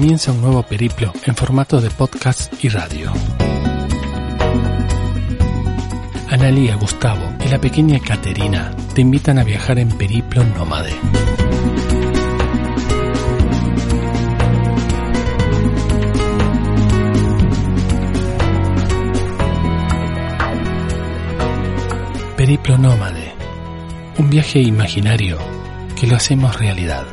Comienza 0.00 0.32
un 0.32 0.40
nuevo 0.40 0.62
periplo 0.62 1.12
en 1.26 1.36
formato 1.36 1.78
de 1.78 1.90
podcast 1.90 2.54
y 2.64 2.70
radio. 2.70 3.12
Analía, 6.30 6.76
Gustavo 6.76 7.34
y 7.44 7.48
la 7.50 7.60
pequeña 7.60 8.00
Caterina 8.00 8.74
te 8.94 9.02
invitan 9.02 9.38
a 9.38 9.44
viajar 9.44 9.78
en 9.78 9.90
periplo 9.90 10.42
nómade. 10.42 10.94
Periplo 22.38 22.78
nómade. 22.78 23.34
Un 24.16 24.30
viaje 24.30 24.60
imaginario 24.60 25.36
que 25.94 26.06
lo 26.06 26.16
hacemos 26.16 26.58
realidad. 26.58 27.04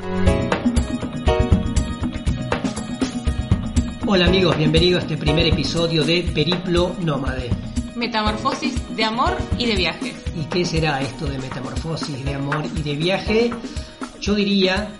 Hola 4.09 4.27
amigos, 4.27 4.57
bienvenidos 4.57 5.01
a 5.01 5.05
este 5.05 5.17
primer 5.17 5.45
episodio 5.47 6.01
de 6.01 6.23
Periplo 6.33 6.95
Nómade. 7.03 7.49
Metamorfosis 7.93 8.73
de 8.95 9.03
amor 9.03 9.35
y 9.57 9.65
de 9.65 9.75
viaje. 9.75 10.15
¿Y 10.33 10.45
qué 10.45 10.63
será 10.63 11.01
esto 11.01 11.25
de 11.25 11.37
metamorfosis, 11.37 12.23
de 12.23 12.33
amor 12.33 12.63
y 12.73 12.83
de 12.83 12.95
viaje? 12.95 13.51
Yo 14.21 14.33
diría, 14.33 14.93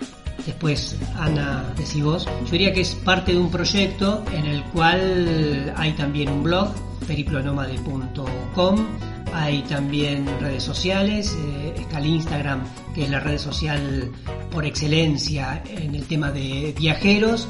después 0.45 0.97
Ana, 1.15 1.73
decís 1.77 2.03
vos, 2.03 2.25
yo 2.25 2.51
diría 2.51 2.73
que 2.73 2.81
es 2.81 2.95
parte 2.95 3.31
de 3.31 3.37
un 3.37 3.49
proyecto 3.49 4.25
en 4.33 4.45
el 4.45 4.61
cual 4.65 5.73
hay 5.77 5.93
también 5.93 6.27
un 6.27 6.43
blog, 6.43 6.73
periplonomade.com, 7.07 8.87
hay 9.33 9.61
también 9.63 10.25
redes 10.41 10.63
sociales, 10.63 11.33
eh, 11.39 11.75
está 11.79 11.99
el 11.99 12.07
Instagram, 12.07 12.61
que 12.93 13.03
es 13.03 13.09
la 13.09 13.21
red 13.21 13.37
social 13.37 14.11
por 14.51 14.65
excelencia 14.65 15.63
en 15.65 15.95
el 15.95 16.05
tema 16.07 16.29
de 16.31 16.75
viajeros, 16.77 17.47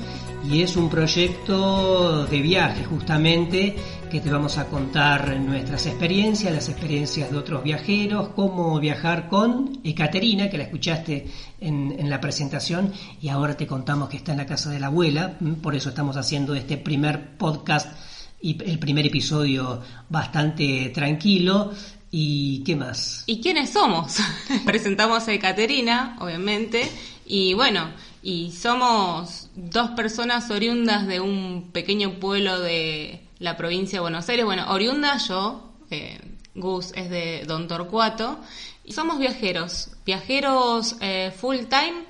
y 0.50 0.62
es 0.62 0.78
un 0.78 0.90
proyecto 0.90 2.26
de 2.26 2.42
viaje 2.42 2.86
justamente 2.86 3.76
que 4.10 4.22
te 4.22 4.30
vamos 4.30 4.58
a 4.58 4.68
contar 4.68 5.38
nuestras 5.42 5.86
experiencias, 5.88 6.54
las 6.54 6.70
experiencias 6.70 7.30
de 7.30 7.38
otros 7.38 7.64
viajeros, 7.64 8.30
cómo 8.30 8.80
viajar 8.80 9.28
con 9.28 9.80
Ekaterina, 9.84 10.50
que 10.50 10.58
la 10.58 10.64
escuchaste 10.64 11.28
en, 11.60 12.10
la 12.10 12.22
presentación, 12.22 12.94
y 13.22 13.28
ahora 13.28 13.58
te 13.58 13.68
contamos 13.68 14.08
que 14.08 14.18
está 14.18 14.32
en 14.32 14.38
la 14.38 14.46
casa 14.46 14.70
de 14.70 14.80
la 14.80 14.88
abuela, 14.88 15.38
por 15.62 15.76
eso 15.76 15.90
estamos 15.90 16.16
haciendo 16.16 16.56
este 16.56 16.78
primer 16.78 17.38
podcast 17.38 17.92
y 18.40 18.62
el 18.64 18.80
primer 18.80 19.06
episodio 19.06 19.82
bastante 20.10 20.92
tranquilo. 20.94 21.74
¿Y 22.10 22.64
qué 22.64 22.78
más? 22.78 23.26
¿Y 23.26 23.42
quiénes 23.42 23.72
somos? 23.72 24.20
Presentamos 24.66 25.28
a 25.28 25.34
Ekaterina, 25.34 26.16
obviamente, 26.22 26.90
y 27.26 27.54
bueno, 27.54 27.90
y 28.22 28.52
somos 28.52 29.50
dos 29.56 29.92
personas 29.92 30.50
oriundas 30.50 31.08
de 31.08 31.20
un 31.20 31.70
pequeño 31.72 32.20
pueblo 32.20 32.60
de 32.60 33.28
la 33.40 33.58
provincia 33.58 33.98
de 33.98 34.02
Buenos 34.02 34.28
Aires. 34.30 34.46
Bueno, 34.46 34.72
oriunda 34.72 35.18
yo, 35.18 35.74
eh, 35.90 36.20
Gus 36.56 36.92
es 36.96 37.10
de 37.10 37.44
Don 37.46 37.68
Torcuato, 37.68 38.40
y 38.84 38.94
somos 38.94 39.20
viajeros, 39.20 39.92
viajeros 40.06 40.96
eh, 41.02 41.32
full 41.36 41.58
time, 41.70 42.06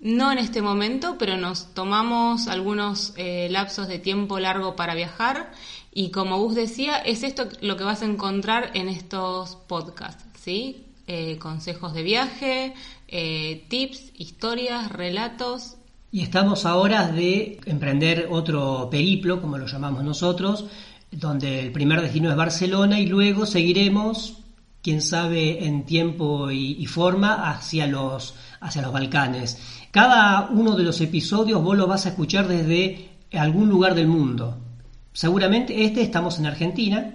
no 0.00 0.32
en 0.32 0.38
este 0.38 0.62
momento, 0.62 1.16
pero 1.18 1.36
nos 1.36 1.74
tomamos 1.74 2.48
algunos 2.48 3.12
eh, 3.16 3.48
lapsos 3.50 3.86
de 3.88 3.98
tiempo 3.98 4.40
largo 4.40 4.74
para 4.74 4.94
viajar 4.94 5.52
y 5.92 6.10
como 6.10 6.38
Gus 6.38 6.54
decía, 6.54 6.98
es 6.98 7.22
esto 7.22 7.48
lo 7.60 7.76
que 7.76 7.84
vas 7.84 8.02
a 8.02 8.06
encontrar 8.06 8.70
en 8.74 8.88
estos 8.88 9.56
podcasts, 9.56 10.24
¿sí? 10.40 10.86
Consejos 11.40 11.92
de 11.92 12.02
viaje, 12.02 12.74
eh, 13.12 13.66
tips, 13.68 14.12
historias, 14.16 14.90
relatos. 14.90 15.76
Y 16.10 16.22
estamos 16.22 16.66
ahora 16.66 17.08
de 17.08 17.60
emprender 17.66 18.28
otro 18.30 18.88
periplo, 18.90 19.40
como 19.40 19.58
lo 19.58 19.66
llamamos 19.66 20.02
nosotros, 20.02 20.64
donde 21.10 21.60
el 21.60 21.72
primer 21.72 22.00
destino 22.00 22.30
es 22.30 22.36
Barcelona 22.36 22.98
y 22.98 23.06
luego 23.06 23.46
seguiremos, 23.46 24.38
quién 24.82 25.02
sabe, 25.02 25.64
en 25.66 25.84
tiempo 25.84 26.50
y, 26.50 26.72
y 26.72 26.86
forma 26.86 27.50
hacia 27.50 27.86
los, 27.86 28.34
hacia 28.60 28.82
los 28.82 28.92
Balcanes. 28.92 29.58
Cada 29.90 30.48
uno 30.48 30.74
de 30.74 30.84
los 30.84 31.00
episodios 31.02 31.62
vos 31.62 31.76
lo 31.76 31.86
vas 31.86 32.06
a 32.06 32.10
escuchar 32.10 32.48
desde 32.48 33.10
algún 33.32 33.68
lugar 33.68 33.94
del 33.94 34.08
mundo. 34.08 34.56
Seguramente 35.12 35.84
este 35.84 36.00
estamos 36.00 36.38
en 36.38 36.46
Argentina, 36.46 37.14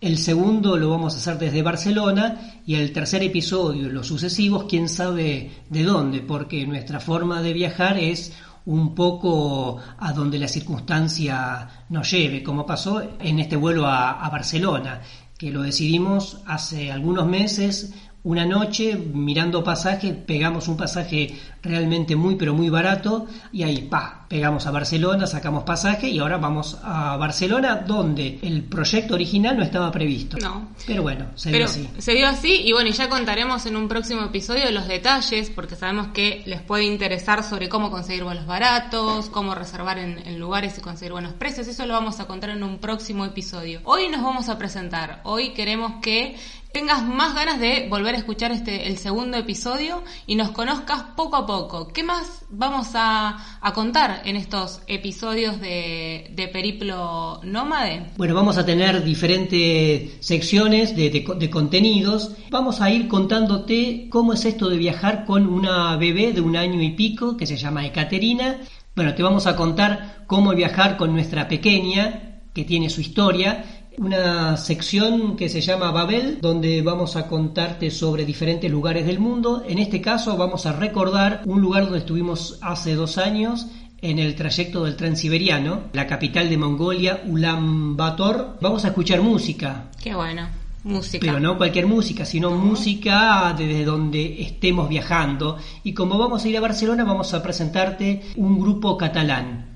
el 0.00 0.18
segundo 0.18 0.76
lo 0.76 0.90
vamos 0.90 1.14
a 1.14 1.18
hacer 1.18 1.38
desde 1.38 1.62
Barcelona 1.62 2.60
y 2.64 2.76
el 2.76 2.92
tercer 2.92 3.22
episodio, 3.22 3.88
los 3.88 4.06
sucesivos, 4.06 4.64
quién 4.68 4.88
sabe 4.88 5.50
de 5.68 5.82
dónde, 5.82 6.20
porque 6.20 6.66
nuestra 6.66 7.00
forma 7.00 7.42
de 7.42 7.52
viajar 7.52 7.98
es 7.98 8.32
un 8.66 8.94
poco 8.94 9.78
a 9.98 10.12
donde 10.12 10.38
la 10.38 10.46
circunstancia 10.46 11.86
nos 11.88 12.10
lleve, 12.10 12.42
como 12.42 12.66
pasó 12.66 13.02
en 13.18 13.40
este 13.40 13.56
vuelo 13.56 13.86
a, 13.86 14.24
a 14.24 14.30
Barcelona, 14.30 15.00
que 15.36 15.50
lo 15.50 15.62
decidimos 15.62 16.42
hace 16.46 16.92
algunos 16.92 17.26
meses 17.26 17.92
una 18.24 18.44
noche 18.44 18.96
mirando 18.96 19.64
pasajes, 19.64 20.14
pegamos 20.14 20.68
un 20.68 20.76
pasaje 20.76 21.34
realmente 21.62 22.16
muy 22.16 22.36
pero 22.36 22.54
muy 22.54 22.70
barato 22.70 23.26
y 23.52 23.62
ahí 23.62 23.82
pa, 23.82 24.26
pegamos 24.28 24.66
a 24.66 24.70
Barcelona, 24.70 25.26
sacamos 25.26 25.64
pasaje 25.64 26.08
y 26.08 26.18
ahora 26.18 26.36
vamos 26.38 26.78
a 26.82 27.16
Barcelona 27.16 27.76
donde 27.86 28.38
el 28.42 28.64
proyecto 28.64 29.14
original 29.14 29.56
no 29.56 29.62
estaba 29.62 29.90
previsto. 29.90 30.36
No. 30.38 30.68
Pero 30.86 31.02
bueno, 31.02 31.26
se 31.34 31.50
Pero 31.50 31.66
dio 31.66 31.72
así. 31.72 31.88
Se 31.98 32.12
dio 32.12 32.28
así 32.28 32.62
y 32.64 32.72
bueno, 32.72 32.90
y 32.90 32.92
ya 32.92 33.08
contaremos 33.08 33.66
en 33.66 33.76
un 33.76 33.88
próximo 33.88 34.22
episodio 34.22 34.70
los 34.70 34.86
detalles 34.86 35.50
porque 35.50 35.76
sabemos 35.76 36.08
que 36.08 36.42
les 36.46 36.62
puede 36.62 36.84
interesar 36.84 37.42
sobre 37.42 37.68
cómo 37.68 37.90
conseguir 37.90 38.24
vuelos 38.24 38.46
baratos, 38.46 39.28
cómo 39.30 39.54
reservar 39.54 39.98
en, 39.98 40.18
en 40.26 40.38
lugares 40.38 40.78
y 40.78 40.80
conseguir 40.80 41.12
buenos 41.12 41.32
precios. 41.34 41.66
Eso 41.66 41.86
lo 41.86 41.94
vamos 41.94 42.20
a 42.20 42.26
contar 42.26 42.50
en 42.50 42.62
un 42.62 42.78
próximo 42.78 43.24
episodio. 43.24 43.80
Hoy 43.84 44.08
nos 44.08 44.22
vamos 44.22 44.48
a 44.48 44.58
presentar. 44.58 45.20
Hoy 45.24 45.50
queremos 45.54 46.00
que 46.02 46.36
tengas 46.72 47.04
más 47.04 47.34
ganas 47.34 47.58
de 47.58 47.88
volver 47.88 48.14
a 48.14 48.18
escuchar 48.18 48.52
este 48.52 48.88
el 48.88 48.98
segundo 48.98 49.38
episodio 49.38 50.02
y 50.26 50.36
nos 50.36 50.50
conozcas 50.50 51.02
poco 51.16 51.36
a 51.36 51.46
¿Qué 51.94 52.02
más 52.02 52.44
vamos 52.50 52.88
a, 52.92 53.38
contar 53.74 54.20
en 54.26 54.36
estos 54.36 54.82
episodios 54.86 55.58
de, 55.58 56.50
Periplo 56.52 57.40
Nómade? 57.42 58.10
Bueno, 58.18 58.34
vamos 58.34 58.58
a 58.58 58.66
tener 58.66 59.02
diferentes 59.02 60.12
secciones 60.20 60.94
de, 60.94 61.08
de, 61.08 61.48
contenidos. 61.50 62.32
Vamos 62.50 62.82
a 62.82 62.90
ir 62.90 63.08
contándote 63.08 64.08
cómo 64.10 64.34
es 64.34 64.44
esto 64.44 64.68
de 64.68 64.76
viajar 64.76 65.24
con 65.24 65.46
una 65.46 65.96
bebé 65.96 66.34
de 66.34 66.42
un 66.42 66.54
año 66.54 66.82
y 66.82 66.90
pico 66.90 67.38
que 67.38 67.46
se 67.46 67.56
llama 67.56 67.86
Ekaterina. 67.86 68.58
Bueno, 68.94 69.14
te 69.14 69.22
vamos 69.22 69.46
a 69.46 69.56
contar 69.56 70.24
cómo 70.26 70.52
viajar 70.52 70.98
con 70.98 71.14
nuestra 71.14 71.48
pequeña 71.48 72.42
que 72.52 72.64
tiene 72.64 72.90
su 72.90 73.00
historia 73.00 73.77
una 73.98 74.56
sección 74.56 75.36
que 75.36 75.48
se 75.48 75.60
llama 75.60 75.90
Babel, 75.90 76.38
donde 76.40 76.82
vamos 76.82 77.16
a 77.16 77.26
contarte 77.26 77.90
sobre 77.90 78.24
diferentes 78.24 78.70
lugares 78.70 79.06
del 79.06 79.18
mundo. 79.18 79.62
En 79.66 79.78
este 79.78 80.00
caso 80.00 80.36
vamos 80.36 80.66
a 80.66 80.72
recordar 80.72 81.42
un 81.44 81.60
lugar 81.60 81.84
donde 81.84 81.98
estuvimos 81.98 82.58
hace 82.62 82.94
dos 82.94 83.18
años 83.18 83.66
en 84.00 84.20
el 84.20 84.36
trayecto 84.36 84.84
del 84.84 84.96
Transiberiano, 84.96 85.82
la 85.92 86.06
capital 86.06 86.48
de 86.48 86.56
Mongolia, 86.56 87.22
Ulan 87.26 87.96
Bator. 87.96 88.58
Vamos 88.60 88.84
a 88.84 88.88
escuchar 88.88 89.20
música. 89.20 89.90
Qué 90.00 90.14
bueno. 90.14 90.48
Música. 90.84 91.26
Pero 91.26 91.40
no 91.40 91.56
cualquier 91.58 91.88
música, 91.88 92.24
sino 92.24 92.52
música 92.52 93.52
desde 93.58 93.84
donde 93.84 94.40
estemos 94.40 94.88
viajando. 94.88 95.58
Y 95.82 95.92
como 95.92 96.16
vamos 96.16 96.44
a 96.44 96.48
ir 96.48 96.56
a 96.56 96.60
Barcelona, 96.60 97.02
vamos 97.02 97.34
a 97.34 97.42
presentarte 97.42 98.22
un 98.36 98.60
grupo 98.60 98.96
catalán 98.96 99.66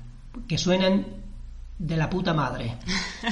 que 0.47 0.57
suenan 0.57 1.22
de 1.77 1.97
la 1.97 2.09
puta 2.09 2.33
madre. 2.33 2.77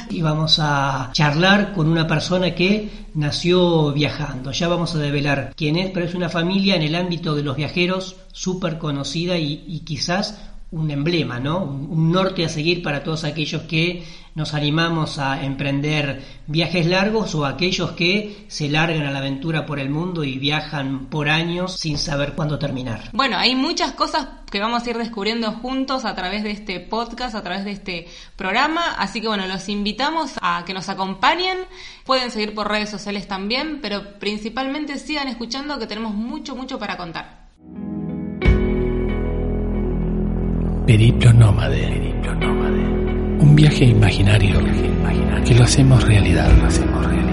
Y 0.10 0.22
vamos 0.22 0.58
a 0.62 1.10
charlar 1.14 1.74
con 1.74 1.88
una 1.88 2.08
persona 2.08 2.56
que 2.56 3.08
nació 3.14 3.92
viajando. 3.92 4.52
Ya 4.52 4.68
vamos 4.68 4.96
a 4.96 5.00
develar 5.00 5.54
quién 5.56 5.78
es, 5.78 5.92
pero 5.92 6.06
es 6.06 6.16
una 6.16 6.30
familia 6.30 6.76
en 6.76 6.82
el 6.82 6.96
ámbito 6.96 7.36
de 7.36 7.44
los 7.44 7.58
viajeros 7.58 8.16
súper 8.32 8.78
conocida 8.78 9.38
y, 9.38 9.66
y, 9.68 9.82
quizás 9.82 10.40
un 10.72 10.90
emblema, 10.90 11.40
¿no? 11.40 11.64
Un, 11.64 12.12
norte 12.12 12.46
a 12.46 12.50
seguir 12.50 12.82
para 12.82 13.04
todos 13.04 13.26
aquellos 13.26 13.64
que 13.64 14.04
nos 14.36 14.54
animamos 14.54 15.20
a 15.20 15.44
emprender 15.44 16.24
viajes 16.48 16.86
largos 16.86 17.36
o 17.36 17.46
aquellos 17.46 17.92
que 17.92 18.46
se 18.48 18.70
largan 18.70 19.04
a 19.04 19.12
la 19.12 19.20
aventura 19.20 19.66
por 19.66 19.80
el 19.80 19.90
mundo 19.90 20.24
y 20.24 20.40
viajan 20.40 21.08
por 21.08 21.28
años 21.28 21.78
sin 21.78 21.98
saber 21.98 22.34
cuándo 22.34 22.58
terminar. 22.58 23.10
Bueno, 23.12 23.38
hay 23.38 23.56
muchas 23.56 23.92
cosas 23.92 24.28
que 24.50 24.62
vamos 24.62 24.86
a 24.86 24.90
ir 24.90 24.98
descubriendo 24.98 25.52
juntos 25.52 26.06
a 26.06 26.16
través 26.16 26.44
de 26.44 26.52
este 26.52 26.80
podcast, 26.80 27.36
a 27.36 27.44
través 27.44 27.66
de 27.66 27.72
este 27.72 28.08
programa, 28.38 28.94
así 28.98 29.20
que 29.20 29.28
bueno, 29.28 29.48
los 29.48 29.68
invitamos 29.68 30.34
a 30.42 30.64
que 30.66 30.74
nos 30.74 30.88
acompañen, 30.88 31.58
pueden 32.06 32.32
seguir 32.32 32.56
por 32.56 32.70
redes 32.70 32.90
sociales 32.90 33.28
también, 33.28 33.80
pero 33.82 34.20
principalmente 34.20 34.98
sigan 34.98 35.28
escuchando 35.28 35.80
que 35.80 35.88
tenemos 35.88 36.14
mucho, 36.14 36.56
mucho 36.56 36.80
para 36.80 36.96
contar. 36.96 37.41
Periplo 40.86 41.32
nómade. 41.34 41.78
Periplo 41.78 42.34
nómade. 42.36 42.82
Un 43.40 43.56
viaje 43.56 43.86
imaginario, 43.86 44.60
que 45.46 45.54
lo 45.54 45.64
hacemos 45.64 46.04
realidad. 46.04 46.52
Lo 46.60 46.66
hacemos 46.66 47.06
realidad. 47.06 47.31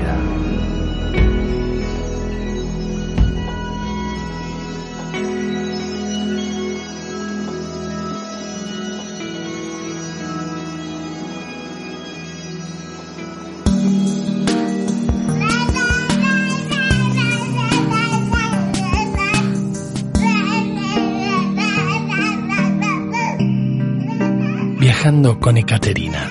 Viajando 25.01 25.39
con 25.39 25.57
Ekaterina. 25.57 26.29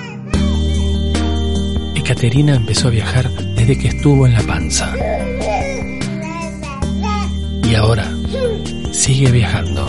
Ekaterina 1.94 2.54
empezó 2.54 2.88
a 2.88 2.90
viajar 2.90 3.30
desde 3.30 3.78
que 3.78 3.88
estuvo 3.88 4.26
en 4.26 4.34
la 4.34 4.42
panza. 4.42 4.94
Y 7.64 7.74
ahora 7.74 8.12
sigue 8.92 9.30
viajando. 9.30 9.86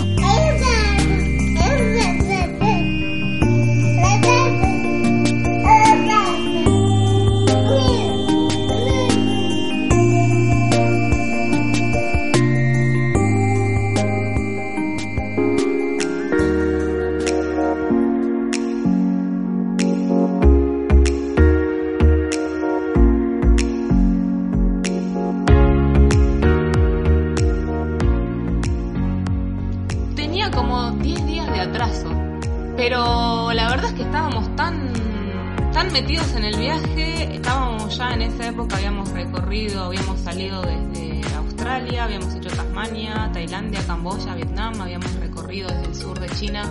Metidos 36.01 36.31
en 36.31 36.45
el 36.45 36.57
viaje, 36.57 37.35
estábamos 37.35 37.97
ya 37.97 38.13
en 38.13 38.21
esa 38.21 38.47
época, 38.47 38.77
habíamos 38.77 39.09
recorrido, 39.09 39.83
habíamos 39.83 40.17
salido 40.21 40.61
desde 40.61 41.21
Australia, 41.35 42.05
habíamos 42.05 42.33
hecho 42.35 42.49
Tasmania, 42.49 43.29
Tailandia, 43.33 43.85
Camboya, 43.85 44.33
Vietnam, 44.33 44.79
habíamos 44.79 45.13
recorrido 45.15 45.67
desde 45.67 45.85
el 45.87 45.95
sur 45.95 46.17
de 46.17 46.29
China 46.29 46.63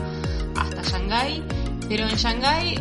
hasta 0.57 0.83
Shanghái, 0.83 1.45
pero 1.91 2.09
en 2.09 2.17
Shanghái, 2.17 2.81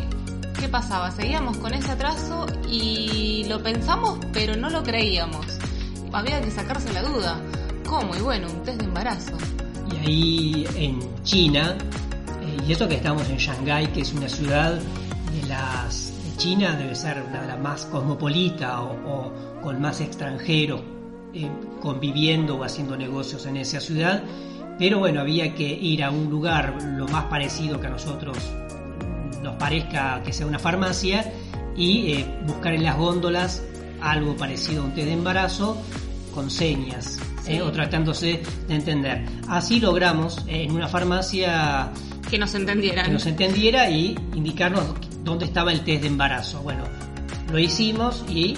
¿qué 0.58 0.70
pasaba? 0.70 1.12
Seguíamos 1.12 1.58
con 1.58 1.74
ese 1.74 1.92
atraso 1.92 2.46
y 2.70 3.44
lo 3.50 3.62
pensamos, 3.62 4.18
pero 4.32 4.56
no 4.56 4.70
lo 4.70 4.84
creíamos. 4.84 5.46
Había 6.14 6.40
que 6.40 6.50
sacarse 6.50 6.94
la 6.94 7.04
duda. 7.04 7.42
¿Cómo? 7.86 8.16
Y 8.16 8.22
bueno, 8.22 8.48
un 8.48 8.64
test 8.64 8.80
de 8.80 8.86
embarazo. 8.86 9.38
Y 9.92 9.98
ahí 9.98 10.68
en 10.78 11.24
China, 11.24 11.78
eh, 12.42 12.58
y 12.66 12.72
eso 12.72 12.88
que 12.88 12.96
estamos 12.96 13.30
en 13.30 13.36
Shanghái, 13.36 13.88
que 13.88 14.00
es 14.00 14.14
una 14.14 14.30
ciudad 14.30 14.76
de 14.76 15.48
las 15.50 16.07
China, 16.38 16.76
debe 16.76 16.96
ser 16.96 17.22
una 17.28 17.42
de 17.42 17.48
las 17.48 17.60
más 17.60 17.86
cosmopolita 17.86 18.82
o, 18.82 18.94
o 19.10 19.34
con 19.62 19.82
más 19.82 20.00
extranjeros 20.02 20.82
eh, 21.34 21.50
conviviendo 21.82 22.56
o 22.58 22.64
haciendo 22.64 22.96
negocios 22.96 23.46
en 23.46 23.58
esa 23.58 23.80
ciudad. 23.80 24.24
Pero 24.80 25.00
bueno, 25.00 25.22
había 25.22 25.54
que 25.56 25.68
ir 25.68 26.04
a 26.04 26.12
un 26.12 26.30
lugar 26.30 26.78
lo 26.96 27.08
más 27.08 27.26
parecido 27.26 27.80
que 27.80 27.88
a 27.88 27.90
nosotros 27.90 28.38
nos 29.42 29.56
parezca 29.56 30.22
que 30.24 30.34
sea 30.34 30.46
una 30.46 30.60
farmacia 30.60 31.32
y 31.76 32.12
eh, 32.14 32.26
buscar 32.46 32.74
en 32.74 32.84
las 32.84 32.98
góndolas 32.98 33.64
algo 34.02 34.36
parecido 34.36 34.82
a 34.84 34.86
un 34.86 34.94
té 34.94 35.06
de 35.06 35.14
embarazo 35.14 35.78
con 36.34 36.50
señas 36.52 37.20
Sí. 37.44 37.54
eh, 37.54 37.62
o 37.62 37.72
tratándose 37.72 38.42
de 38.68 38.76
entender. 38.76 39.24
Así 39.48 39.80
logramos 39.80 40.44
en 40.48 40.72
una 40.74 40.88
farmacia 40.90 41.92
Que 42.30 42.38
nos 42.38 42.54
entendieran. 42.56 43.06
que 43.06 43.12
nos 43.14 43.26
entendiera 43.26 43.90
y 43.90 44.16
indicarnos 44.36 44.84
dónde 45.28 45.46
estaba 45.46 45.72
el 45.72 45.82
test 45.82 46.02
de 46.02 46.08
embarazo. 46.08 46.62
Bueno, 46.62 46.84
lo 47.52 47.60
hicimos 47.60 48.24
y... 48.28 48.58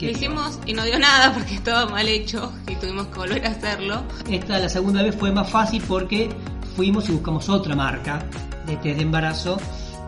Lo 0.00 0.08
hicimos 0.08 0.58
y 0.64 0.72
no 0.72 0.82
dio 0.84 0.98
nada 0.98 1.34
porque 1.34 1.54
estaba 1.54 1.86
mal 1.86 2.08
hecho 2.08 2.52
y 2.66 2.74
tuvimos 2.76 3.08
que 3.08 3.18
volver 3.18 3.46
a 3.46 3.50
hacerlo. 3.50 4.02
Esta, 4.30 4.58
la 4.58 4.68
segunda 4.68 5.02
vez 5.02 5.14
fue 5.14 5.30
más 5.30 5.50
fácil 5.50 5.82
porque 5.86 6.30
fuimos 6.74 7.08
y 7.10 7.12
buscamos 7.12 7.48
otra 7.50 7.74
marca 7.74 8.24
de 8.66 8.76
test 8.76 8.96
de 8.96 9.02
embarazo. 9.02 9.58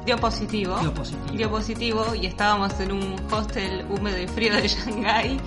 Dio 0.05 0.17
positivo. 0.17 0.79
Dio 0.81 0.93
positivo. 0.95 1.37
Dio 1.37 1.51
positivo 1.51 2.15
y 2.15 2.27
estábamos 2.27 2.79
en 2.81 2.93
un 2.93 3.17
hostel 3.31 3.85
húmedo 3.89 4.21
y 4.21 4.27
frío 4.27 4.55
de 4.55 4.69
Shanghái. 4.69 5.41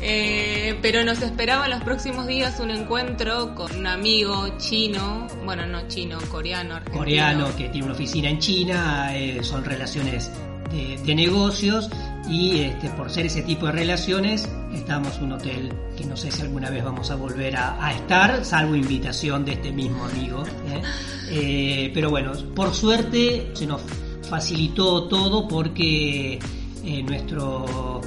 Eh, 0.00 0.78
pero 0.80 1.04
nos 1.04 1.20
esperaba 1.22 1.64
en 1.64 1.72
los 1.72 1.82
próximos 1.82 2.26
días 2.28 2.60
un 2.60 2.70
encuentro 2.70 3.54
con 3.56 3.74
un 3.74 3.86
amigo 3.86 4.56
chino, 4.58 5.26
bueno, 5.44 5.66
no 5.66 5.88
chino, 5.88 6.18
coreano, 6.30 6.76
argentino. 6.76 6.98
coreano 6.98 7.56
que 7.56 7.68
tiene 7.68 7.86
una 7.86 7.94
oficina 7.94 8.30
en 8.30 8.38
China, 8.38 9.16
eh, 9.16 9.42
son 9.42 9.64
relaciones 9.64 10.30
de, 10.70 10.98
de 11.04 11.14
negocios 11.14 11.90
y 12.28 12.60
este, 12.60 12.88
por 12.90 13.10
ser 13.10 13.26
ese 13.26 13.42
tipo 13.42 13.66
de 13.66 13.72
relaciones 13.72 14.48
estamos 14.74 15.16
en 15.16 15.24
un 15.24 15.32
hotel 15.32 15.72
que 15.96 16.04
no 16.04 16.16
sé 16.16 16.30
si 16.30 16.42
alguna 16.42 16.70
vez 16.70 16.84
vamos 16.84 17.10
a 17.10 17.16
volver 17.16 17.56
a, 17.56 17.84
a 17.84 17.92
estar, 17.92 18.44
salvo 18.44 18.74
invitación 18.74 19.44
de 19.44 19.52
este 19.52 19.72
mismo 19.72 20.04
amigo. 20.04 20.44
¿eh? 20.68 20.82
Eh, 21.30 21.90
pero 21.92 22.08
bueno, 22.08 22.32
por 22.54 22.72
suerte 22.72 23.50
se 23.52 23.66
nos 23.66 23.82
facilitó 24.30 25.04
todo 25.08 25.46
porque 25.46 26.38
eh, 26.82 27.02
nuestro 27.02 28.00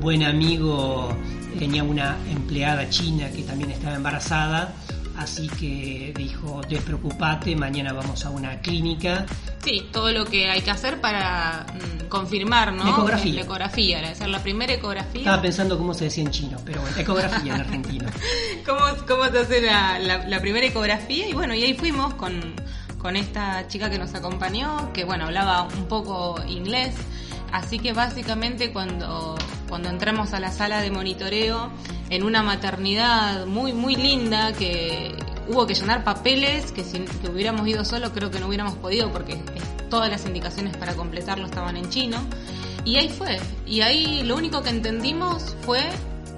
buen 0.00 0.22
amigo 0.22 1.08
tenía 1.58 1.82
una 1.82 2.16
empleada 2.30 2.88
china 2.88 3.28
que 3.30 3.42
también 3.42 3.72
estaba 3.72 3.96
embarazada, 3.96 4.76
así 5.18 5.48
que 5.48 6.12
dijo, 6.16 6.60
despreocupate, 6.68 7.54
mañana 7.56 7.92
vamos 7.92 8.24
a 8.24 8.30
una 8.30 8.60
clínica. 8.60 9.26
Sí, 9.64 9.86
todo 9.92 10.10
lo 10.12 10.24
que 10.24 10.48
hay 10.50 10.62
que 10.62 10.70
hacer 10.70 11.00
para 11.00 11.66
mm, 11.74 12.08
confirmar, 12.08 12.72
¿no? 12.72 12.84
La 12.84 12.90
ecografía. 12.90 13.34
La 13.34 13.40
ecografía, 13.42 13.98
era 13.98 14.08
hacer 14.10 14.28
la 14.28 14.42
primera 14.42 14.72
ecografía. 14.72 15.20
Estaba 15.20 15.42
pensando 15.42 15.76
cómo 15.76 15.92
se 15.94 16.04
decía 16.04 16.24
en 16.24 16.30
chino, 16.30 16.58
pero 16.64 16.80
bueno, 16.80 16.96
ecografía 16.96 17.54
en 17.54 17.60
argentino. 17.60 18.08
cómo, 18.66 18.80
cómo 19.06 19.24
se 19.30 19.38
hace 19.40 19.60
la, 19.60 19.98
la- 19.98 20.26
la 20.26 20.40
primera 20.40 20.66
ecografía 20.66 21.28
y 21.28 21.32
bueno, 21.34 21.54
y 21.54 21.62
ahí 21.64 21.74
fuimos 21.74 22.14
con, 22.14 22.54
con 22.98 23.16
esta 23.16 23.66
chica 23.68 23.90
que 23.90 23.98
nos 23.98 24.14
acompañó, 24.14 24.92
que 24.92 25.04
bueno, 25.04 25.24
hablaba 25.26 25.64
un 25.64 25.86
poco 25.88 26.40
inglés, 26.48 26.94
así 27.52 27.78
que 27.78 27.92
básicamente 27.92 28.72
cuando, 28.72 29.36
cuando 29.68 29.88
entramos 29.88 30.32
a 30.32 30.40
la 30.40 30.50
sala 30.50 30.80
de 30.80 30.90
monitoreo, 30.90 31.70
en 32.10 32.22
una 32.22 32.42
maternidad 32.42 33.46
muy, 33.46 33.72
muy 33.72 33.96
linda, 33.96 34.52
que 34.52 35.14
hubo 35.48 35.66
que 35.66 35.74
llenar 35.74 36.04
papeles, 36.04 36.72
que 36.72 36.84
si 36.84 37.00
que 37.00 37.28
hubiéramos 37.30 37.66
ido 37.66 37.84
solo 37.84 38.12
creo 38.12 38.30
que 38.30 38.40
no 38.40 38.48
hubiéramos 38.48 38.74
podido 38.74 39.10
porque 39.12 39.40
todas 39.90 40.10
las 40.10 40.26
indicaciones 40.26 40.76
para 40.76 40.94
completarlo 40.94 41.46
estaban 41.46 41.76
en 41.76 41.88
chino. 41.90 42.18
Y 42.84 42.96
ahí 42.96 43.08
fue. 43.08 43.38
Y 43.66 43.80
ahí 43.80 44.22
lo 44.22 44.36
único 44.36 44.62
que 44.62 44.70
entendimos 44.70 45.56
fue 45.62 45.80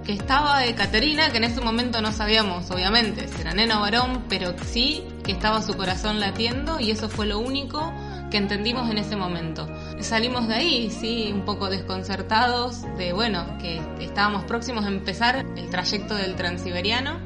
que 0.04 0.12
estaba 0.12 0.61
Caterina, 0.75 1.30
que 1.30 1.38
en 1.38 1.44
ese 1.44 1.61
momento 1.61 2.00
no 2.00 2.12
sabíamos, 2.12 2.70
obviamente, 2.70 3.28
si 3.28 3.40
era 3.40 3.52
nena 3.52 3.78
o 3.78 3.82
varón, 3.82 4.25
pero 4.28 4.54
sí 4.64 5.04
que 5.23 5.32
estaba 5.32 5.62
su 5.62 5.75
corazón 5.76 6.18
latiendo 6.18 6.80
y 6.80 6.90
eso 6.90 7.08
fue 7.08 7.26
lo 7.26 7.38
único 7.38 7.92
que 8.30 8.37
entendimos 8.37 8.90
en 8.90 8.99
ese 8.99 9.16
momento. 9.16 9.68
Salimos 10.00 10.49
de 10.49 10.54
ahí, 10.54 10.90
sí, 10.90 11.30
un 11.34 11.44
poco 11.44 11.68
desconcertados 11.68 12.82
de, 12.96 13.12
bueno, 13.12 13.58
que 13.58 13.80
estábamos 14.00 14.44
próximos 14.44 14.84
a 14.84 14.88
empezar 14.88 15.44
el 15.56 15.68
trayecto 15.68 16.14
del 16.14 16.37
transiberiano. 16.37 17.18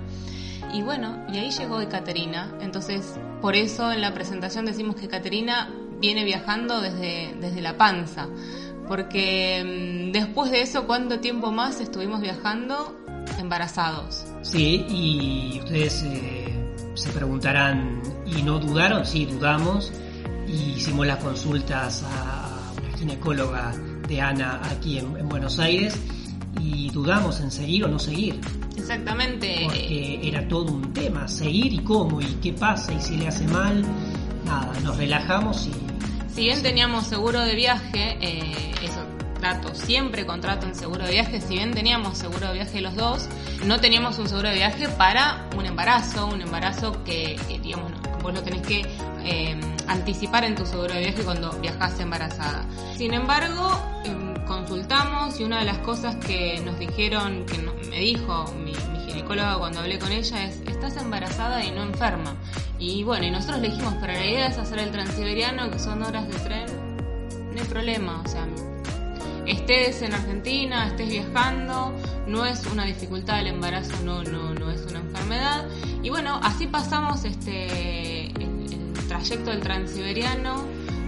Y 0.72 0.82
bueno, 0.82 1.24
y 1.32 1.38
ahí 1.38 1.50
llegó 1.50 1.86
Caterina. 1.88 2.52
Entonces, 2.60 3.14
por 3.40 3.54
eso 3.54 3.92
en 3.92 4.00
la 4.00 4.12
presentación 4.12 4.64
decimos 4.64 4.96
que 4.96 5.06
Caterina 5.06 5.70
viene 6.00 6.24
viajando 6.24 6.80
desde, 6.80 7.34
desde 7.40 7.60
la 7.60 7.76
panza. 7.76 8.28
Porque 8.88 10.08
mm, 10.08 10.12
después 10.12 10.50
de 10.50 10.62
eso, 10.62 10.86
¿cuánto 10.86 11.20
tiempo 11.20 11.52
más 11.52 11.80
estuvimos 11.80 12.20
viajando 12.20 12.98
embarazados? 13.38 14.26
Sí, 14.42 14.84
y 14.88 15.60
ustedes 15.62 16.02
eh, 16.04 16.54
se 16.94 17.10
preguntarán, 17.10 18.02
¿y 18.26 18.42
no 18.42 18.58
dudaron? 18.58 19.06
Sí, 19.06 19.26
dudamos. 19.26 19.92
Y 20.46 20.74
hicimos 20.76 21.06
las 21.06 21.18
consultas 21.22 22.02
a 22.04 22.72
una 22.76 22.98
ginecóloga 22.98 23.72
de 24.08 24.20
Ana 24.20 24.60
aquí 24.64 24.98
en, 24.98 25.16
en 25.16 25.28
Buenos 25.28 25.58
Aires 25.58 25.98
y 26.60 26.90
dudamos 26.90 27.40
en 27.40 27.50
seguir 27.50 27.84
o 27.84 27.88
no 27.88 27.98
seguir. 27.98 28.40
Exactamente. 28.76 29.60
Porque 29.64 30.20
era 30.22 30.46
todo 30.46 30.72
un 30.72 30.92
tema, 30.92 31.26
seguir 31.28 31.72
y 31.72 31.78
cómo 31.78 32.20
y 32.20 32.26
qué 32.42 32.52
pasa 32.52 32.92
y 32.92 33.00
si 33.00 33.16
le 33.16 33.28
hace 33.28 33.46
mal. 33.48 33.84
Nada, 34.44 34.72
nos 34.82 34.96
relajamos 34.98 35.66
y 35.66 35.72
Si 36.34 36.42
bien 36.42 36.62
teníamos 36.62 37.06
seguro 37.06 37.40
de 37.40 37.54
viaje, 37.54 38.18
eh, 38.20 38.74
eso 38.82 39.00
trato, 39.40 39.74
siempre 39.74 40.26
contrato 40.26 40.66
en 40.66 40.74
seguro 40.74 41.04
de 41.04 41.12
viaje, 41.12 41.40
si 41.40 41.54
bien 41.54 41.72
teníamos 41.72 42.18
seguro 42.18 42.48
de 42.48 42.54
viaje 42.54 42.80
los 42.80 42.94
dos, 42.94 43.28
no 43.64 43.80
teníamos 43.80 44.18
un 44.18 44.28
seguro 44.28 44.48
de 44.48 44.56
viaje 44.56 44.88
para 44.88 45.48
un 45.56 45.64
embarazo, 45.66 46.26
un 46.26 46.40
embarazo 46.40 47.02
que, 47.04 47.36
que, 47.48 47.58
digamos, 47.58 47.92
vos 48.24 48.32
lo 48.32 48.42
tenés 48.42 48.66
que 48.66 48.82
eh, 49.22 49.60
anticipar 49.86 50.44
en 50.44 50.54
tu 50.54 50.64
seguro 50.64 50.94
de 50.94 51.00
viaje 51.00 51.22
cuando 51.22 51.52
viajás 51.60 52.00
embarazada. 52.00 52.64
Sin 52.96 53.12
embargo, 53.12 53.70
eh, 54.04 54.34
consultamos 54.46 55.38
y 55.38 55.44
una 55.44 55.58
de 55.58 55.66
las 55.66 55.78
cosas 55.78 56.16
que 56.16 56.58
nos 56.64 56.78
dijeron, 56.78 57.44
que 57.44 57.58
me 57.90 58.00
dijo 58.00 58.46
mi, 58.64 58.72
mi 58.92 59.04
ginecóloga 59.04 59.58
cuando 59.58 59.80
hablé 59.80 59.98
con 59.98 60.10
ella 60.10 60.44
es, 60.44 60.62
estás 60.66 60.96
embarazada 60.96 61.62
y 61.64 61.70
no 61.70 61.82
enferma. 61.82 62.34
Y 62.78 63.04
bueno, 63.04 63.26
y 63.26 63.30
nosotros 63.30 63.60
le 63.60 63.68
dijimos, 63.68 63.94
pero 64.00 64.14
la 64.14 64.24
idea 64.24 64.46
es 64.46 64.56
hacer 64.56 64.78
el 64.78 64.90
transiberiano, 64.90 65.70
que 65.70 65.78
son 65.78 66.02
horas 66.02 66.26
de 66.26 66.38
tren, 66.38 66.66
no 67.52 67.60
hay 67.60 67.66
problema, 67.68 68.22
o 68.24 68.28
sea, 68.28 68.46
estés 69.46 70.02
en 70.02 70.12
Argentina, 70.14 70.86
estés 70.88 71.08
viajando, 71.08 71.92
no 72.26 72.44
es 72.46 72.64
una 72.66 72.84
dificultad 72.84 73.40
el 73.40 73.48
embarazo, 73.48 73.92
no, 74.04 74.22
no, 74.24 74.54
no 74.54 74.70
es 74.70 74.82
una 74.88 75.00
enfermedad. 75.00 75.66
Y 76.02 76.10
bueno, 76.10 76.40
así 76.42 76.66
pasamos 76.66 77.24
este 77.24 78.26
el, 78.30 78.42
el 78.72 79.08
trayecto 79.08 79.50
del 79.50 79.60
transiberiano 79.60 80.64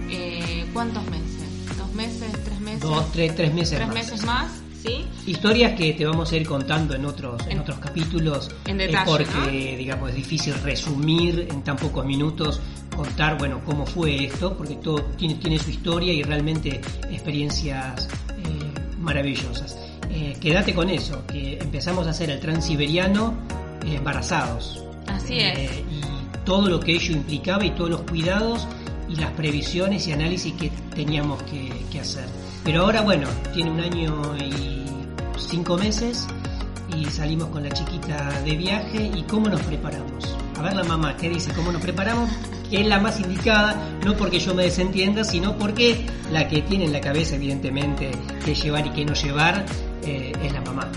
eh, 0.09 0.65
¿cuántos 0.73 1.03
meses? 1.09 1.77
¿Dos 1.77 1.93
meses? 1.93 2.31
¿Tres 2.43 2.59
meses? 2.61 2.81
Dos, 2.81 3.11
tres, 3.11 3.35
tres 3.35 3.53
meses 3.53 3.75
Tres 3.75 3.87
más. 3.87 3.95
meses 3.95 4.23
más, 4.25 4.51
¿sí? 4.87 5.05
Historias 5.31 5.73
que 5.77 5.93
te 5.93 6.05
vamos 6.05 6.31
a 6.31 6.35
ir 6.37 6.47
contando 6.47 6.95
en 6.95 7.05
otros, 7.05 7.41
en, 7.45 7.51
En- 7.53 7.59
otros 7.59 7.77
capítulos. 7.79 8.49
en 8.65 8.77
detalle, 8.77 9.05
porque, 9.05 9.75
digamos, 9.77 10.09
es 10.09 10.15
difícil 10.15 10.53
resumir 10.63 11.47
en 11.51 11.61
tan 11.63 11.75
pocos 11.75 12.05
minutos, 12.05 12.59
contar, 12.95 13.37
bueno, 13.37 13.61
cómo 13.65 13.85
fue 13.85 14.25
esto, 14.25 14.57
porque 14.57 14.75
todo 14.77 15.01
tiene, 15.17 15.35
tiene 15.35 15.59
su 15.59 15.69
historia 15.69 16.11
y 16.13 16.23
realmente 16.23 16.81
experiencias 17.11 18.07
eh, 18.07 18.97
maravillosas. 18.99 19.77
Eh, 20.09 20.35
quédate 20.39 20.73
con 20.73 20.89
eso, 20.89 21.23
que 21.27 21.57
empezamos 21.59 22.07
a 22.07 22.11
hacer 22.11 22.29
el 22.29 22.39
transiberiano 22.39 23.33
eh, 23.85 23.95
embarazados. 23.95 24.83
Así 25.07 25.37
es. 25.39 25.69
y 25.91 26.01
todo 26.45 26.69
lo 26.69 26.79
que 26.79 26.93
ello 26.93 27.13
implicaba 27.13 27.65
y 27.65 27.71
todos 27.71 27.89
los 27.89 28.01
cuidados 28.01 28.65
y 29.09 29.15
las 29.17 29.31
previsiones 29.31 30.07
y 30.07 30.13
análisis 30.13 30.53
que 30.53 30.69
teníamos 30.95 31.43
que, 31.43 31.69
que 31.91 31.99
hacer. 31.99 32.25
Pero 32.63 32.81
ahora, 32.81 33.01
bueno, 33.01 33.27
tiene 33.53 33.71
un 33.71 33.79
año 33.79 34.35
y 34.37 34.85
cinco 35.37 35.77
meses 35.77 36.27
y 36.95 37.05
salimos 37.05 37.49
con 37.49 37.63
la 37.63 37.69
chiquita 37.69 38.41
de 38.41 38.55
viaje 38.55 39.11
y 39.13 39.23
cómo 39.23 39.47
nos 39.49 39.61
preparamos. 39.61 40.35
A 40.57 40.61
ver 40.61 40.75
la 40.75 40.83
mamá, 40.83 41.15
¿qué 41.17 41.29
dice? 41.29 41.53
¿Cómo 41.53 41.71
nos 41.71 41.81
preparamos? 41.81 42.29
Que 42.69 42.81
es 42.81 42.87
la 42.87 42.99
más 42.99 43.19
indicada, 43.19 43.75
no 44.03 44.15
porque 44.15 44.39
yo 44.39 44.53
me 44.53 44.63
desentienda, 44.63 45.23
sino 45.23 45.57
porque 45.57 46.05
la 46.31 46.47
que 46.47 46.61
tiene 46.63 46.85
en 46.85 46.93
la 46.93 46.99
cabeza, 47.01 47.35
evidentemente, 47.35 48.11
qué 48.43 48.55
llevar 48.55 48.85
y 48.87 48.89
qué 48.89 49.05
no 49.05 49.13
llevar, 49.13 49.65
eh, 50.03 50.31
es 50.43 50.51
la 50.51 50.61
mamá. 50.61 50.89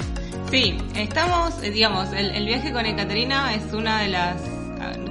Sí, 0.50 0.76
estamos, 0.96 1.62
eh, 1.62 1.70
digamos, 1.70 2.12
el, 2.12 2.30
el 2.30 2.46
viaje 2.46 2.72
con 2.72 2.86
Ekaterina 2.86 3.54
es 3.54 3.72
una 3.72 4.02
de 4.02 4.08
las... 4.08 4.59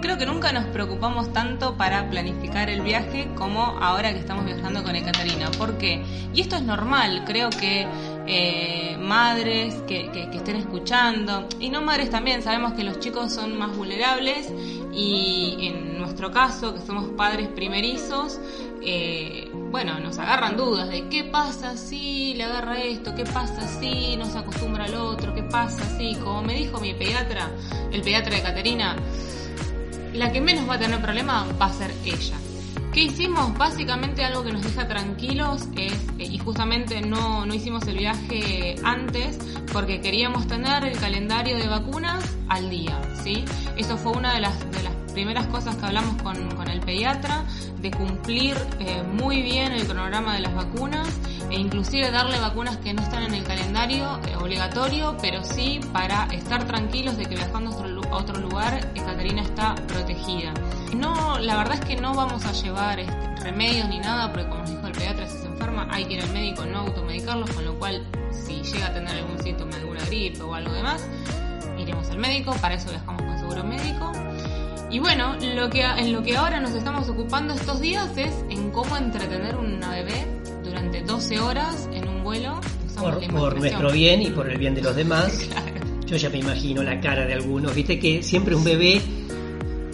Creo 0.02 0.18
que 0.18 0.26
nunca 0.26 0.52
nos 0.54 0.66
preocupamos 0.66 1.32
tanto 1.34 1.76
para 1.76 2.10
planificar 2.10 2.70
el 2.70 2.82
viaje 2.82 3.28
como 3.36 3.62
ahora 3.82 4.14
que 4.14 4.20
estamos 4.20 4.46
viajando 4.46 4.82
con 4.84 4.96
Ekaterina. 4.96 5.52
¿Por 5.52 5.78
qué? 5.78 6.04
Y 6.34 6.42
esto 6.42 6.56
es 6.56 6.64
normal, 6.64 7.24
creo 7.26 7.50
que 7.50 7.86
eh, 8.26 8.98
madres 9.00 9.76
que, 9.88 10.10
que- 10.12 10.30
que 10.30 10.38
estén 10.38 10.56
escuchando, 10.56 11.48
y 11.60 11.70
no 11.70 11.82
madres 11.82 12.10
también, 12.12 12.42
sabemos 12.44 12.74
que 12.74 12.84
los 12.84 13.00
chicos 13.00 13.34
son 13.34 13.58
más 13.58 13.76
vulnerables 13.76 14.52
y 14.94 15.58
en 15.68 16.00
nuestro 16.00 16.32
caso, 16.32 16.74
que 16.76 16.82
somos 16.82 17.06
padres 17.18 17.48
primerizos, 17.50 18.40
eh, 18.82 19.50
bueno, 19.72 20.00
nos 20.00 20.18
agarran 20.20 20.56
dudas 20.58 20.90
de 20.90 21.10
qué 21.10 21.24
pasa 21.26 21.76
si 21.76 22.34
le 22.36 22.44
agarra 22.46 22.80
esto, 22.82 23.14
qué 23.16 23.26
pasa 23.26 23.68
si 23.68 24.16
no 24.16 24.26
se 24.26 24.38
acostumbra 24.38 24.86
al 24.86 24.96
otro, 24.96 25.34
qué 25.34 25.44
pasa 25.44 25.84
si, 25.98 26.16
como 26.16 26.42
me 26.44 26.54
dijo 26.54 26.80
mi 26.80 26.94
pediatra, 26.94 27.50
el 27.92 28.02
pediatra 28.02 28.36
de 28.36 28.42
Caterina, 28.42 28.96
la 30.14 30.32
que 30.32 30.42
menos 30.42 30.68
va 30.70 30.76
a 30.76 30.80
tener 30.80 31.02
problema 31.02 31.46
va 31.60 31.68
a 31.68 31.74
ser 31.74 31.92
ella. 32.06 32.36
¿Qué 32.94 33.02
hicimos? 33.02 33.56
Básicamente 33.56 34.24
algo 34.24 34.44
que 34.44 34.52
nos 34.52 34.64
deja 34.64 34.88
tranquilos 34.88 35.68
es, 35.78 35.94
eh, 36.18 36.26
y 36.26 36.40
justamente 36.40 37.02
no, 37.02 37.46
no 37.46 37.54
hicimos 37.54 37.88
el 37.88 37.98
viaje 37.98 38.76
antes 38.84 39.38
porque 39.72 40.02
queríamos 40.02 40.48
tener 40.48 40.84
el 40.84 40.98
calendario 40.98 41.58
de 41.58 41.68
vacunas 41.68 42.24
al 42.48 42.70
día, 42.72 43.00
¿sí? 43.24 43.46
Eso 43.78 43.96
fue 43.96 44.14
una 44.14 44.34
de 44.34 44.42
las, 44.42 44.60
de 44.72 44.82
las 44.82 44.96
primeras 45.14 45.46
cosas 45.48 45.76
que 45.76 45.86
hablamos 45.86 46.20
con, 46.24 46.56
con 46.56 46.68
el 46.68 46.80
pediatra, 46.80 47.44
de 47.80 47.92
cumplir 47.92 48.58
eh, 48.80 49.04
muy 49.04 49.44
bien 49.44 49.72
el 49.72 49.86
cronograma 49.86 50.34
de 50.34 50.42
las 50.42 50.56
vacunas 50.56 51.08
e 51.50 51.56
inclusive 51.56 52.10
darle 52.12 52.40
vacunas 52.40 52.78
que 52.78 52.94
no 52.94 53.02
están 53.04 53.24
en 53.24 53.36
el 53.36 53.44
calendario 53.44 54.20
eh, 54.28 54.36
obligatorio, 54.36 55.16
pero 55.22 55.44
sí 55.44 55.80
para 55.94 56.26
estar 56.32 56.66
tranquilos 56.66 57.18
de 57.18 57.26
que 57.26 57.36
viajando 57.36 57.72
a 57.72 57.74
a 58.12 58.18
otro 58.18 58.40
lugar, 58.40 58.94
Caterina 58.94 59.42
está 59.42 59.76
protegida. 59.76 60.54
No, 60.96 61.40
la 61.40 61.58
verdad 61.58 61.76
es 61.76 61.86
que 61.86 61.96
no 61.96 62.14
vamos 62.14 62.46
a 62.46 62.52
llevar 62.52 63.00
este, 63.00 63.36
remedios 63.44 63.88
ni 63.90 64.00
nada, 64.00 64.32
porque 64.32 64.48
como 64.50 64.62
nos 64.62 64.72
dijo 64.72 64.88
el 64.88 64.94
pediatra, 64.94 65.28
si 65.28 65.38
se 65.38 65.48
enferma 65.48 65.88
hay 65.92 66.06
que 66.06 66.14
ir 66.16 66.22
al 66.22 66.32
médico, 66.32 66.66
no 66.66 66.80
automedicarlos, 66.80 67.50
con 67.52 67.66
lo 67.66 67.78
cual 67.78 68.06
si 68.32 68.62
llega 68.62 68.88
a 68.88 68.94
tener 68.94 69.16
algún 69.16 69.42
síntoma, 69.42 69.76
alguna 69.76 70.06
gripe 70.06 70.42
o 70.42 70.54
algo 70.54 70.72
demás, 70.74 71.08
iremos 71.78 72.10
al 72.10 72.18
médico, 72.18 72.56
para 72.62 72.76
eso 72.76 72.90
viajamos 72.90 73.22
con 73.22 73.40
seguro 73.40 73.64
médico. 73.64 74.12
Y 74.92 75.00
bueno, 75.00 75.36
lo 75.36 75.70
que, 75.70 75.84
en 75.84 76.12
lo 76.12 76.24
que 76.24 76.36
ahora 76.36 76.60
nos 76.60 76.72
estamos 76.72 77.08
ocupando 77.10 77.54
estos 77.54 77.80
días 77.80 78.10
es 78.18 78.34
en 78.50 78.72
cómo 78.72 78.98
entretener 78.98 79.56
una 79.56 79.92
bebé 79.92 80.26
durante 80.64 81.02
12 81.04 81.40
horas 81.40 81.88
en 81.94 82.08
un 82.08 82.24
vuelo. 82.24 82.60
Por, 82.98 83.26
por 83.28 83.58
nuestro 83.58 83.92
bien 83.92 84.22
y 84.22 84.30
por 84.30 84.50
el 84.50 84.58
bien 84.58 84.76
de 84.76 84.82
los 84.82 84.96
demás. 84.96 85.32
Claro. 85.50 85.69
Yo 86.10 86.18
ya 86.18 86.32
me 86.32 86.40
imagino 86.40 86.82
la 86.82 87.00
cara 87.00 87.28
de 87.28 87.34
algunos. 87.34 87.76
Viste 87.76 88.00
que 88.00 88.24
siempre 88.24 88.56
un 88.56 88.64
bebé, 88.64 89.00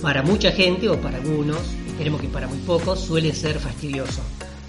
para 0.01 0.23
mucha 0.23 0.49
gente 0.49 0.87
o 0.87 1.01
para 1.01 1.17
algunos, 1.17 1.59
esperemos 1.87 2.21
que 2.21 2.29
para 2.29 2.47
muy 2.47 2.57
pocos, 2.59 3.01
suele 3.01 3.33
ser 3.33 3.59
fastidioso. 3.59 4.21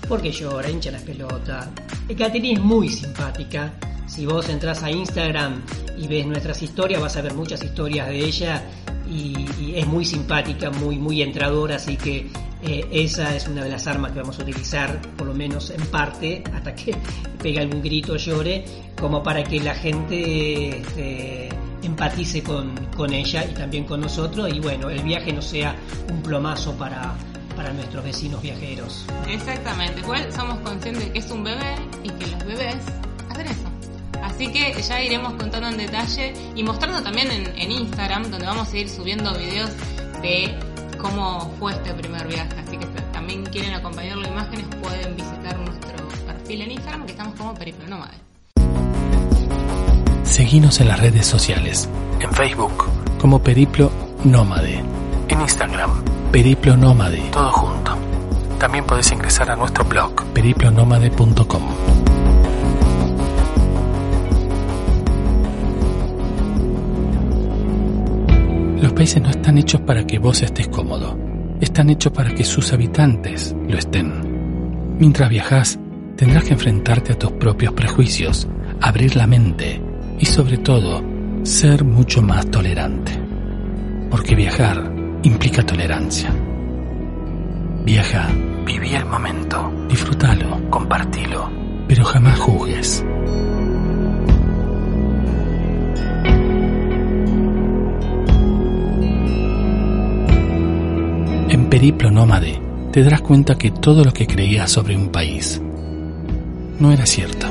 Porque 0.08 0.32
llora, 0.32 0.68
hincha 0.68 0.90
las 0.90 1.02
pelotas. 1.02 1.68
Ekaterina 2.08 2.58
es 2.58 2.64
muy 2.64 2.88
simpática. 2.88 3.74
Si 4.08 4.26
vos 4.26 4.48
entras 4.48 4.82
a 4.82 4.90
Instagram 4.90 5.62
y 5.96 6.08
ves 6.08 6.26
nuestras 6.26 6.60
historias, 6.64 7.00
vas 7.00 7.16
a 7.16 7.22
ver 7.22 7.34
muchas 7.34 7.62
historias 7.62 8.08
de 8.08 8.24
ella 8.24 8.64
y, 9.08 9.46
y 9.60 9.74
es 9.76 9.86
muy 9.86 10.04
simpática, 10.04 10.70
muy, 10.70 10.98
muy 10.98 11.22
entradora, 11.22 11.76
así 11.76 11.96
que 11.96 12.26
eh, 12.66 12.84
esa 12.90 13.36
es 13.36 13.46
una 13.46 13.62
de 13.62 13.70
las 13.70 13.86
armas 13.86 14.10
que 14.10 14.18
vamos 14.18 14.38
a 14.40 14.42
utilizar, 14.42 15.00
por 15.16 15.28
lo 15.28 15.34
menos 15.34 15.70
en 15.70 15.86
parte, 15.86 16.42
hasta 16.52 16.74
que 16.74 16.96
pegue 17.42 17.60
algún 17.60 17.80
grito 17.80 18.14
o 18.14 18.16
llore, 18.16 18.64
como 19.00 19.22
para 19.22 19.44
que 19.44 19.60
la 19.60 19.74
gente 19.74 20.80
este, 20.80 21.48
empatice 21.82 22.42
con, 22.42 22.74
con 22.96 23.12
ella 23.12 23.44
y 23.44 23.54
también 23.54 23.84
con 23.84 24.00
nosotros 24.00 24.52
y 24.52 24.58
bueno, 24.58 24.90
el 24.90 25.02
viaje 25.04 25.32
no 25.32 25.42
sea 25.42 25.76
un 26.10 26.20
plomazo 26.22 26.72
para, 26.76 27.14
para 27.54 27.72
nuestros 27.72 28.02
vecinos 28.02 28.42
viajeros. 28.42 29.06
Exactamente, 29.28 30.00
igual 30.00 30.32
somos 30.32 30.58
conscientes 30.58 31.04
de 31.04 31.12
que 31.12 31.18
es 31.20 31.30
un 31.30 31.44
bebé 31.44 31.76
y 32.02 32.10
que 32.10 32.26
los 32.26 32.44
bebés 32.46 32.76
hacen 33.30 33.46
eso. 33.46 33.70
Así 34.24 34.48
que 34.48 34.74
ya 34.82 35.00
iremos 35.00 35.34
contando 35.34 35.68
en 35.68 35.76
detalle 35.76 36.34
y 36.56 36.64
mostrando 36.64 37.00
también 37.00 37.30
en, 37.30 37.46
en 37.56 37.70
Instagram, 37.70 38.28
donde 38.28 38.46
vamos 38.46 38.72
a 38.72 38.76
ir 38.76 38.88
subiendo 38.88 39.32
videos 39.38 39.70
de 40.20 40.58
cómo 40.96 41.50
fue 41.58 41.72
este 41.72 41.94
primer 41.94 42.26
viaje. 42.26 42.54
Así 42.66 42.76
que 42.76 42.86
si 42.86 42.92
también 43.12 43.44
quieren 43.44 43.74
acompañarlo 43.74 44.26
en 44.26 44.32
imágenes, 44.32 44.66
pueden 44.82 45.16
visitar 45.16 45.58
nuestro 45.58 45.96
perfil 46.26 46.62
en 46.62 46.70
Instagram, 46.72 47.06
que 47.06 47.12
estamos 47.12 47.34
como 47.34 47.54
Periplo 47.54 47.86
Nómade. 47.88 48.14
Seguinos 50.24 50.80
en 50.80 50.88
las 50.88 51.00
redes 51.00 51.26
sociales. 51.26 51.88
En 52.20 52.32
Facebook 52.32 52.84
como 53.20 53.42
Periplo 53.42 53.90
Nómade. 54.24 54.82
En 55.28 55.40
Instagram 55.40 56.02
Periplo 56.30 56.76
Nómade. 56.76 57.22
Todo 57.30 57.50
junto. 57.52 57.96
También 58.58 58.84
podés 58.84 59.10
ingresar 59.12 59.50
a 59.50 59.56
nuestro 59.56 59.84
blog 59.84 60.24
periplonómade.com. 60.32 62.25
Los 68.80 68.92
países 68.92 69.22
no 69.22 69.30
están 69.30 69.56
hechos 69.56 69.80
para 69.80 70.06
que 70.06 70.18
vos 70.18 70.42
estés 70.42 70.68
cómodo. 70.68 71.18
Están 71.60 71.88
hechos 71.88 72.12
para 72.12 72.34
que 72.34 72.44
sus 72.44 72.72
habitantes 72.74 73.56
lo 73.66 73.78
estén. 73.78 74.96
Mientras 74.98 75.30
viajas, 75.30 75.78
tendrás 76.16 76.44
que 76.44 76.52
enfrentarte 76.52 77.12
a 77.12 77.18
tus 77.18 77.32
propios 77.32 77.72
prejuicios, 77.72 78.46
abrir 78.82 79.16
la 79.16 79.26
mente 79.26 79.80
y 80.18 80.26
sobre 80.26 80.58
todo, 80.58 81.02
ser 81.42 81.84
mucho 81.84 82.20
más 82.20 82.50
tolerante. 82.50 83.12
Porque 84.10 84.34
viajar 84.34 84.92
implica 85.22 85.64
tolerancia. 85.64 86.30
Viaja, 87.84 88.28
viví 88.66 88.94
el 88.94 89.06
momento, 89.06 89.72
disfrútalo, 89.88 90.68
compartilo, 90.68 91.50
pero 91.88 92.04
jamás 92.04 92.38
juzgues. 92.38 93.04
Periplo 101.76 102.10
Nómade 102.10 102.58
te 102.90 103.02
darás 103.02 103.20
cuenta 103.20 103.58
que 103.58 103.70
todo 103.70 104.02
lo 104.02 104.10
que 104.10 104.26
creías 104.26 104.72
sobre 104.72 104.96
un 104.96 105.10
país 105.10 105.60
no 106.80 106.90
era 106.90 107.04
cierto. 107.04 107.48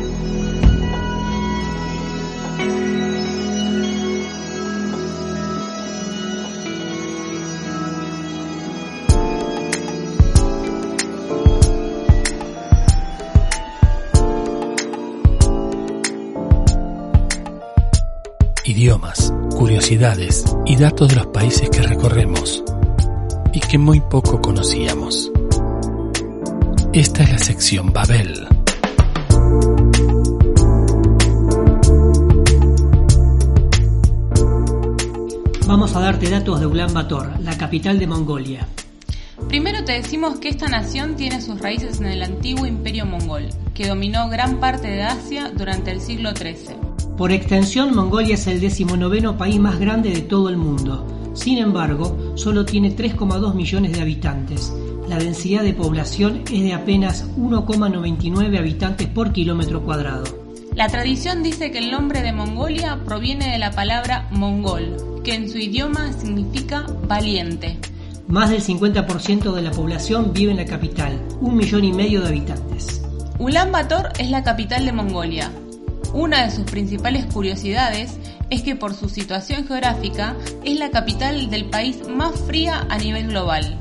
Idiomas, 18.63 19.32
curiosidades 19.55 20.46
y 20.65 20.77
datos 20.77 21.10
de 21.10 21.15
los 21.17 21.27
países 21.27 21.70
que 21.70 21.84
recorremos 21.84 22.63
y 23.56 23.60
que 23.62 23.78
muy 23.78 24.02
poco 24.02 24.42
conocíamos. 24.42 25.32
Esta 26.92 27.24
es 27.24 27.32
la 27.32 27.38
sección 27.38 27.94
Babel. 27.94 28.48
Vamos 35.68 35.96
a 35.96 36.00
darte 36.02 36.30
datos 36.30 36.60
de 36.60 36.66
Ulan 36.66 36.94
Bator, 36.94 37.40
la 37.40 37.58
capital 37.58 37.98
de 37.98 38.08
Mongolia. 38.08 38.68
Primero 39.48 39.86
te 39.86 39.94
decimos 39.94 40.40
que 40.40 40.50
esta 40.50 40.68
nación 40.68 41.16
tiene 41.16 41.42
sus 41.42 41.60
raíces 41.62 42.02
en 42.02 42.08
el 42.08 42.24
antiguo 42.24 42.66
imperio 42.66 43.06
mongol, 43.06 43.48
que 43.74 43.88
dominó 43.88 44.28
gran 44.28 44.60
parte 44.60 44.90
de 44.90 45.04
Asia 45.04 45.52
durante 45.56 45.92
el 45.92 46.02
siglo 46.02 46.32
XIII. 46.36 46.76
Por 47.18 47.32
extensión, 47.32 47.96
Mongolia 47.96 48.36
es 48.36 48.48
el 48.48 48.60
decimonoveno 48.60 49.38
país 49.38 49.60
más 49.60 49.80
grande 49.80 50.12
de 50.12 50.22
todo 50.22 50.50
el 50.50 50.58
mundo. 50.58 51.08
Sin 51.34 51.58
embargo, 51.58 52.25
solo 52.36 52.65
tiene 52.65 52.96
3,2 52.96 53.54
millones 53.56 53.94
de 53.94 54.01
habitantes. 54.01 54.72
La 55.10 55.18
densidad 55.18 55.63
de 55.63 55.74
población 55.74 56.44
es 56.51 56.62
de 56.62 56.74
apenas 56.74 57.25
1,99 57.38 58.58
habitantes 58.58 59.08
por 59.08 59.32
kilómetro 59.32 59.84
cuadrado. 59.84 60.24
La 60.75 60.88
tradición 60.88 61.42
dice 61.42 61.72
que 61.72 61.77
el 61.77 61.92
nombre 61.92 62.22
de 62.22 62.34
Mongolia 62.34 63.00
proviene 63.06 63.51
de 63.51 63.60
la 63.60 63.72
palabra 63.72 64.27
mongol, 64.32 65.22
que 65.24 65.34
en 65.34 65.50
su 65.50 65.58
idioma 65.58 66.12
significa 66.12 66.86
valiente. 67.08 67.77
Más 68.27 68.50
del 68.50 68.62
50% 68.62 69.54
de 69.54 69.62
la 69.62 69.72
población 69.72 70.34
vive 70.34 70.51
en 70.51 70.58
la 70.58 70.65
capital, 70.65 71.22
un 71.39 71.56
millón 71.56 71.86
y 71.86 71.94
medio 71.94 72.22
de 72.22 72.27
habitantes. 72.27 73.01
Ulan 73.38 73.72
Bator 73.72 74.10
es 74.18 74.30
la 74.30 74.44
capital 74.44 74.86
de 74.86 74.92
Mongolia. 74.92 75.51
Una 76.13 76.44
de 76.44 76.51
sus 76.51 76.65
principales 76.65 77.25
curiosidades 77.25 78.18
es 78.50 78.62
que 78.62 78.75
por 78.75 78.94
su 78.94 79.10
situación 79.10 79.68
geográfica 79.68 80.36
es 80.64 80.78
la 80.78 80.92
capital 80.92 81.50
del 81.50 81.70
país 81.70 82.08
más 82.08 82.40
fría 82.42 82.86
a 82.90 82.98
nivel 82.98 83.28
global. 83.28 83.80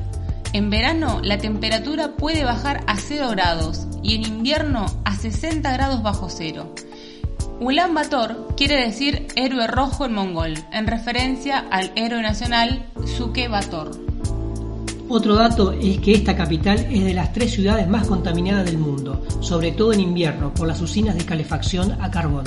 En 0.53 0.69
verano 0.69 1.19
la 1.21 1.37
temperatura 1.37 2.15
puede 2.15 2.43
bajar 2.45 2.83
a 2.87 2.97
0 2.97 3.29
grados 3.31 3.87
y 4.03 4.15
en 4.15 4.25
invierno 4.25 4.85
a 5.03 5.15
60 5.15 5.71
grados 5.73 6.01
bajo 6.01 6.29
cero. 6.29 6.73
Ulan 7.59 7.93
Bator 7.93 8.53
quiere 8.55 8.85
decir 8.85 9.27
héroe 9.35 9.67
rojo 9.67 10.05
en 10.05 10.13
mongol, 10.13 10.53
en 10.71 10.87
referencia 10.87 11.59
al 11.71 11.91
héroe 11.95 12.21
nacional 12.21 12.85
Suke 13.05 13.47
Bator. 13.47 13.91
Otro 15.07 15.35
dato 15.35 15.71
es 15.71 15.99
que 15.99 16.13
esta 16.13 16.35
capital 16.35 16.79
es 16.91 17.03
de 17.03 17.13
las 17.13 17.31
tres 17.31 17.53
ciudades 17.53 17.87
más 17.87 18.07
contaminadas 18.07 18.65
del 18.65 18.77
mundo, 18.77 19.23
sobre 19.39 19.71
todo 19.71 19.93
en 19.93 19.99
invierno 19.99 20.53
por 20.53 20.67
las 20.67 20.81
usinas 20.81 21.15
de 21.15 21.25
calefacción 21.25 21.91
a 22.01 22.09
carbón. 22.09 22.43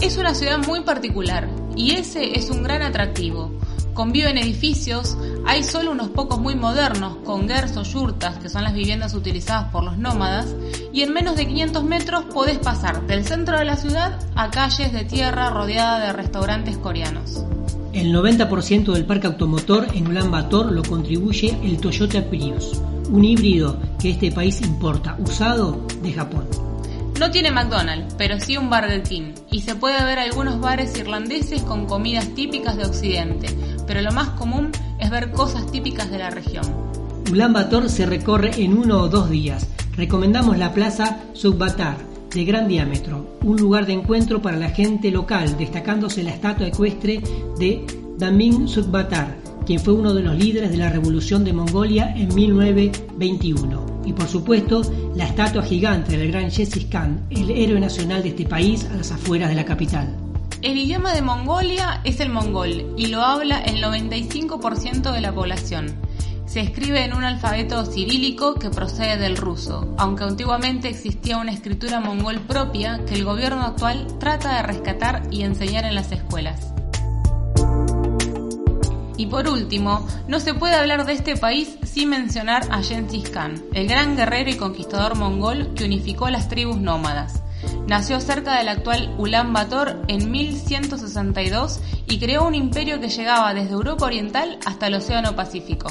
Es 0.00 0.18
una 0.18 0.34
ciudad 0.34 0.58
muy 0.66 0.82
particular 0.82 1.48
y 1.74 1.92
ese 1.92 2.38
es 2.38 2.50
un 2.50 2.62
gran 2.62 2.82
atractivo. 2.82 3.50
Conviven 3.94 4.36
edificios, 4.36 5.16
hay 5.46 5.62
solo 5.62 5.90
unos 5.90 6.10
pocos 6.10 6.38
muy 6.38 6.54
modernos, 6.54 7.16
con 7.24 7.48
gers 7.48 7.78
o 7.78 7.82
yurtas, 7.82 8.36
que 8.36 8.50
son 8.50 8.62
las 8.62 8.74
viviendas 8.74 9.14
utilizadas 9.14 9.72
por 9.72 9.84
los 9.84 9.96
nómadas, 9.96 10.54
y 10.92 11.00
en 11.00 11.14
menos 11.14 11.34
de 11.36 11.46
500 11.46 11.82
metros 11.82 12.26
podés 12.26 12.58
pasar 12.58 13.06
del 13.06 13.24
centro 13.24 13.58
de 13.58 13.64
la 13.64 13.76
ciudad 13.76 14.20
a 14.34 14.50
calles 14.50 14.92
de 14.92 15.04
tierra 15.04 15.48
rodeada 15.48 16.06
de 16.06 16.12
restaurantes 16.12 16.76
coreanos. 16.76 17.46
El 17.94 18.14
90% 18.14 18.92
del 18.92 19.06
parque 19.06 19.28
automotor 19.28 19.86
en 19.94 20.08
Ulan 20.08 20.30
Bator 20.30 20.72
lo 20.72 20.82
contribuye 20.82 21.56
el 21.62 21.78
Toyota 21.78 22.22
Prius, 22.22 22.82
un 23.08 23.24
híbrido 23.24 23.80
que 23.98 24.10
este 24.10 24.30
país 24.30 24.60
importa 24.60 25.16
usado 25.18 25.86
de 26.02 26.12
Japón. 26.12 26.65
No 27.18 27.30
tiene 27.30 27.50
McDonald's, 27.50 28.14
pero 28.18 28.38
sí 28.38 28.58
un 28.58 28.68
Burger 28.68 29.02
King, 29.02 29.32
y 29.50 29.62
se 29.62 29.74
puede 29.74 30.04
ver 30.04 30.18
algunos 30.18 30.60
bares 30.60 30.98
irlandeses 30.98 31.62
con 31.62 31.86
comidas 31.86 32.28
típicas 32.34 32.76
de 32.76 32.84
Occidente, 32.84 33.48
pero 33.86 34.02
lo 34.02 34.12
más 34.12 34.30
común 34.30 34.70
es 35.00 35.10
ver 35.10 35.30
cosas 35.30 35.70
típicas 35.72 36.10
de 36.10 36.18
la 36.18 36.28
región. 36.28 36.64
Ulan 37.30 37.54
Bator 37.54 37.88
se 37.88 38.04
recorre 38.04 38.50
en 38.62 38.76
uno 38.76 39.00
o 39.00 39.08
dos 39.08 39.30
días. 39.30 39.66
Recomendamos 39.96 40.58
la 40.58 40.74
plaza 40.74 41.20
Subbatar, 41.32 41.96
de 42.34 42.44
gran 42.44 42.68
diámetro, 42.68 43.38
un 43.42 43.56
lugar 43.56 43.86
de 43.86 43.94
encuentro 43.94 44.42
para 44.42 44.58
la 44.58 44.68
gente 44.68 45.10
local, 45.10 45.56
destacándose 45.56 46.22
la 46.22 46.32
estatua 46.32 46.66
ecuestre 46.66 47.22
de 47.58 47.86
Damin 48.18 48.68
Sukbatar, 48.68 49.38
quien 49.64 49.80
fue 49.80 49.94
uno 49.94 50.12
de 50.12 50.22
los 50.22 50.36
líderes 50.36 50.70
de 50.70 50.76
la 50.76 50.90
revolución 50.90 51.44
de 51.44 51.54
Mongolia 51.54 52.12
en 52.14 52.34
1921. 52.34 53.85
Y 54.06 54.12
por 54.12 54.28
supuesto, 54.28 54.82
la 55.14 55.26
estatua 55.26 55.62
gigante 55.62 56.16
del 56.16 56.30
gran 56.30 56.50
Genghis 56.50 56.86
Khan, 56.86 57.26
el 57.30 57.50
héroe 57.50 57.80
nacional 57.80 58.22
de 58.22 58.30
este 58.30 58.46
país 58.46 58.86
a 58.90 58.96
las 58.96 59.10
afueras 59.10 59.48
de 59.50 59.56
la 59.56 59.64
capital. 59.64 60.16
El 60.62 60.78
idioma 60.78 61.12
de 61.12 61.22
Mongolia 61.22 62.00
es 62.04 62.20
el 62.20 62.30
mongol 62.30 62.94
y 62.96 63.08
lo 63.08 63.22
habla 63.22 63.58
el 63.58 63.82
95% 63.82 65.12
de 65.12 65.20
la 65.20 65.34
población. 65.34 65.94
Se 66.46 66.60
escribe 66.60 67.04
en 67.04 67.14
un 67.14 67.24
alfabeto 67.24 67.84
cirílico 67.84 68.54
que 68.54 68.70
procede 68.70 69.18
del 69.18 69.36
ruso, 69.36 69.92
aunque 69.98 70.24
antiguamente 70.24 70.88
existía 70.88 71.38
una 71.38 71.52
escritura 71.52 72.00
mongol 72.00 72.38
propia 72.40 73.04
que 73.04 73.14
el 73.14 73.24
gobierno 73.24 73.62
actual 73.62 74.06
trata 74.18 74.56
de 74.56 74.62
rescatar 74.62 75.22
y 75.32 75.42
enseñar 75.42 75.84
en 75.84 75.96
las 75.96 76.12
escuelas. 76.12 76.75
Y 79.16 79.26
por 79.26 79.48
último, 79.48 80.06
no 80.28 80.40
se 80.40 80.54
puede 80.54 80.74
hablar 80.74 81.06
de 81.06 81.14
este 81.14 81.36
país 81.36 81.78
sin 81.84 82.10
mencionar 82.10 82.66
a 82.70 82.82
Genghis 82.82 83.30
Khan, 83.30 83.64
el 83.72 83.88
gran 83.88 84.16
guerrero 84.16 84.50
y 84.50 84.56
conquistador 84.56 85.16
mongol 85.16 85.72
que 85.74 85.84
unificó 85.84 86.28
las 86.28 86.48
tribus 86.48 86.78
nómadas. 86.78 87.42
Nació 87.88 88.20
cerca 88.20 88.58
del 88.58 88.68
actual 88.68 89.14
Ulan 89.18 89.52
Bator 89.52 90.02
en 90.08 90.30
1162 90.30 91.80
y 92.08 92.18
creó 92.18 92.46
un 92.46 92.54
imperio 92.54 93.00
que 93.00 93.08
llegaba 93.08 93.54
desde 93.54 93.72
Europa 93.72 94.06
Oriental 94.06 94.58
hasta 94.66 94.88
el 94.88 94.94
Océano 94.94 95.34
Pacífico. 95.34 95.88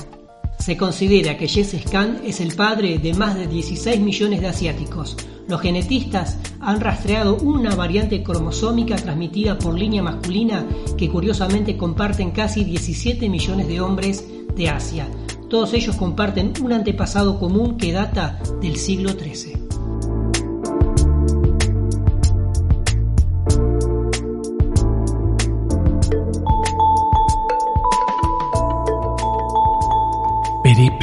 Se 0.60 0.78
considera 0.78 1.38
que 1.38 1.48
Genghis 1.48 1.86
Khan 1.90 2.22
es 2.26 2.42
el 2.42 2.56
padre 2.56 2.98
de 2.98 3.14
más 3.14 3.36
de 3.36 3.48
16 3.48 4.00
millones 4.00 4.42
de 4.42 4.48
asiáticos. 4.48 5.16
Los 5.48 5.62
genetistas 5.62 6.38
han 6.60 6.82
rastreado 6.82 7.38
una 7.38 7.76
variante 7.76 8.24
cromosómica 8.24 8.96
transmitida 8.96 9.60
por 9.60 9.78
línea 9.78 10.02
masculina 10.02 10.66
que 10.98 11.10
curiosamente 11.10 11.78
comparten 11.78 12.32
casi 12.32 12.64
17 12.64 13.30
millones 13.30 13.68
de 13.68 13.80
hombres 13.80 14.26
de 14.56 14.70
Asia. 14.70 15.08
Todos 15.50 15.74
ellos 15.74 15.96
comparten 15.96 16.54
un 16.62 16.74
antepasado 16.74 17.40
común 17.40 17.78
que 17.78 17.92
data 17.92 18.40
del 18.60 18.78
siglo 18.78 19.12
XIII. 19.12 19.54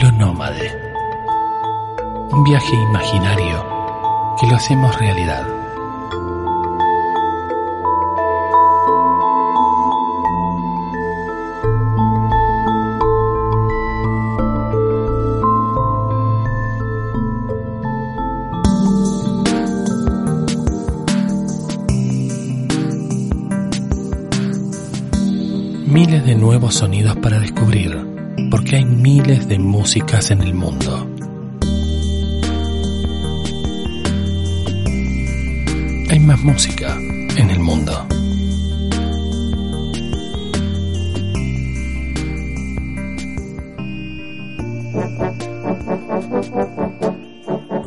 Periplo 0.02 0.26
nómade. 0.26 0.68
Un 2.32 2.42
viaje 2.42 2.74
imaginario 2.74 3.64
que 4.40 4.48
lo 4.48 4.56
hacemos 4.56 4.98
realidad. 4.98 5.46
Miles 25.86 26.26
de 26.26 26.34
nuevos 26.34 26.74
sonidos 26.74 27.16
para 27.18 27.38
descubrir 27.38 28.01
porque 28.52 28.76
hay 28.76 28.84
miles 28.84 29.48
de 29.48 29.58
músicas 29.58 30.30
en 30.30 30.42
el 30.42 30.52
mundo. 30.52 31.08
Hay 36.10 36.20
más 36.20 36.38
música 36.42 36.94
en 37.38 37.48
el 37.48 37.58
mundo. 37.60 38.06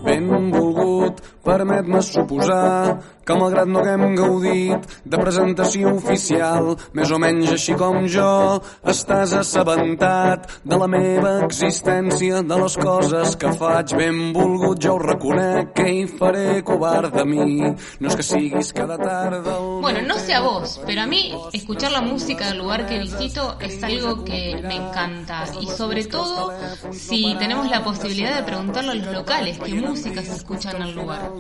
Benvolgut, 0.03 1.21
permet-me 1.43 2.01
suposar 2.01 2.99
que 3.25 3.35
malgrat 3.37 3.69
no 3.69 3.81
haguem 3.81 4.15
gaudit 4.15 4.85
de 5.03 5.19
presentació 5.19 5.95
oficial, 5.97 6.75
més 6.93 7.11
o 7.11 7.17
menys 7.21 7.55
així 7.55 7.73
com 7.79 8.05
jo, 8.11 8.61
estàs 8.85 9.33
assabentat 9.39 10.45
de 10.63 10.77
la 10.77 10.87
meva 10.91 11.31
existència, 11.45 12.43
de 12.45 12.59
les 12.61 12.77
coses 12.77 13.35
que 13.41 13.53
faig. 13.57 13.95
Benvolgut, 13.97 14.81
jo 14.83 14.95
ho 14.95 15.01
reconec, 15.01 15.73
que 15.79 15.87
hi 15.89 16.03
faré 16.19 16.61
covard 16.67 17.15
de 17.15 17.25
mi, 17.25 17.47
no 17.65 18.11
és 18.11 18.19
que 18.19 18.25
siguis 18.25 18.71
cada 18.77 18.99
tarda... 19.01 19.57
Bueno, 19.81 20.05
no 20.05 20.19
sé 20.21 20.35
a 20.35 20.41
vos, 20.45 20.79
pero 20.85 21.01
a 21.01 21.07
mí 21.07 21.33
escuchar 21.53 21.91
la 21.91 22.01
música 22.01 22.49
del 22.49 22.59
lugar 22.59 22.85
que 22.85 22.99
visito 22.99 23.57
es 23.59 23.81
algo 23.83 24.23
que 24.23 24.61
me 24.61 24.75
encanta. 24.75 25.45
Y 25.61 25.67
sobre 25.67 26.05
todo 26.05 26.53
si 26.91 27.35
tenemos 27.39 27.69
la 27.69 27.83
posibilidad 27.83 28.35
de 28.35 28.43
preguntarle 28.43 28.91
a 28.91 28.95
los 28.95 29.13
locales 29.13 29.57
qué 29.59 29.73
música 29.75 30.21
se 30.21 30.35
escucha 30.35 30.71
en 30.71 30.83
el 30.83 30.95
lugar. 30.95 31.31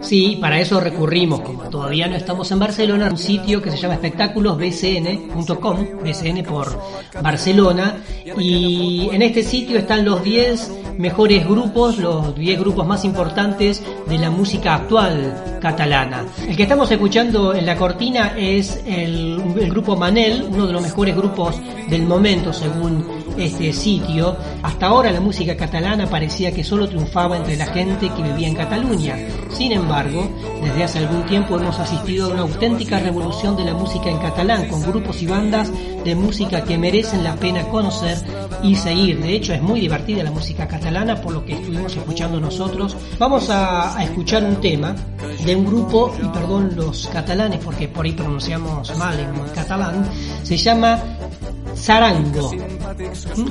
Sí, 0.00 0.38
para 0.40 0.60
eso 0.60 0.80
recurrimos 0.80 1.25
como 1.28 1.64
todavía 1.64 2.06
no 2.06 2.16
estamos 2.16 2.50
en 2.52 2.58
Barcelona, 2.58 3.08
un 3.10 3.18
sitio 3.18 3.60
que 3.60 3.70
se 3.70 3.76
llama 3.76 3.94
espectáculosbcn.com, 3.94 5.86
BCN 6.02 6.44
por 6.44 6.78
Barcelona, 7.22 7.96
y 8.38 9.08
en 9.12 9.22
este 9.22 9.42
sitio 9.42 9.78
están 9.78 10.04
los 10.04 10.22
10 10.22 10.72
mejores 10.98 11.46
grupos, 11.46 11.98
los 11.98 12.34
10 12.36 12.60
grupos 12.60 12.86
más 12.86 13.04
importantes 13.04 13.82
de 14.08 14.18
la 14.18 14.30
música 14.30 14.74
actual 14.74 15.58
catalana. 15.60 16.24
El 16.46 16.56
que 16.56 16.62
estamos 16.62 16.90
escuchando 16.90 17.54
en 17.54 17.66
la 17.66 17.76
cortina 17.76 18.34
es 18.36 18.82
el, 18.86 19.40
el 19.58 19.70
grupo 19.70 19.96
Manel, 19.96 20.46
uno 20.50 20.66
de 20.66 20.72
los 20.72 20.82
mejores 20.82 21.16
grupos 21.16 21.56
del 21.88 22.02
momento 22.02 22.52
según 22.52 23.25
este 23.38 23.72
sitio, 23.72 24.36
hasta 24.62 24.86
ahora 24.86 25.10
la 25.10 25.20
música 25.20 25.56
catalana 25.56 26.08
parecía 26.08 26.52
que 26.52 26.64
solo 26.64 26.88
triunfaba 26.88 27.36
entre 27.36 27.56
la 27.56 27.66
gente 27.66 28.08
que 28.08 28.22
vivía 28.22 28.48
en 28.48 28.54
Cataluña. 28.54 29.16
Sin 29.50 29.72
embargo, 29.72 30.28
desde 30.62 30.84
hace 30.84 30.98
algún 30.98 31.24
tiempo 31.26 31.58
hemos 31.58 31.78
asistido 31.78 32.26
a 32.26 32.34
una 32.34 32.42
auténtica 32.42 32.98
revolución 32.98 33.56
de 33.56 33.64
la 33.64 33.74
música 33.74 34.10
en 34.10 34.18
catalán, 34.18 34.68
con 34.68 34.82
grupos 34.82 35.22
y 35.22 35.26
bandas 35.26 35.70
de 36.04 36.14
música 36.14 36.64
que 36.64 36.78
merecen 36.78 37.24
la 37.24 37.36
pena 37.36 37.68
conocer 37.68 38.18
y 38.62 38.74
seguir. 38.76 39.20
De 39.20 39.34
hecho, 39.34 39.52
es 39.52 39.62
muy 39.62 39.80
divertida 39.80 40.22
la 40.22 40.30
música 40.30 40.66
catalana, 40.66 41.20
por 41.20 41.32
lo 41.32 41.44
que 41.44 41.54
estuvimos 41.54 41.96
escuchando 41.96 42.40
nosotros. 42.40 42.96
Vamos 43.18 43.50
a, 43.50 43.96
a 43.96 44.04
escuchar 44.04 44.44
un 44.44 44.56
tema 44.56 44.94
de 45.44 45.56
un 45.56 45.64
grupo, 45.64 46.14
y 46.22 46.26
perdón 46.28 46.72
los 46.76 47.06
catalanes, 47.08 47.60
porque 47.64 47.88
por 47.88 48.04
ahí 48.04 48.12
pronunciamos 48.12 48.96
mal 48.96 49.18
en 49.18 49.36
catalán, 49.54 50.08
se 50.42 50.56
llama 50.56 50.98
Zarango, 51.76 52.52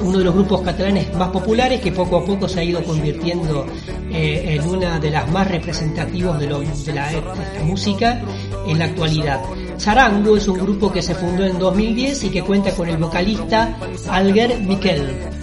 uno 0.02 0.18
de 0.18 0.24
los 0.24 0.34
grupos 0.34 0.62
catalanes 0.62 1.14
más 1.16 1.30
populares 1.30 1.80
que 1.80 1.92
poco 1.92 2.18
a 2.18 2.26
poco 2.26 2.48
se 2.48 2.60
ha 2.60 2.64
ido 2.64 2.84
convirtiendo 2.84 3.66
eh, 4.12 4.56
en 4.56 4.68
una 4.68 5.00
de 5.00 5.12
las 5.12 5.30
más 5.32 5.50
representativos 5.50 6.40
de, 6.40 6.48
de 6.48 6.94
la 6.94 7.12
música 7.64 8.22
en 8.68 8.80
la 8.80 8.86
actualidad. 8.86 9.42
Zarango 9.80 10.38
es 10.38 10.48
un 10.48 10.58
grupo 10.58 10.92
que 10.92 11.02
se 11.02 11.16
fundó 11.16 11.46
en 11.46 11.60
2010 11.60 12.24
y 12.26 12.30
que 12.30 12.42
cuenta 12.42 12.72
con 12.72 12.90
el 12.90 12.98
vocalista 12.98 13.78
Alger 14.10 14.60
Miquel 14.62 15.35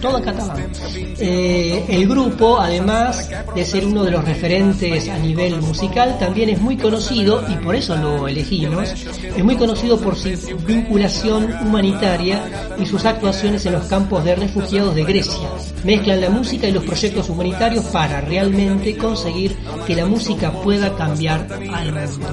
todo 0.00 0.18
en 0.18 0.24
catalán. 0.24 0.70
Eh, 1.18 1.84
el 1.88 2.08
grupo, 2.08 2.60
además 2.60 3.28
de 3.54 3.64
ser 3.64 3.86
uno 3.86 4.04
de 4.04 4.10
los 4.10 4.24
referentes 4.24 5.08
a 5.08 5.18
nivel 5.18 5.60
musical, 5.60 6.18
también 6.18 6.50
es 6.50 6.60
muy 6.60 6.76
conocido, 6.76 7.44
y 7.48 7.54
por 7.64 7.74
eso 7.74 7.96
lo 7.96 8.28
elegimos, 8.28 8.88
es 8.90 9.44
muy 9.44 9.56
conocido 9.56 9.98
por 10.00 10.16
su 10.16 10.28
vinculación 10.66 11.52
humanitaria 11.62 12.42
y 12.78 12.86
sus 12.86 13.04
actuaciones 13.04 13.64
en 13.66 13.72
los 13.72 13.86
campos 13.86 14.24
de 14.24 14.34
refugiados 14.34 14.94
de 14.94 15.04
Grecia. 15.04 15.48
Mezclan 15.84 16.20
la 16.20 16.30
música 16.30 16.68
y 16.68 16.72
los 16.72 16.84
proyectos 16.84 17.28
humanitarios 17.28 17.84
para 17.86 18.20
realmente 18.20 18.96
conseguir 18.96 19.56
que 19.86 19.94
la 19.94 20.06
música 20.06 20.52
pueda 20.52 20.94
cambiar 20.94 21.46
al 21.72 21.92
mundo. 21.92 22.28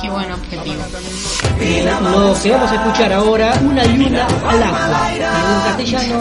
Qué 0.00 0.10
buen 0.10 0.30
objetivo. 0.32 0.82
Lo 2.10 2.34
que 2.42 2.50
vamos 2.50 2.70
a 2.70 2.74
escuchar 2.74 3.12
ahora, 3.12 3.60
una 3.62 3.84
luna 3.84 4.26
al 4.46 4.62
agua, 4.62 5.10
en 5.14 5.62
castellano, 5.64 6.20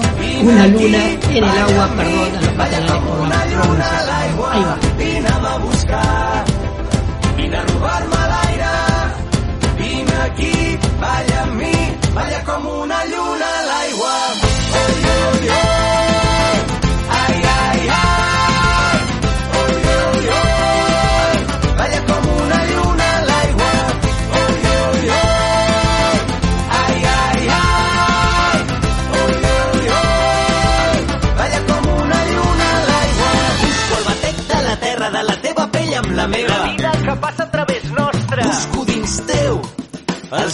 una 0.49 0.67
luna 0.67 0.97
en 1.11 1.43
el 1.43 1.43
agua, 1.43 1.89
perdón 1.95 2.35
a 2.35 2.41
los 2.41 2.53
catalanes 2.57 3.03
por 3.07 3.27
la 3.29 3.45
pronunciación. 3.45 4.11
Ahí 4.19 4.33
va. 4.39 4.77
Vine 7.37 7.57
a 7.57 7.63
robar-me 7.63 8.21
l'aire, 8.31 8.73
vine 9.77 10.15
aquí, 10.25 10.77
balla 10.99 11.41
amb 11.43 11.53
mi, 11.61 11.75
balla 12.13 12.43
com 12.43 12.65
una 12.83 12.99
lluna 13.05 13.49
a 13.59 13.65
l'aigua. 13.69 14.48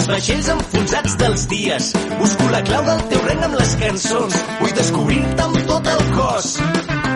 Vaixells 0.10 0.50
enfonsats 0.54 1.16
dels 1.22 1.46
dies. 1.52 1.92
Busco 2.20 2.50
la 2.52 2.62
clau 2.68 2.84
del 2.86 3.02
teu 3.12 3.22
regne 3.26 3.48
amb 3.50 3.58
les 3.60 3.76
cançons. 3.82 4.38
Vull 4.62 4.76
descobrir-te 4.80 5.46
amb 5.48 5.62
tot 5.70 5.90
el 5.94 6.04
cos. 6.18 6.52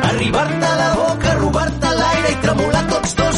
Arribar-te 0.10 0.66
a 0.66 0.76
la 0.82 0.90
boca, 0.98 1.36
robar-te 1.44 1.94
l'aire 2.02 2.34
i 2.34 2.40
tremolar 2.46 2.86
tots 2.94 3.16
dos 3.20 3.29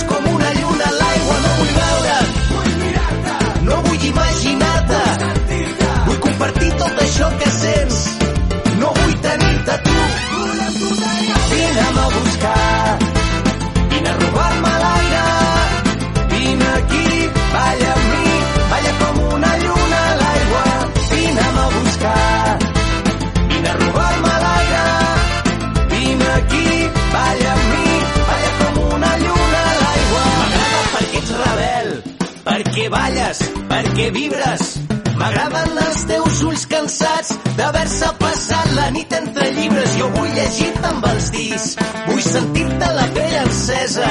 perquè 34.02 34.12
vibres. 34.16 34.80
M'agraden 35.20 35.78
els 35.78 36.00
teus 36.10 36.40
ulls 36.48 36.64
cansats 36.66 37.36
d'haver-se 37.58 38.10
passat 38.18 38.72
la 38.74 38.90
nit 38.96 39.14
entre 39.14 39.50
llibres. 39.54 39.98
Jo 40.00 40.08
vull 40.16 40.32
llegir-te 40.34 40.88
amb 40.90 41.06
els 41.12 41.30
dits, 41.36 41.68
vull 42.08 42.24
sentir-te 42.26 42.90
la 42.98 43.06
pell 43.14 43.36
encesa. 43.44 44.10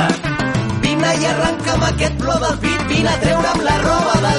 Vine 0.85 1.11
i 1.23 1.27
arrenca'm 1.33 1.87
aquest 1.89 2.23
plor 2.23 2.39
del 2.45 2.59
pit, 2.63 2.87
vine 2.93 3.11
a 3.11 3.19
treure'm 3.25 3.65
la 3.67 3.77
roba 3.83 4.15
de 4.27 4.30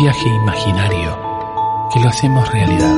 viaje 0.00 0.28
imaginario 0.30 1.18
que 1.92 2.00
lo 2.00 2.08
hacemos 2.08 2.50
realidad. 2.50 2.96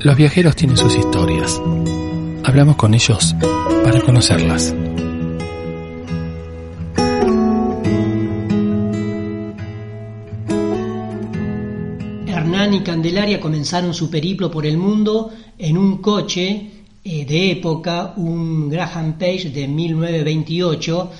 Los 0.00 0.16
viajeros 0.16 0.54
tienen 0.54 0.76
sus 0.76 0.94
historias. 0.94 1.60
Hablamos 2.44 2.76
con 2.76 2.92
ellos 2.92 3.34
para 3.84 4.00
conocerlas. 4.02 4.74
Comenzaron 13.40 13.94
su 13.94 14.10
periplo 14.10 14.50
por 14.50 14.66
el 14.66 14.76
mundo 14.76 15.30
en 15.58 15.76
un 15.76 15.98
coche 15.98 16.70
eh, 17.04 17.24
de 17.24 17.52
época, 17.52 18.14
un 18.16 18.68
Graham 18.68 19.18
Page 19.18 19.50
de 19.50 19.66
1928, 19.66 21.10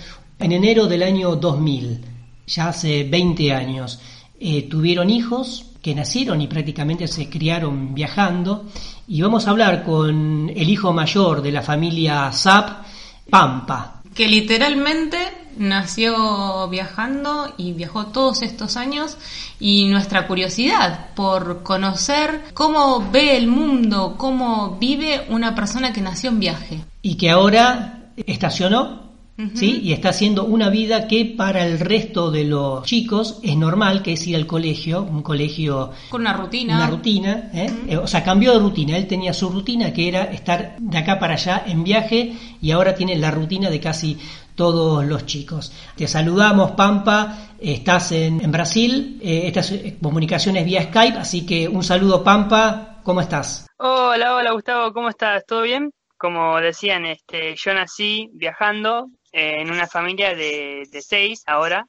en 0.40 0.52
enero 0.52 0.86
del 0.86 1.02
año 1.02 1.36
2000, 1.36 2.00
ya 2.46 2.68
hace 2.68 3.04
20 3.04 3.52
años. 3.52 3.98
Eh, 4.40 4.68
tuvieron 4.68 5.10
hijos 5.10 5.66
que 5.82 5.94
nacieron 5.94 6.40
y 6.40 6.46
prácticamente 6.46 7.08
se 7.08 7.28
criaron 7.28 7.94
viajando 7.94 8.66
y 9.06 9.20
vamos 9.22 9.46
a 9.46 9.50
hablar 9.50 9.84
con 9.84 10.50
el 10.54 10.68
hijo 10.68 10.92
mayor 10.92 11.40
de 11.40 11.52
la 11.52 11.62
familia 11.62 12.30
Zap, 12.32 12.84
Pampa. 13.30 14.02
Que 14.14 14.28
literalmente 14.28 15.16
nació 15.58 16.68
viajando 16.68 17.52
y 17.56 17.72
viajó 17.72 18.06
todos 18.06 18.42
estos 18.42 18.76
años 18.76 19.16
y 19.60 19.86
nuestra 19.88 20.26
curiosidad 20.26 21.10
por 21.14 21.62
conocer 21.62 22.44
cómo 22.54 23.10
ve 23.10 23.36
el 23.36 23.48
mundo, 23.48 24.14
cómo 24.16 24.76
vive 24.80 25.26
una 25.28 25.54
persona 25.54 25.92
que 25.92 26.00
nació 26.00 26.30
en 26.30 26.40
viaje. 26.40 26.80
Y 27.02 27.16
que 27.16 27.30
ahora 27.30 28.12
estacionó 28.16 29.08
¿sí? 29.54 29.80
Y 29.82 29.92
está 29.92 30.08
haciendo 30.08 30.44
una 30.44 30.68
vida 30.68 31.06
que 31.06 31.24
para 31.24 31.64
el 31.64 31.78
resto 31.78 32.30
de 32.30 32.44
los 32.44 32.84
chicos 32.84 33.38
es 33.42 33.56
normal, 33.56 34.02
que 34.02 34.14
es 34.14 34.26
ir 34.26 34.36
al 34.36 34.46
colegio, 34.46 35.02
un 35.02 35.22
colegio... 35.22 35.92
Con 36.08 36.22
una 36.22 36.32
rutina. 36.32 36.76
Una 36.76 36.86
rutina, 36.88 37.50
¿eh? 37.54 37.70
Eh, 37.88 37.96
o 37.96 38.06
sea, 38.06 38.24
cambió 38.24 38.52
de 38.52 38.58
rutina. 38.58 38.96
Él 38.96 39.06
tenía 39.06 39.32
su 39.32 39.48
rutina, 39.48 39.92
que 39.92 40.08
era 40.08 40.24
estar 40.24 40.76
de 40.78 40.98
acá 40.98 41.18
para 41.18 41.34
allá 41.34 41.62
en 41.66 41.84
viaje, 41.84 42.32
y 42.60 42.70
ahora 42.72 42.94
tiene 42.94 43.16
la 43.16 43.30
rutina 43.30 43.70
de 43.70 43.80
casi 43.80 44.18
todos 44.58 45.06
los 45.06 45.24
chicos. 45.24 45.72
Te 45.96 46.08
saludamos, 46.08 46.72
Pampa, 46.72 47.52
estás 47.60 48.10
en, 48.10 48.42
en 48.42 48.50
Brasil, 48.50 49.20
eh, 49.22 49.42
estas 49.46 49.72
comunicaciones 50.02 50.64
vía 50.64 50.82
Skype, 50.82 51.16
así 51.16 51.46
que 51.46 51.68
un 51.68 51.84
saludo, 51.84 52.24
Pampa, 52.24 53.00
¿cómo 53.04 53.20
estás? 53.20 53.68
Hola, 53.76 54.34
hola 54.34 54.50
Gustavo, 54.50 54.92
¿cómo 54.92 55.10
estás? 55.10 55.46
¿Todo 55.46 55.62
bien? 55.62 55.92
Como 56.16 56.60
decían, 56.60 57.06
este, 57.06 57.54
yo 57.56 57.72
nací 57.72 58.28
viajando, 58.32 59.06
en 59.30 59.70
una 59.70 59.86
familia 59.86 60.34
de, 60.34 60.88
de 60.90 61.02
seis 61.02 61.44
ahora. 61.46 61.86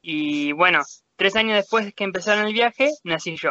Y 0.00 0.52
bueno, 0.52 0.82
tres 1.16 1.34
años 1.34 1.56
después 1.56 1.92
que 1.92 2.04
empezaron 2.04 2.46
el 2.46 2.52
viaje, 2.52 2.90
nací 3.02 3.34
yo. 3.36 3.50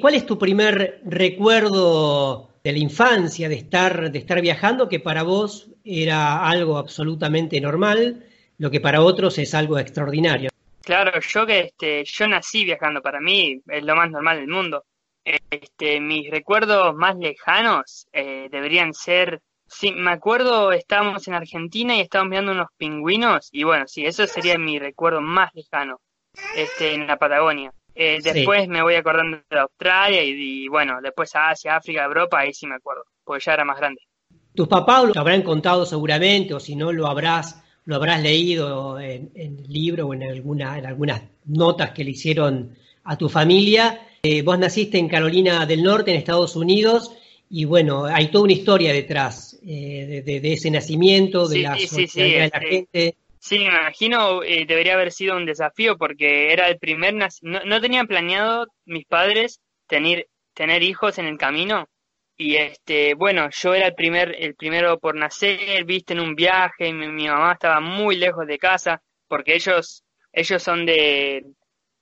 ¿Cuál 0.00 0.14
es 0.14 0.24
tu 0.24 0.38
primer 0.38 1.02
recuerdo 1.04 2.48
de 2.64 2.72
la 2.72 2.78
infancia, 2.78 3.48
de 3.48 3.56
estar, 3.56 4.10
de 4.10 4.18
estar 4.18 4.40
viajando, 4.40 4.88
que 4.88 5.00
para 5.00 5.22
vos 5.22 5.68
era 5.88 6.46
algo 6.46 6.76
absolutamente 6.78 7.60
normal, 7.60 8.24
lo 8.58 8.70
que 8.70 8.80
para 8.80 9.00
otros 9.00 9.38
es 9.38 9.54
algo 9.54 9.78
extraordinario? 9.78 10.50
Claro, 10.82 11.18
yo 11.20 11.46
que 11.46 11.60
este, 11.60 12.04
yo 12.04 12.28
nací 12.28 12.64
viajando, 12.64 13.02
para 13.02 13.20
mí 13.20 13.60
es 13.66 13.82
lo 13.82 13.96
más 13.96 14.10
normal 14.10 14.38
del 14.38 14.48
mundo. 14.48 14.84
Este, 15.24 16.00
mis 16.00 16.30
recuerdos 16.30 16.94
más 16.94 17.16
lejanos 17.16 18.06
eh, 18.12 18.48
deberían 18.50 18.94
ser 18.94 19.40
Sí, 19.70 19.92
me 19.92 20.10
acuerdo, 20.12 20.72
estábamos 20.72 21.28
en 21.28 21.34
Argentina 21.34 21.94
y 21.94 22.00
estábamos 22.00 22.30
mirando 22.30 22.52
unos 22.52 22.68
pingüinos 22.78 23.50
y 23.52 23.64
bueno, 23.64 23.86
sí, 23.86 24.04
eso 24.06 24.26
sería 24.26 24.56
mi 24.56 24.78
recuerdo 24.78 25.20
más 25.20 25.52
lejano, 25.54 26.00
este, 26.56 26.94
en 26.94 27.06
la 27.06 27.18
Patagonia. 27.18 27.70
Eh, 27.94 28.20
después 28.22 28.66
me 28.68 28.82
voy 28.82 28.94
acordando 28.94 29.42
de 29.50 29.58
Australia 29.58 30.22
y, 30.22 30.68
bueno, 30.68 31.00
después 31.02 31.34
a 31.36 31.50
Asia, 31.50 31.76
África, 31.76 32.04
Europa, 32.04 32.38
ahí 32.38 32.54
sí 32.54 32.66
me 32.66 32.76
acuerdo, 32.76 33.04
porque 33.24 33.44
ya 33.44 33.54
era 33.54 33.64
más 33.64 33.78
grande. 33.78 34.00
Tus 34.58 34.66
papás 34.66 35.04
lo 35.04 35.20
habrán 35.20 35.42
contado 35.42 35.86
seguramente, 35.86 36.52
o 36.52 36.58
si 36.58 36.74
no 36.74 36.90
lo 36.90 37.06
habrás, 37.06 37.62
lo 37.84 37.94
habrás 37.94 38.20
leído 38.20 38.98
en, 38.98 39.30
el 39.36 39.62
libro 39.68 40.08
o 40.08 40.14
en 40.14 40.24
alguna, 40.24 40.76
en 40.76 40.84
algunas 40.84 41.22
notas 41.44 41.92
que 41.92 42.02
le 42.02 42.10
hicieron 42.10 42.76
a 43.04 43.16
tu 43.16 43.28
familia. 43.28 44.00
Eh, 44.20 44.42
vos 44.42 44.58
naciste 44.58 44.98
en 44.98 45.08
Carolina 45.08 45.64
del 45.64 45.84
Norte, 45.84 46.10
en 46.10 46.16
Estados 46.16 46.56
Unidos, 46.56 47.12
y 47.48 47.66
bueno, 47.66 48.06
hay 48.06 48.32
toda 48.32 48.42
una 48.42 48.52
historia 48.52 48.92
detrás 48.92 49.60
eh, 49.64 50.24
de, 50.26 50.52
ese 50.52 50.72
nacimiento, 50.72 51.46
de 51.46 51.58
la 51.60 51.76
sí, 51.76 52.08
sí, 52.08 52.20
de 52.20 52.38
la 52.38 52.44
este, 52.46 52.68
gente. 52.68 53.14
Sí, 53.38 53.58
me 53.60 53.66
imagino 53.66 54.42
eh, 54.42 54.64
debería 54.66 54.94
haber 54.94 55.12
sido 55.12 55.36
un 55.36 55.46
desafío 55.46 55.96
porque 55.96 56.52
era 56.52 56.68
el 56.68 56.78
primer 56.78 57.14
no, 57.14 57.28
no 57.64 57.80
tenían 57.80 58.08
planeado 58.08 58.66
mis 58.86 59.06
padres 59.06 59.60
tener 59.86 60.26
tener 60.52 60.82
hijos 60.82 61.18
en 61.18 61.26
el 61.26 61.38
camino 61.38 61.86
y 62.38 62.56
este 62.56 63.14
bueno 63.14 63.50
yo 63.50 63.74
era 63.74 63.88
el 63.88 63.94
primer 63.94 64.34
el 64.38 64.54
primero 64.54 64.98
por 64.98 65.14
nacer 65.16 65.84
viste 65.84 66.14
en 66.14 66.20
un 66.20 66.34
viaje 66.34 66.92
mi, 66.92 67.08
mi 67.08 67.28
mamá 67.28 67.52
estaba 67.52 67.80
muy 67.80 68.16
lejos 68.16 68.46
de 68.46 68.58
casa 68.58 69.02
porque 69.26 69.54
ellos 69.54 70.04
ellos 70.32 70.62
son 70.62 70.86
de 70.86 71.44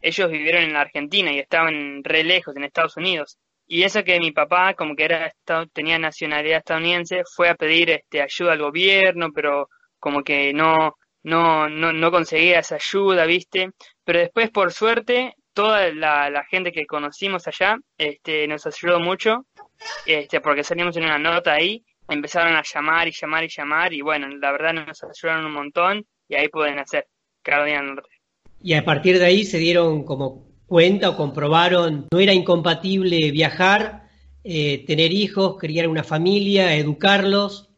ellos 0.01 0.31
vivieron 0.31 0.62
en 0.62 0.75
la 0.75 0.83
Argentina 0.83 1.33
y 1.33 1.38
estaban 1.40 2.05
re 2.05 2.22
lejos 2.25 2.55
en 2.57 2.64
Estados 2.64 2.96
Unidos 2.96 3.38
y 3.68 3.83
eso 3.83 4.05
que 4.05 4.20
mi 4.20 4.31
papá, 4.33 4.75
como 4.75 4.94
que 4.94 5.05
era 5.05 5.33
tenía 5.72 5.99
nacionalidad 5.99 6.59
estadounidense, 6.59 7.22
fue 7.35 7.49
a 7.49 7.57
pedir 7.57 7.90
este, 7.90 8.22
ayuda 8.22 8.53
al 8.53 8.61
gobierno, 8.61 9.33
pero 9.35 9.68
como 9.99 10.22
que 10.22 10.53
no, 10.53 10.96
no, 11.25 11.68
no, 11.68 11.92
no 11.92 12.11
conseguía 12.12 12.61
esa 12.61 12.77
ayuda, 12.77 13.27
¿viste? 13.27 13.70
Pero 14.05 14.20
después, 14.20 14.51
por 14.51 14.72
suerte, 14.72 15.35
toda 15.53 15.92
la, 15.92 16.31
la 16.31 16.44
gente 16.44 16.70
que 16.70 16.87
conocimos 16.87 17.49
allá 17.49 17.77
este, 17.99 18.46
nos 18.46 18.66
ayudó 18.66 19.01
mucho, 19.01 19.46
este, 20.04 20.40
porque 20.40 20.64
salimos 20.64 20.96
en 20.96 21.04
una 21.04 21.18
nota 21.18 21.52
ahí, 21.52 21.84
empezaron 22.08 22.54
a 22.54 22.62
llamar 22.62 23.08
y 23.08 23.12
llamar 23.12 23.44
y 23.44 23.48
llamar, 23.48 23.92
y 23.92 24.00
bueno, 24.00 24.28
la 24.28 24.52
verdad 24.52 24.72
nos 24.72 25.02
ayudaron 25.02 25.46
un 25.46 25.52
montón, 25.52 26.06
y 26.28 26.34
ahí 26.36 26.48
pueden 26.48 26.78
hacer 26.78 27.06
Carolina 27.42 27.82
Norte. 27.82 28.08
Y 28.62 28.74
a 28.74 28.84
partir 28.84 29.18
de 29.18 29.26
ahí 29.26 29.44
se 29.44 29.58
dieron 29.58 30.04
como 30.04 30.46
cuenta 30.66 31.10
o 31.10 31.16
comprobaron 31.16 32.08
no 32.10 32.18
era 32.18 32.32
incompatible 32.32 33.30
viajar, 33.30 34.08
eh, 34.44 34.84
tener 34.86 35.12
hijos, 35.12 35.56
criar 35.58 35.88
una 35.88 36.04
familia, 36.04 36.74
educarlos? 36.74 37.68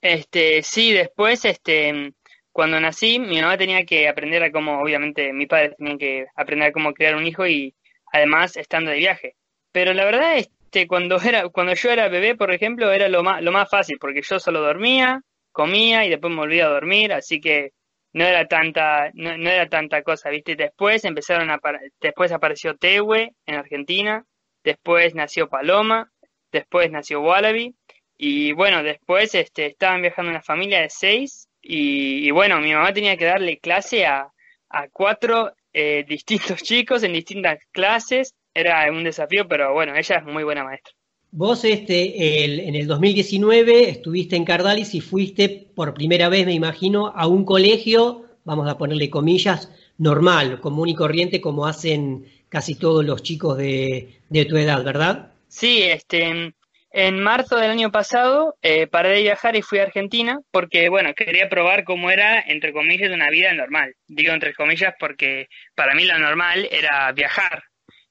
Este, 0.00 0.62
sí, 0.62 0.92
después, 0.92 1.44
este, 1.44 2.12
cuando 2.52 2.80
nací, 2.80 3.18
mi 3.18 3.40
mamá 3.40 3.56
tenía 3.58 3.84
que 3.84 4.08
aprender 4.08 4.42
a 4.42 4.52
cómo, 4.52 4.80
obviamente, 4.80 5.32
mi 5.32 5.46
padre 5.46 5.74
tenía 5.76 5.98
que 5.98 6.26
aprender 6.34 6.68
a 6.68 6.72
cómo 6.72 6.92
criar 6.92 7.14
un 7.16 7.26
hijo 7.26 7.46
y 7.46 7.74
además 8.12 8.56
estando 8.56 8.90
de 8.90 8.98
viaje. 8.98 9.36
Pero 9.72 9.94
la 9.94 10.04
verdad, 10.04 10.38
este, 10.72 10.86
cuando 10.86 11.20
era, 11.20 11.48
cuando 11.48 11.74
yo 11.74 11.90
era 11.90 12.08
bebé, 12.08 12.36
por 12.36 12.52
ejemplo, 12.52 12.92
era 12.92 13.08
lo 13.08 13.24
más, 13.24 13.42
lo 13.42 13.50
más 13.50 13.68
fácil, 13.68 13.98
porque 14.00 14.22
yo 14.22 14.38
solo 14.38 14.60
dormía, 14.60 15.20
comía 15.50 16.04
y 16.06 16.10
después 16.10 16.30
me 16.32 16.38
volvía 16.38 16.66
a 16.66 16.68
dormir, 16.68 17.12
así 17.12 17.40
que 17.40 17.72
no 18.12 18.24
era 18.24 18.46
tanta 18.46 19.10
no, 19.14 19.30
era 19.32 19.68
tanta 19.68 20.02
cosa 20.02 20.30
viste 20.30 20.56
después 20.56 21.04
empezaron 21.04 21.48
a 21.48 21.60
después 22.00 22.32
apareció 22.32 22.76
Tehue 22.76 23.36
en 23.46 23.54
Argentina 23.54 24.24
después 24.64 25.14
nació 25.14 25.48
Paloma 25.48 26.10
después 26.50 26.90
nació 26.90 27.20
Wallaby 27.20 27.76
y 28.16 28.52
bueno 28.52 28.82
después 28.82 29.36
este 29.36 29.66
estaban 29.66 30.02
viajando 30.02 30.32
una 30.32 30.42
familia 30.42 30.80
de 30.80 30.90
seis 30.90 31.48
y, 31.62 32.32
bueno 32.32 32.58
mi 32.58 32.72
mamá 32.72 32.92
tenía 32.92 33.16
que 33.16 33.26
darle 33.26 33.60
clase 33.60 34.06
a, 34.06 34.32
a 34.70 34.88
cuatro 34.88 35.52
eh, 35.72 36.04
distintos 36.08 36.64
chicos 36.64 37.04
en 37.04 37.12
distintas 37.12 37.64
clases 37.70 38.34
era 38.54 38.90
un 38.90 39.04
desafío 39.04 39.46
pero 39.48 39.72
bueno 39.72 39.94
ella 39.96 40.16
es 40.16 40.24
muy 40.24 40.44
buena 40.44 40.64
maestra 40.64 40.92
Vos 41.32 41.64
este, 41.64 42.44
el, 42.44 42.58
en 42.58 42.74
el 42.74 42.88
2019 42.88 43.88
estuviste 43.88 44.34
en 44.34 44.44
Cardalis 44.44 44.96
y 44.96 45.00
fuiste 45.00 45.68
por 45.76 45.94
primera 45.94 46.28
vez, 46.28 46.44
me 46.44 46.54
imagino, 46.54 47.12
a 47.14 47.28
un 47.28 47.44
colegio, 47.44 48.24
vamos 48.42 48.68
a 48.68 48.76
ponerle 48.76 49.10
comillas, 49.10 49.70
normal, 49.96 50.60
común 50.60 50.88
y 50.88 50.96
corriente, 50.96 51.40
como 51.40 51.68
hacen 51.68 52.26
casi 52.48 52.74
todos 52.74 53.04
los 53.04 53.22
chicos 53.22 53.56
de, 53.56 54.18
de 54.28 54.44
tu 54.44 54.56
edad, 54.56 54.82
¿verdad? 54.82 55.30
Sí, 55.46 55.84
este, 55.84 56.52
en 56.92 57.22
marzo 57.22 57.56
del 57.56 57.70
año 57.70 57.92
pasado 57.92 58.56
eh, 58.60 58.88
paré 58.88 59.10
de 59.10 59.22
viajar 59.22 59.54
y 59.54 59.62
fui 59.62 59.78
a 59.78 59.84
Argentina 59.84 60.40
porque, 60.50 60.88
bueno, 60.88 61.14
quería 61.14 61.48
probar 61.48 61.84
cómo 61.84 62.10
era, 62.10 62.40
entre 62.40 62.72
comillas, 62.72 63.12
una 63.12 63.30
vida 63.30 63.54
normal. 63.54 63.94
Digo 64.08 64.32
entre 64.32 64.52
comillas 64.52 64.94
porque 64.98 65.46
para 65.76 65.94
mí 65.94 66.04
lo 66.04 66.18
normal 66.18 66.68
era 66.72 67.12
viajar, 67.12 67.62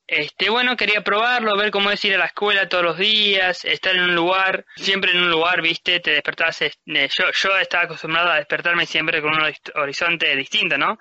este, 0.09 0.49
bueno, 0.49 0.75
quería 0.75 1.01
probarlo, 1.01 1.55
ver 1.55 1.69
cómo 1.69 1.91
es 1.91 2.03
ir 2.03 2.15
a 2.15 2.17
la 2.17 2.25
escuela 2.25 2.67
todos 2.67 2.83
los 2.83 2.97
días, 2.97 3.63
estar 3.65 3.95
en 3.95 4.01
un 4.01 4.15
lugar, 4.15 4.65
siempre 4.75 5.11
en 5.11 5.19
un 5.19 5.29
lugar, 5.29 5.61
viste, 5.61 5.99
te 5.99 6.11
despertabas, 6.11 6.63
eh, 6.63 6.71
yo, 6.85 7.25
yo 7.31 7.57
estaba 7.57 7.83
acostumbrado 7.83 8.31
a 8.31 8.37
despertarme 8.37 8.85
siempre 8.85 9.21
con 9.21 9.31
un 9.31 9.53
horizonte 9.75 10.35
distinto, 10.35 10.77
¿no? 10.77 10.97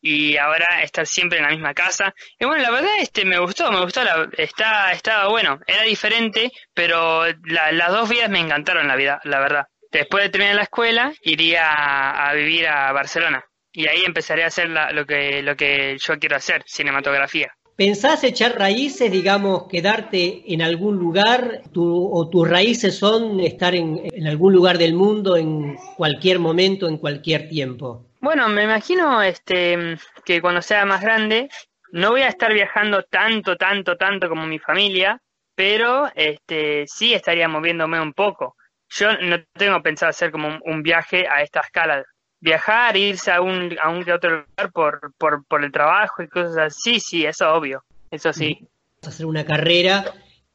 Y 0.00 0.36
ahora 0.36 0.82
estar 0.82 1.06
siempre 1.06 1.38
en 1.38 1.44
la 1.44 1.50
misma 1.50 1.74
casa. 1.74 2.14
Y 2.38 2.46
bueno, 2.46 2.62
la 2.62 2.70
verdad, 2.70 2.98
este, 3.00 3.24
me 3.24 3.38
gustó, 3.38 3.70
me 3.70 3.80
gustó, 3.80 4.02
la, 4.02 4.28
está, 4.36 4.92
estaba 4.92 5.28
bueno, 5.28 5.60
era 5.66 5.82
diferente, 5.82 6.50
pero 6.74 7.24
las 7.44 7.92
dos 7.92 8.08
vidas 8.08 8.30
me 8.30 8.40
encantaron 8.40 8.88
la 8.88 8.96
vida, 8.96 9.20
la 9.24 9.40
verdad. 9.40 9.66
Después 9.90 10.24
de 10.24 10.30
terminar 10.30 10.56
la 10.56 10.62
escuela, 10.62 11.12
iría 11.22 11.70
a, 11.70 12.32
vivir 12.34 12.66
a 12.68 12.92
Barcelona. 12.92 13.44
Y 13.72 13.86
ahí 13.86 14.04
empezaré 14.04 14.44
a 14.44 14.48
hacer 14.48 14.68
lo, 14.68 15.06
que, 15.06 15.42
lo 15.42 15.56
que 15.56 15.96
yo 15.98 16.18
quiero 16.18 16.36
hacer, 16.36 16.62
cinematografía. 16.66 17.52
¿Pensás 17.78 18.24
echar 18.24 18.58
raíces, 18.58 19.08
digamos, 19.12 19.68
quedarte 19.68 20.42
en 20.52 20.62
algún 20.62 20.96
lugar 20.96 21.62
o 21.76 22.28
tus 22.28 22.50
raíces 22.50 22.98
son 22.98 23.38
estar 23.38 23.72
en, 23.76 24.26
algún 24.26 24.52
lugar 24.52 24.78
del 24.78 24.94
mundo 24.94 25.36
en 25.36 25.76
cualquier 25.96 26.40
momento, 26.40 26.88
en 26.88 26.98
cualquier 26.98 27.48
tiempo? 27.48 28.04
Bueno, 28.20 28.48
me 28.48 28.64
imagino 28.64 29.22
este, 29.22 29.96
que 30.24 30.40
cuando 30.40 30.60
sea 30.60 30.84
más 30.86 31.00
grande 31.00 31.48
no 31.92 32.10
voy 32.10 32.22
a 32.22 32.28
estar 32.28 32.52
viajando 32.52 33.04
tanto, 33.04 33.54
tanto, 33.54 33.96
tanto 33.96 34.28
como 34.28 34.44
mi 34.44 34.58
familia, 34.58 35.22
pero 35.54 36.10
este, 36.16 36.84
sí 36.88 37.14
estaría 37.14 37.46
moviéndome 37.46 38.00
un 38.00 38.12
poco. 38.12 38.56
Yo 38.88 39.16
no 39.18 39.36
tengo 39.52 39.80
pensado 39.84 40.10
hacer 40.10 40.32
como 40.32 40.58
un 40.64 40.82
viaje 40.82 41.28
a 41.28 41.42
esta 41.44 41.60
escala 41.60 42.04
viajar, 42.40 42.96
irse 42.96 43.30
a 43.30 43.40
un, 43.40 43.76
a 43.82 43.88
un 43.88 44.04
que 44.04 44.12
otro 44.12 44.30
lugar 44.30 44.72
por, 44.72 45.12
por, 45.18 45.44
por 45.44 45.64
el 45.64 45.72
trabajo 45.72 46.22
y 46.22 46.28
cosas 46.28 46.58
así, 46.58 47.00
sí, 47.00 47.24
eso 47.24 47.52
obvio, 47.52 47.84
eso 48.10 48.32
sí. 48.32 48.58
Hacer 49.02 49.26
una 49.26 49.44
carrera 49.44 50.04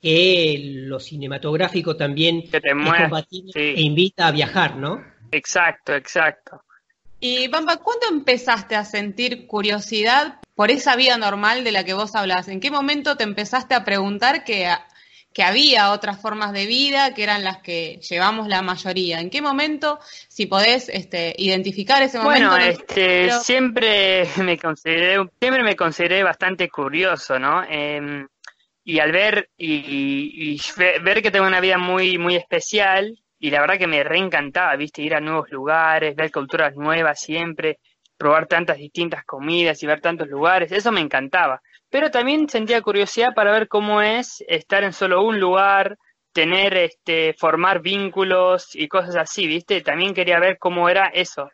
que 0.01 0.59
lo 0.85 0.99
cinematográfico 0.99 1.95
también 1.95 2.43
que 2.49 2.59
te 2.59 2.69
es 2.69 2.75
mueve, 2.75 3.03
compatible 3.03 3.51
sí. 3.53 3.59
e 3.59 3.81
invita 3.81 4.27
a 4.27 4.31
viajar, 4.31 4.75
¿no? 4.75 5.03
Exacto, 5.31 5.93
exacto. 5.93 6.61
Y 7.19 7.47
Bamba, 7.47 7.77
¿cuándo 7.77 8.07
empezaste 8.11 8.75
a 8.75 8.83
sentir 8.83 9.47
curiosidad 9.47 10.41
por 10.55 10.71
esa 10.71 10.97
vida 10.97 11.17
normal 11.17 11.63
de 11.63 11.71
la 11.71 11.85
que 11.85 11.93
vos 11.93 12.15
hablas? 12.15 12.49
¿En 12.49 12.59
qué 12.59 12.69
momento 12.69 13.15
te 13.15 13.23
empezaste 13.23 13.75
a 13.75 13.85
preguntar 13.85 14.43
que, 14.43 14.67
que 15.33 15.43
había 15.43 15.91
otras 15.91 16.21
formas 16.21 16.53
de 16.53 16.65
vida 16.67 17.13
que 17.13 17.23
eran 17.23 17.43
las 17.43 17.57
que 17.57 17.99
llevamos 18.07 18.47
la 18.47 18.61
mayoría? 18.61 19.19
¿En 19.19 19.29
qué 19.29 19.41
momento, 19.41 19.99
si 20.27 20.45
podés 20.45 20.89
este, 20.89 21.33
identificar 21.37 22.03
ese 22.03 22.19
momento? 22.19 22.49
Bueno, 22.49 22.57
no- 22.65 22.71
este, 22.71 22.95
pero- 23.27 23.39
siempre 23.39 24.23
me 24.43 24.57
consideré, 24.57 25.17
siempre 25.39 25.63
me 25.63 25.75
consideré 25.75 26.23
bastante 26.23 26.69
curioso, 26.69 27.39
¿no? 27.39 27.63
Em, 27.67 28.27
y 28.85 28.99
al 28.99 29.11
ver 29.11 29.49
y, 29.57 30.53
y 30.55 30.61
ve- 30.77 30.99
ver 30.99 31.21
que 31.21 31.31
tengo 31.31 31.47
una 31.47 31.61
vida 31.61 31.77
muy 31.77 32.17
muy 32.17 32.35
especial 32.35 33.17
y 33.39 33.49
la 33.49 33.61
verdad 33.61 33.77
que 33.77 33.87
me 33.87 34.03
reencantaba, 34.03 34.75
viste, 34.75 35.01
ir 35.01 35.15
a 35.15 35.19
nuevos 35.19 35.49
lugares, 35.51 36.15
ver 36.15 36.31
culturas 36.31 36.75
nuevas 36.75 37.19
siempre, 37.19 37.79
probar 38.17 38.47
tantas 38.47 38.77
distintas 38.77 39.25
comidas 39.25 39.81
y 39.83 39.87
ver 39.87 39.99
tantos 39.99 40.27
lugares, 40.27 40.71
eso 40.71 40.91
me 40.91 41.01
encantaba. 41.01 41.61
Pero 41.93 42.09
también 42.09 42.49
sentía 42.49 42.81
curiosidad 42.81 43.35
para 43.35 43.51
ver 43.51 43.67
cómo 43.67 44.01
es 44.01 44.43
estar 44.47 44.83
en 44.83 44.93
solo 44.93 45.21
un 45.21 45.39
lugar, 45.39 45.99
tener, 46.31 46.75
este, 46.75 47.35
formar 47.35 47.83
vínculos 47.83 48.73
y 48.73 48.87
cosas 48.87 49.15
así, 49.15 49.45
viste. 49.45 49.81
También 49.81 50.15
quería 50.15 50.39
ver 50.39 50.57
cómo 50.57 50.89
era 50.89 51.05
eso. 51.13 51.51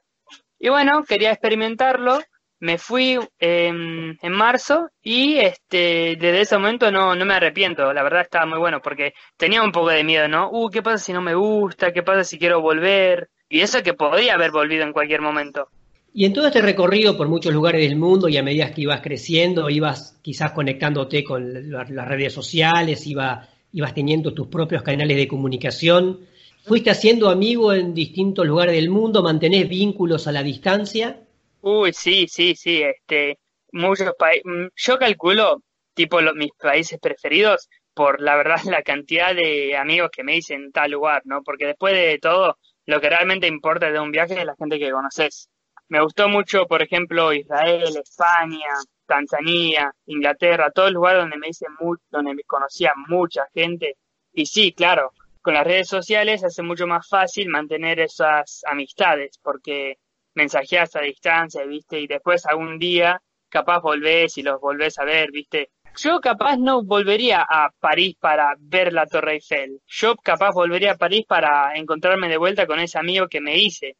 Y 0.57 0.69
bueno, 0.69 1.03
quería 1.03 1.31
experimentarlo. 1.31 2.21
Me 2.61 2.77
fui 2.77 3.19
em, 3.37 4.17
en 4.21 4.31
marzo 4.31 4.87
y 5.01 5.39
este, 5.39 6.15
desde 6.17 6.39
ese 6.39 6.57
momento 6.57 6.89
no, 6.89 7.15
no 7.15 7.25
me 7.25 7.33
arrepiento. 7.33 7.91
La 7.91 8.03
verdad 8.03 8.21
estaba 8.21 8.45
muy 8.45 8.59
bueno 8.59 8.81
porque 8.81 9.13
tenía 9.35 9.61
un 9.61 9.73
poco 9.73 9.89
de 9.89 10.05
miedo, 10.05 10.29
¿no? 10.29 10.49
Uh, 10.53 10.69
¿qué 10.69 10.81
pasa 10.81 10.99
si 10.99 11.11
no 11.11 11.21
me 11.21 11.35
gusta? 11.35 11.91
¿Qué 11.91 12.01
pasa 12.01 12.23
si 12.23 12.39
quiero 12.39 12.61
volver? 12.61 13.29
Y 13.49 13.59
eso 13.59 13.83
que 13.83 13.93
podía 13.93 14.35
haber 14.35 14.51
volvido 14.51 14.85
en 14.85 14.93
cualquier 14.93 15.19
momento. 15.19 15.67
Y 16.13 16.25
en 16.25 16.33
todo 16.33 16.45
este 16.47 16.61
recorrido 16.61 17.17
por 17.17 17.27
muchos 17.27 17.51
lugares 17.53 17.81
del 17.81 17.95
mundo 17.97 18.27
y 18.29 18.37
a 18.37 18.43
medida 18.43 18.71
que 18.71 18.81
ibas 18.81 19.01
creciendo, 19.01 19.69
ibas 19.69 20.19
quizás 20.21 20.51
conectándote 20.51 21.23
con 21.23 21.71
la- 21.71 21.85
las 21.89 22.07
redes 22.07 22.31
sociales, 22.33 23.07
iba, 23.07 23.47
ibas 23.73 23.93
teniendo 23.93 24.33
tus 24.33 24.47
propios 24.47 24.83
canales 24.83 25.17
de 25.17 25.27
comunicación, 25.27 26.19
fuiste 26.63 26.89
haciendo 26.91 27.29
amigos 27.29 27.75
en 27.77 27.93
distintos 27.93 28.45
lugares 28.45 28.75
del 28.75 28.89
mundo, 28.89 29.23
mantenés 29.23 29.67
vínculos 29.69 30.27
a 30.27 30.31
la 30.31 30.43
distancia. 30.43 31.21
Uy, 31.61 31.93
sí, 31.93 32.27
sí, 32.27 32.55
sí, 32.55 32.81
este, 32.83 33.37
muchos 33.71 34.13
países, 34.17 34.43
yo 34.75 34.97
calculo, 34.97 35.61
tipo, 35.93 36.21
lo- 36.21 36.33
mis 36.35 36.51
países 36.53 36.99
preferidos 36.99 37.67
por, 37.93 38.21
la 38.21 38.35
verdad, 38.35 38.57
la 38.65 38.81
cantidad 38.83 39.35
de 39.35 39.75
amigos 39.77 40.09
que 40.11 40.23
me 40.23 40.33
dicen 40.33 40.63
en 40.65 40.71
tal 40.71 40.91
lugar, 40.91 41.21
¿no? 41.25 41.43
Porque 41.43 41.65
después 41.67 41.93
de 41.93 42.17
todo, 42.19 42.57
lo 42.85 43.01
que 43.01 43.09
realmente 43.09 43.47
importa 43.47 43.91
de 43.91 43.99
un 43.99 44.11
viaje 44.11 44.35
es 44.39 44.45
la 44.45 44.55
gente 44.57 44.79
que 44.79 44.91
conoces. 44.91 45.49
Me 45.89 46.01
gustó 46.01 46.29
mucho, 46.29 46.67
por 46.67 46.81
ejemplo, 46.83 47.33
Israel, 47.33 47.97
España, 47.97 48.69
Tanzania, 49.07 49.91
Inglaterra, 50.05 50.71
todos 50.71 50.91
lugares 50.91 51.23
donde 51.23 51.37
me 51.37 51.49
mucho, 51.79 52.03
donde 52.11 52.35
me 52.35 52.43
conocía 52.43 52.93
mucha 53.07 53.47
gente. 53.53 53.97
Y 54.31 54.45
sí, 54.45 54.71
claro, 54.71 55.11
con 55.41 55.55
las 55.55 55.65
redes 55.65 55.87
sociales 55.87 56.43
hace 56.43 56.61
mucho 56.61 56.85
más 56.85 57.07
fácil 57.07 57.49
mantener 57.49 57.99
esas 57.99 58.61
amistades, 58.67 59.39
porque 59.41 59.97
mensajeas 60.35 60.95
a 60.95 61.01
distancia, 61.01 61.65
¿viste? 61.65 61.99
Y 61.99 62.07
después 62.07 62.45
algún 62.45 62.77
día 62.77 63.19
capaz 63.49 63.79
volvés 63.79 64.37
y 64.37 64.43
los 64.43 64.61
volvés 64.61 64.99
a 64.99 65.05
ver, 65.05 65.31
¿viste? 65.31 65.71
Yo 65.97 66.21
capaz 66.21 66.57
no 66.57 66.83
volvería 66.83 67.41
a 67.41 67.71
París 67.79 68.15
para 68.19 68.53
ver 68.59 68.93
la 68.93 69.07
Torre 69.07 69.33
Eiffel. 69.33 69.81
Yo 69.87 70.15
capaz 70.17 70.51
volvería 70.53 70.91
a 70.91 70.97
París 70.97 71.25
para 71.27 71.75
encontrarme 71.75 72.29
de 72.29 72.37
vuelta 72.37 72.67
con 72.67 72.79
ese 72.79 72.99
amigo 72.99 73.27
que 73.27 73.41
me 73.41 73.57
hice. 73.57 73.97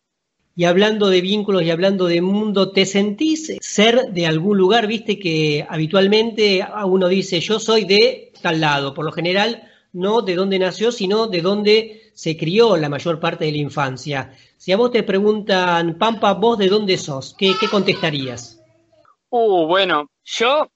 Y 0.59 0.65
hablando 0.65 1.07
de 1.07 1.21
vínculos 1.21 1.63
y 1.63 1.71
hablando 1.71 2.07
de 2.07 2.21
mundo, 2.21 2.73
¿te 2.73 2.85
sentís 2.85 3.55
ser 3.61 4.11
de 4.11 4.27
algún 4.27 4.57
lugar? 4.57 4.87
Viste 4.87 5.17
que 5.17 5.65
habitualmente 5.69 6.67
uno 6.83 7.07
dice, 7.07 7.39
yo 7.39 7.61
soy 7.61 7.85
de 7.85 8.33
tal 8.41 8.59
lado, 8.59 8.93
por 8.93 9.05
lo 9.05 9.13
general 9.13 9.71
no 9.93 10.21
de 10.21 10.35
dónde 10.35 10.59
nació, 10.59 10.91
sino 10.91 11.27
de 11.27 11.41
dónde 11.41 12.11
se 12.13 12.35
crió 12.35 12.75
la 12.75 12.89
mayor 12.89 13.21
parte 13.21 13.45
de 13.45 13.53
la 13.53 13.59
infancia. 13.59 14.33
Si 14.57 14.73
a 14.73 14.75
vos 14.75 14.91
te 14.91 15.03
preguntan, 15.03 15.97
Pampa, 15.97 16.33
¿vos 16.33 16.57
de 16.57 16.67
dónde 16.67 16.97
sos? 16.97 17.33
¿Qué, 17.39 17.53
qué 17.57 17.69
contestarías? 17.69 18.61
Uh, 19.29 19.65
bueno, 19.65 20.11
yo 20.25 20.69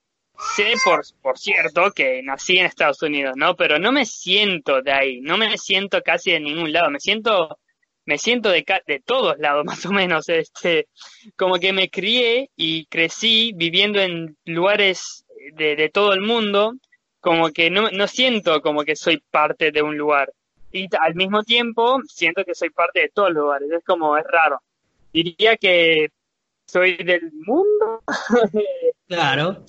sé 0.55 0.75
por, 0.85 1.01
por 1.21 1.37
cierto 1.37 1.91
que 1.91 2.21
nací 2.23 2.57
en 2.57 2.67
Estados 2.67 3.01
Unidos, 3.01 3.33
¿no? 3.35 3.57
Pero 3.57 3.79
no 3.79 3.91
me 3.91 4.05
siento 4.05 4.81
de 4.81 4.93
ahí, 4.93 5.19
no 5.19 5.37
me 5.37 5.57
siento 5.57 6.01
casi 6.01 6.31
de 6.31 6.39
ningún 6.39 6.71
lado, 6.71 6.89
me 6.89 7.01
siento, 7.01 7.59
me 8.05 8.17
siento 8.17 8.49
de, 8.49 8.65
de 8.87 8.99
todos 8.99 9.37
lados, 9.39 9.65
más 9.65 9.85
o 9.85 9.91
menos, 9.91 10.29
este, 10.29 10.87
como 11.35 11.55
que 11.55 11.73
me 11.73 11.89
crié 11.89 12.49
y 12.55 12.85
crecí 12.85 13.53
viviendo 13.55 13.99
en 13.99 14.37
lugares 14.45 15.25
de, 15.53 15.75
de 15.75 15.89
todo 15.89 16.13
el 16.13 16.21
mundo, 16.21 16.73
como 17.19 17.49
que 17.51 17.69
no, 17.69 17.89
no 17.91 18.07
siento 18.07 18.61
como 18.61 18.83
que 18.83 18.95
soy 18.95 19.23
parte 19.31 19.71
de 19.71 19.81
un 19.81 19.97
lugar. 19.97 20.31
Y 20.71 20.87
al 20.99 21.15
mismo 21.15 21.43
tiempo 21.43 21.99
siento 22.07 22.43
que 22.43 22.55
soy 22.55 22.69
parte 22.71 23.01
de 23.01 23.09
todos 23.09 23.29
los 23.29 23.43
lugares, 23.43 23.71
es 23.71 23.83
como, 23.85 24.17
es 24.17 24.25
raro. 24.27 24.61
Diría 25.13 25.55
que 25.57 26.09
soy 26.65 26.97
del 26.97 27.31
mundo, 27.45 28.01
Claro. 29.07 29.63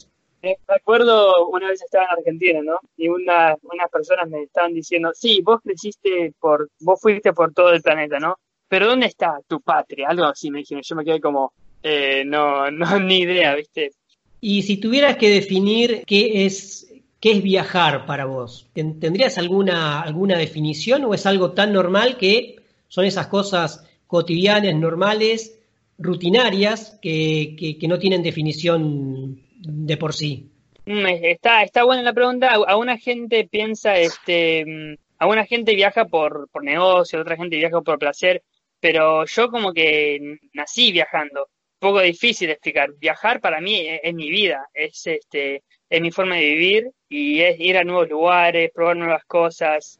Me 0.44 0.74
acuerdo 0.74 1.48
una 1.48 1.68
vez 1.68 1.82
estaba 1.82 2.04
en 2.04 2.18
Argentina, 2.18 2.60
¿no? 2.62 2.78
Y 2.96 3.08
una, 3.08 3.56
unas 3.62 3.90
personas 3.90 4.28
me 4.28 4.42
estaban 4.42 4.72
diciendo, 4.74 5.10
sí, 5.14 5.40
vos 5.42 5.60
creciste 5.62 6.32
por, 6.38 6.68
vos 6.80 7.00
fuiste 7.00 7.32
por 7.32 7.52
todo 7.52 7.70
el 7.70 7.82
planeta, 7.82 8.18
¿no? 8.18 8.36
Pero 8.68 8.86
¿dónde 8.88 9.06
está 9.06 9.38
tu 9.46 9.60
patria? 9.60 10.08
Algo 10.08 10.24
así 10.24 10.50
me 10.50 10.58
dijeron. 10.60 10.82
Yo 10.86 10.96
me 10.96 11.04
quedé 11.04 11.20
como, 11.20 11.52
eh, 11.82 12.22
no, 12.26 12.70
no, 12.70 12.98
ni 13.00 13.18
idea, 13.20 13.54
¿viste? 13.54 13.92
Y 14.40 14.62
si 14.62 14.76
tuvieras 14.78 15.16
que 15.16 15.30
definir 15.30 16.02
qué 16.06 16.44
es, 16.44 16.92
qué 17.20 17.32
es 17.32 17.42
viajar 17.42 18.04
para 18.06 18.26
vos, 18.26 18.68
¿ten- 18.72 19.00
¿tendrías 19.00 19.38
alguna, 19.38 20.02
alguna 20.02 20.36
definición 20.36 21.04
o 21.04 21.14
es 21.14 21.24
algo 21.26 21.52
tan 21.52 21.72
normal 21.72 22.16
que 22.18 22.56
son 22.88 23.04
esas 23.06 23.28
cosas 23.28 23.84
cotidianas, 24.06 24.74
normales, 24.74 25.58
rutinarias, 25.98 26.98
que- 27.00 27.56
que 27.80 27.88
no 27.88 27.98
tienen 27.98 28.22
definición 28.22 29.40
de 29.64 29.96
por 29.96 30.12
sí? 30.12 30.50
Mm, 30.86 31.06
Está, 31.22 31.62
está 31.62 31.84
buena 31.84 32.02
la 32.02 32.12
pregunta. 32.12 32.50
Alguna 32.66 32.98
gente 32.98 33.48
piensa, 33.50 33.96
este, 33.96 34.64
mm, 34.66 34.96
alguna 35.18 35.46
gente 35.46 35.74
viaja 35.74 36.06
por, 36.06 36.48
por 36.50 36.64
negocio, 36.64 37.20
otra 37.20 37.36
gente 37.36 37.56
viaja 37.56 37.80
por 37.80 37.98
placer, 37.98 38.42
pero 38.80 39.24
yo 39.24 39.50
como 39.50 39.72
que 39.72 40.38
nací 40.52 40.92
viajando. 40.92 41.48
Un 41.80 41.88
poco 41.90 42.00
difícil 42.00 42.48
de 42.48 42.54
explicar. 42.54 42.90
Viajar 42.98 43.40
para 43.40 43.60
mí 43.60 43.80
es, 43.80 44.00
es 44.02 44.14
mi 44.14 44.30
vida, 44.30 44.68
es 44.72 45.06
este, 45.06 45.62
es 45.88 46.00
mi 46.00 46.10
forma 46.10 46.36
de 46.36 46.42
vivir 46.42 46.90
y 47.08 47.40
es 47.40 47.58
ir 47.60 47.76
a 47.76 47.84
nuevos 47.84 48.08
lugares, 48.08 48.70
probar 48.74 48.96
nuevas 48.96 49.24
cosas. 49.24 49.98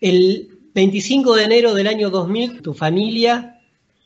El 0.00 0.48
25 0.74 1.34
de 1.34 1.44
enero 1.44 1.74
del 1.74 1.86
año 1.86 2.10
2000, 2.10 2.62
tu 2.62 2.74
familia 2.74 3.60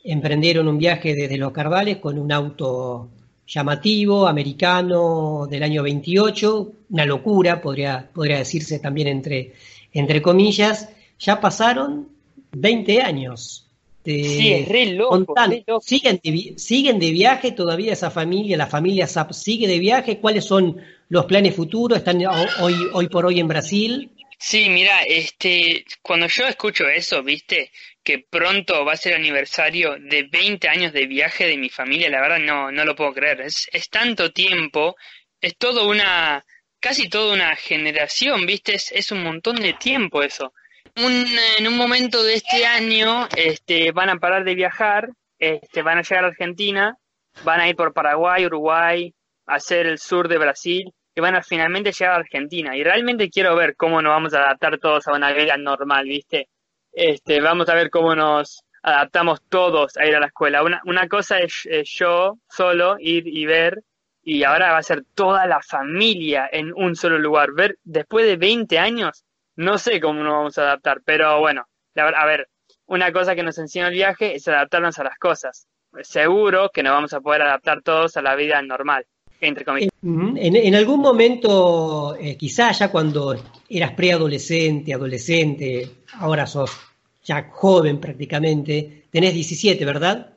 emprendieron 0.04 0.68
un 0.68 0.78
viaje 0.78 1.14
desde 1.14 1.36
Los 1.36 1.52
Cardales 1.52 1.98
con 1.98 2.18
un 2.18 2.32
auto 2.32 3.10
llamativo, 3.52 4.28
americano, 4.28 5.46
del 5.50 5.62
año 5.64 5.82
28, 5.82 6.72
una 6.90 7.04
locura, 7.04 7.60
podría, 7.60 8.08
podría 8.14 8.38
decirse 8.38 8.78
también 8.78 9.08
entre, 9.08 9.52
entre 9.92 10.22
comillas. 10.22 10.88
Ya 11.18 11.40
pasaron 11.40 12.08
20 12.52 13.02
años. 13.02 13.66
Te- 14.02 14.24
Sí, 14.24 14.52
es 14.52 14.68
re 14.68 14.86
loco, 14.86 15.26
contanos, 15.26 15.56
re 15.56 15.64
loco. 15.66 15.84
¿siguen, 15.84 16.20
de, 16.22 16.54
¿Siguen 16.56 16.98
de 16.98 17.10
viaje 17.10 17.52
todavía 17.52 17.92
esa 17.92 18.10
familia? 18.10 18.56
¿La 18.56 18.66
familia 18.66 19.06
Zap 19.06 19.32
sigue 19.32 19.66
de 19.68 19.78
viaje? 19.78 20.18
¿Cuáles 20.18 20.44
son 20.44 20.76
los 21.08 21.26
planes 21.26 21.54
futuros? 21.54 21.98
¿Están 21.98 22.24
ho- 22.24 22.32
hoy, 22.62 22.74
hoy 22.94 23.08
por 23.08 23.26
hoy 23.26 23.40
en 23.40 23.48
Brasil? 23.48 24.10
Sí, 24.38 24.70
mira, 24.70 25.00
este, 25.02 25.84
cuando 26.00 26.26
yo 26.28 26.46
escucho 26.46 26.88
eso, 26.88 27.22
viste, 27.22 27.70
que 28.02 28.24
pronto 28.30 28.84
va 28.84 28.92
a 28.92 28.96
ser 28.96 29.14
aniversario 29.14 29.96
de 29.98 30.24
20 30.30 30.68
años 30.68 30.92
de 30.92 31.06
viaje 31.06 31.46
de 31.46 31.58
mi 31.58 31.68
familia, 31.68 32.08
la 32.10 32.20
verdad 32.20 32.38
no, 32.38 32.70
no 32.70 32.84
lo 32.84 32.96
puedo 32.96 33.12
creer. 33.12 33.42
Es, 33.42 33.68
es 33.72 33.88
tanto 33.90 34.32
tiempo, 34.32 34.96
es 35.40 35.56
todo 35.56 35.88
una, 35.88 36.44
casi 36.80 37.08
toda 37.08 37.34
una 37.34 37.54
generación, 37.56 38.46
¿viste? 38.46 38.74
Es, 38.74 39.12
un 39.12 39.22
montón 39.22 39.56
de 39.56 39.74
tiempo 39.74 40.22
eso. 40.22 40.52
en 40.96 41.68
un 41.68 41.76
momento 41.76 42.22
de 42.22 42.34
este 42.34 42.66
año 42.66 43.28
este, 43.36 43.92
van 43.92 44.08
a 44.08 44.16
parar 44.18 44.44
de 44.44 44.54
viajar, 44.54 45.10
este, 45.38 45.82
van 45.82 45.98
a 45.98 46.02
llegar 46.02 46.24
a 46.24 46.28
Argentina, 46.28 46.96
van 47.44 47.60
a 47.60 47.68
ir 47.68 47.76
por 47.76 47.92
Paraguay, 47.92 48.46
Uruguay, 48.46 49.14
hacer 49.46 49.86
el 49.86 49.98
sur 49.98 50.28
de 50.28 50.38
Brasil 50.38 50.92
y 51.14 51.20
van 51.20 51.36
a 51.36 51.42
finalmente 51.42 51.92
llegar 51.92 52.14
a 52.14 52.20
Argentina. 52.20 52.76
Y 52.76 52.82
realmente 52.82 53.30
quiero 53.30 53.54
ver 53.56 53.76
cómo 53.76 54.00
nos 54.00 54.10
vamos 54.10 54.34
a 54.34 54.38
adaptar 54.38 54.78
todos 54.78 55.06
a 55.06 55.12
una 55.12 55.32
vida 55.32 55.56
normal, 55.56 56.06
¿viste? 56.06 56.48
Este, 56.92 57.40
vamos 57.40 57.68
a 57.68 57.74
ver 57.74 57.90
cómo 57.90 58.14
nos 58.14 58.64
adaptamos 58.82 59.42
todos 59.48 59.96
a 59.96 60.06
ir 60.06 60.16
a 60.16 60.20
la 60.20 60.26
escuela. 60.26 60.62
Una, 60.62 61.08
cosa 61.08 61.38
es 61.38 61.68
yo 61.84 62.38
solo 62.48 62.96
ir 62.98 63.26
y 63.26 63.46
ver 63.46 63.82
y 64.22 64.44
ahora 64.44 64.72
va 64.72 64.78
a 64.78 64.82
ser 64.82 65.04
toda 65.14 65.46
la 65.46 65.60
familia 65.62 66.48
en 66.50 66.72
un 66.74 66.94
solo 66.96 67.18
lugar. 67.18 67.52
Ver 67.52 67.78
después 67.84 68.26
de 68.26 68.36
20 68.36 68.78
años, 68.78 69.24
no 69.56 69.78
sé 69.78 70.00
cómo 70.00 70.22
nos 70.22 70.32
vamos 70.32 70.58
a 70.58 70.62
adaptar, 70.62 71.00
pero 71.04 71.40
bueno, 71.40 71.66
a 71.96 72.26
ver, 72.26 72.48
una 72.86 73.12
cosa 73.12 73.34
que 73.34 73.42
nos 73.42 73.58
enseña 73.58 73.88
el 73.88 73.94
viaje 73.94 74.34
es 74.34 74.46
adaptarnos 74.48 74.98
a 74.98 75.04
las 75.04 75.18
cosas. 75.18 75.66
Seguro 76.02 76.70
que 76.72 76.82
nos 76.82 76.92
vamos 76.92 77.12
a 77.12 77.20
poder 77.20 77.42
adaptar 77.42 77.82
todos 77.82 78.16
a 78.16 78.22
la 78.22 78.36
vida 78.36 78.62
normal, 78.62 79.06
entre 79.40 79.64
comillas. 79.64 79.90
En, 80.02 80.74
algún 80.74 81.00
momento, 81.00 82.16
eh, 82.18 82.36
quizá 82.36 82.72
ya 82.72 82.90
cuando 82.90 83.36
eras 83.68 83.92
preadolescente, 83.92 84.94
adolescente, 84.94 85.90
ahora 86.14 86.46
sos 86.46 86.70
ya 87.24 87.50
joven 87.50 88.00
prácticamente, 88.00 89.04
tenés 89.10 89.34
17, 89.34 89.84
¿verdad? 89.84 90.34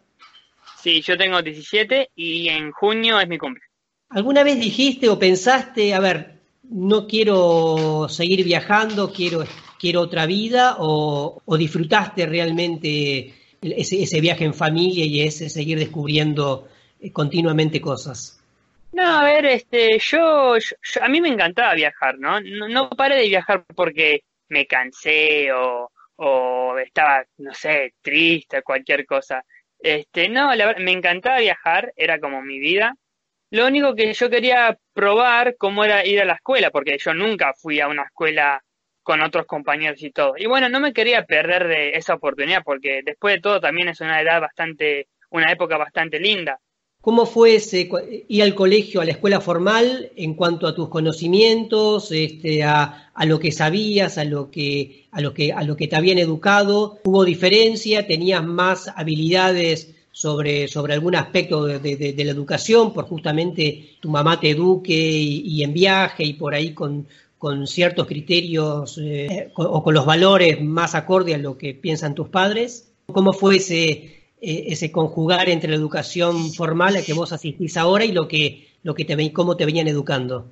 Sí, 0.81 1.01
yo 1.01 1.17
tengo 1.17 1.41
17 1.41 2.09
y 2.15 2.49
en 2.49 2.71
junio 2.71 3.19
es 3.19 3.27
mi 3.27 3.37
cumpleaños. 3.37 3.71
¿Alguna 4.09 4.43
vez 4.43 4.59
dijiste 4.59 5.09
o 5.09 5.17
pensaste, 5.17 5.93
a 5.93 5.99
ver, 5.99 6.39
no 6.69 7.07
quiero 7.07 8.07
seguir 8.09 8.43
viajando, 8.43 9.11
quiero, 9.11 9.43
quiero 9.79 10.01
otra 10.01 10.25
vida, 10.25 10.75
o, 10.79 11.41
disfrutaste 11.57 12.25
realmente 12.25 13.33
ese, 13.61 14.21
viaje 14.21 14.45
en 14.45 14.53
familia 14.53 15.05
y 15.05 15.21
ese 15.21 15.49
seguir 15.49 15.79
descubriendo 15.79 16.67
eh, 16.99 17.11
continuamente 17.11 17.81
cosas? 17.81 18.42
No, 18.93 19.03
a 19.19 19.23
ver, 19.23 19.45
este, 19.45 19.97
yo, 19.99 20.53
a 21.01 21.07
mí 21.09 21.19
me 21.21 21.29
encantaba 21.29 21.73
viajar, 21.73 22.17
¿no? 22.19 22.39
¿no? 22.41 22.67
¿no? 22.69 22.89
paré 22.91 23.15
de 23.17 23.27
viajar 23.27 23.65
porque 23.75 24.21
me 24.49 24.67
cansé 24.67 25.51
o, 25.51 25.91
o 26.17 26.77
estaba, 26.77 27.25
no 27.37 27.53
sé, 27.55 27.93
triste, 28.01 28.61
cualquier 28.61 29.05
cosa. 29.07 29.43
Este, 29.79 30.29
no, 30.29 30.53
la, 30.55 30.75
me 30.79 30.91
encantaba 30.91 31.39
viajar, 31.39 31.91
era 31.95 32.19
como 32.19 32.41
mi 32.43 32.59
vida. 32.59 32.95
Lo 33.51 33.67
único 33.67 33.95
que 33.95 34.13
yo 34.13 34.29
quería 34.29 34.77
probar 34.93 35.55
cómo 35.57 35.85
era 35.85 36.05
ir 36.05 36.21
a 36.21 36.25
la 36.25 36.33
escuela, 36.35 36.71
porque 36.71 36.97
yo 36.99 37.13
nunca 37.15 37.53
fui 37.55 37.79
a 37.81 37.87
una 37.87 38.03
escuela 38.03 38.63
con 39.03 39.21
otros 39.21 39.45
compañeros 39.47 40.03
y 40.03 40.11
todo. 40.11 40.35
Y 40.37 40.47
bueno, 40.47 40.69
no 40.69 40.79
me 40.81 40.93
quería 40.93 41.25
perder 41.25 41.67
de 41.67 41.91
esa 41.91 42.15
oportunidad, 42.15 42.63
porque 42.65 43.01
después 43.05 43.35
de 43.35 43.41
todo 43.41 43.61
también 43.61 43.89
es 43.89 44.01
una 44.01 44.21
edad 44.21 44.41
bastante, 44.41 45.07
una 45.31 45.51
época 45.51 45.77
bastante 45.77 46.19
linda. 46.19 46.59
¿Cómo 47.03 47.25
fue 47.25 47.55
ese, 47.55 47.89
ir 48.29 48.43
al 48.43 48.55
colegio, 48.55 49.01
a 49.01 49.03
la 49.05 49.11
escuela 49.11 49.41
formal, 49.41 50.13
en 50.15 50.35
cuanto 50.35 50.67
a 50.67 50.73
tus 50.73 50.87
conocimientos, 50.87 52.13
este, 52.13 52.63
a, 52.63 53.11
a, 53.13 53.25
lo 53.25 53.39
que 53.39 53.51
sabías, 53.51 54.17
a 54.17 54.23
lo 54.23 54.49
que, 54.49 55.07
a, 55.11 55.19
lo 55.19 55.33
que, 55.33 55.51
a 55.51 55.63
lo 55.63 55.75
que 55.75 55.89
te 55.89 55.97
habían 55.97 56.17
educado? 56.17 56.99
¿Hubo 57.03 57.25
diferencia? 57.25 58.07
¿Tenías 58.07 58.41
más 58.45 58.87
habilidades 58.87 59.93
sobre, 60.13 60.69
sobre 60.69 60.93
algún 60.93 61.15
aspecto 61.15 61.65
de, 61.65 62.15
la 62.17 62.31
educación, 62.31 62.93
por 62.93 63.03
justamente 63.03 63.97
tu 63.99 64.09
mamá 64.09 64.39
te 64.39 64.51
eduque 64.51 64.95
y, 64.95 65.61
en 65.61 65.73
viaje 65.73 66.23
y 66.23 66.33
por 66.35 66.55
ahí 66.55 66.73
con, 66.73 67.05
con 67.37 67.67
ciertos 67.67 68.07
criterios 68.07 68.97
eh, 69.03 69.51
o 69.55 69.83
con 69.83 69.93
los 69.93 70.05
valores 70.05 70.63
más 70.63 70.95
acorde 70.95 71.35
a 71.35 71.37
lo 71.37 71.57
que 71.57 71.73
piensan 71.73 72.15
tus 72.15 72.29
padres? 72.29 72.93
¿Cómo 73.07 73.33
fue 73.33 73.57
ese, 73.57 74.22
eh, 74.45 74.65
ese 74.67 74.91
conjugar 74.91 75.47
entre 75.47 75.69
la 75.69 75.77
educación 75.77 76.51
formal 76.51 76.97
a 76.97 77.01
que 77.01 77.13
vos 77.13 77.31
asistís 77.31 77.77
ahora 77.77 78.03
y 78.03 78.11
lo 78.11 78.27
que, 78.27 78.67
lo 78.83 78.93
que 78.93 79.05
te 79.05 79.31
cómo 79.31 79.55
te 79.55 79.65
venían 79.65 79.87
educando? 79.87 80.51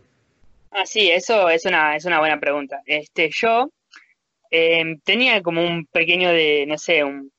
Ah, 0.72 0.86
sí, 0.86 1.12
eso 1.12 1.50
es 1.50 1.66
una, 1.66 1.98
es 1.98 2.06
una 2.06 2.20
buena 2.20 2.40
pregunta. 2.40 2.82
Este, 2.86 3.30
yo 3.34 3.70
eh, 4.50 4.96
tenía 5.04 5.42
como 5.42 5.62
un 5.62 5.86
pequeño 5.88 6.30
de, 6.30 6.66
no 6.68 6.78
sé, 6.78 7.04
un 7.04 7.32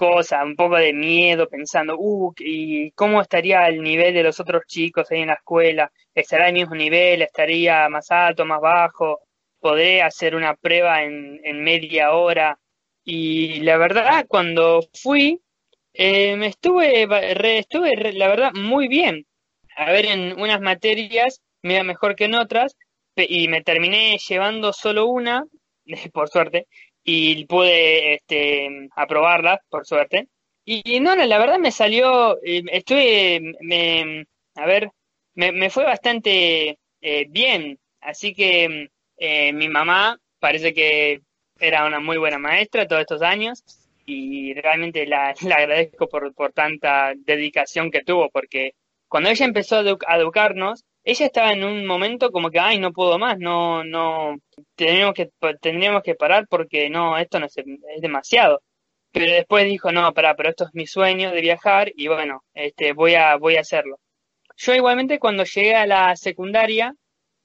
cosa, 0.00 0.42
un 0.44 0.56
poco 0.56 0.76
de 0.76 0.94
miedo, 0.94 1.46
pensando, 1.46 1.94
uh, 1.98 2.32
¿y 2.38 2.90
cómo 2.92 3.20
estaría 3.20 3.68
el 3.68 3.82
nivel 3.82 4.14
de 4.14 4.22
los 4.22 4.40
otros 4.40 4.62
chicos 4.66 5.10
ahí 5.10 5.20
en 5.20 5.26
la 5.26 5.34
escuela? 5.34 5.92
¿Estará 6.14 6.46
al 6.46 6.54
mismo 6.54 6.74
nivel? 6.74 7.20
¿Estaría 7.20 7.86
más 7.90 8.10
alto, 8.10 8.46
más 8.46 8.62
bajo? 8.62 9.20
¿Podré 9.58 10.00
hacer 10.00 10.34
una 10.34 10.54
prueba 10.54 11.02
en 11.02 11.62
media 11.62 12.12
hora? 12.12 12.58
Y 13.04 13.60
la 13.60 13.76
verdad, 13.78 14.26
cuando 14.28 14.80
fui, 15.02 15.40
eh, 15.92 16.36
me 16.36 16.48
estuve, 16.48 17.06
estuve, 17.58 18.12
la 18.12 18.28
verdad, 18.28 18.52
muy 18.54 18.88
bien. 18.88 19.26
A 19.76 19.90
ver, 19.92 20.06
en 20.06 20.40
unas 20.40 20.60
materias 20.60 21.40
me 21.62 21.74
iba 21.74 21.82
mejor 21.84 22.16
que 22.16 22.24
en 22.24 22.34
otras, 22.34 22.76
y 23.16 23.48
me 23.48 23.62
terminé 23.62 24.18
llevando 24.18 24.72
solo 24.72 25.06
una, 25.06 25.44
por 26.12 26.28
suerte, 26.28 26.66
y 27.04 27.44
pude 27.46 28.14
este, 28.14 28.88
aprobarla, 28.96 29.60
por 29.68 29.86
suerte. 29.86 30.28
Y, 30.64 31.00
no, 31.00 31.16
la 31.16 31.38
verdad 31.38 31.58
me 31.58 31.72
salió, 31.72 32.38
eh, 32.44 32.62
estuve, 32.70 33.40
me, 33.60 34.26
a 34.54 34.66
ver, 34.66 34.90
me, 35.34 35.52
me 35.52 35.70
fue 35.70 35.84
bastante 35.84 36.78
eh, 37.00 37.26
bien, 37.28 37.78
así 38.00 38.34
que 38.34 38.88
eh, 39.16 39.52
mi 39.52 39.68
mamá 39.68 40.18
parece 40.38 40.72
que 40.74 41.22
era 41.60 41.86
una 41.86 42.00
muy 42.00 42.16
buena 42.18 42.38
maestra 42.38 42.86
todos 42.86 43.02
estos 43.02 43.22
años 43.22 43.62
y 44.06 44.54
realmente 44.54 45.06
la, 45.06 45.34
la 45.42 45.56
agradezco 45.56 46.08
por, 46.08 46.34
por 46.34 46.52
tanta 46.52 47.12
dedicación 47.16 47.90
que 47.90 48.02
tuvo, 48.02 48.30
porque 48.30 48.72
cuando 49.08 49.30
ella 49.30 49.46
empezó 49.46 49.76
a 50.06 50.16
educarnos, 50.16 50.84
ella 51.04 51.26
estaba 51.26 51.52
en 51.52 51.64
un 51.64 51.86
momento 51.86 52.30
como 52.30 52.50
que, 52.50 52.60
ay, 52.60 52.78
no 52.78 52.92
puedo 52.92 53.18
más, 53.18 53.38
no, 53.38 53.82
no, 53.84 54.36
tendríamos 54.76 55.14
que, 55.14 55.30
tendríamos 55.60 56.02
que 56.02 56.14
parar 56.14 56.46
porque 56.48 56.90
no, 56.90 57.18
esto 57.18 57.40
no 57.40 57.46
es, 57.46 57.56
es 57.56 58.00
demasiado. 58.00 58.62
Pero 59.12 59.32
después 59.32 59.64
dijo, 59.64 59.90
no, 59.92 60.12
pará, 60.14 60.36
pero 60.36 60.50
esto 60.50 60.64
es 60.64 60.70
mi 60.74 60.86
sueño 60.86 61.32
de 61.32 61.40
viajar 61.40 61.90
y 61.96 62.06
bueno, 62.08 62.44
este, 62.54 62.92
voy 62.92 63.14
a, 63.14 63.36
voy 63.36 63.56
a 63.56 63.60
hacerlo. 63.62 63.98
Yo 64.56 64.74
igualmente 64.74 65.18
cuando 65.18 65.44
llegué 65.44 65.74
a 65.74 65.86
la 65.86 66.14
secundaria, 66.16 66.94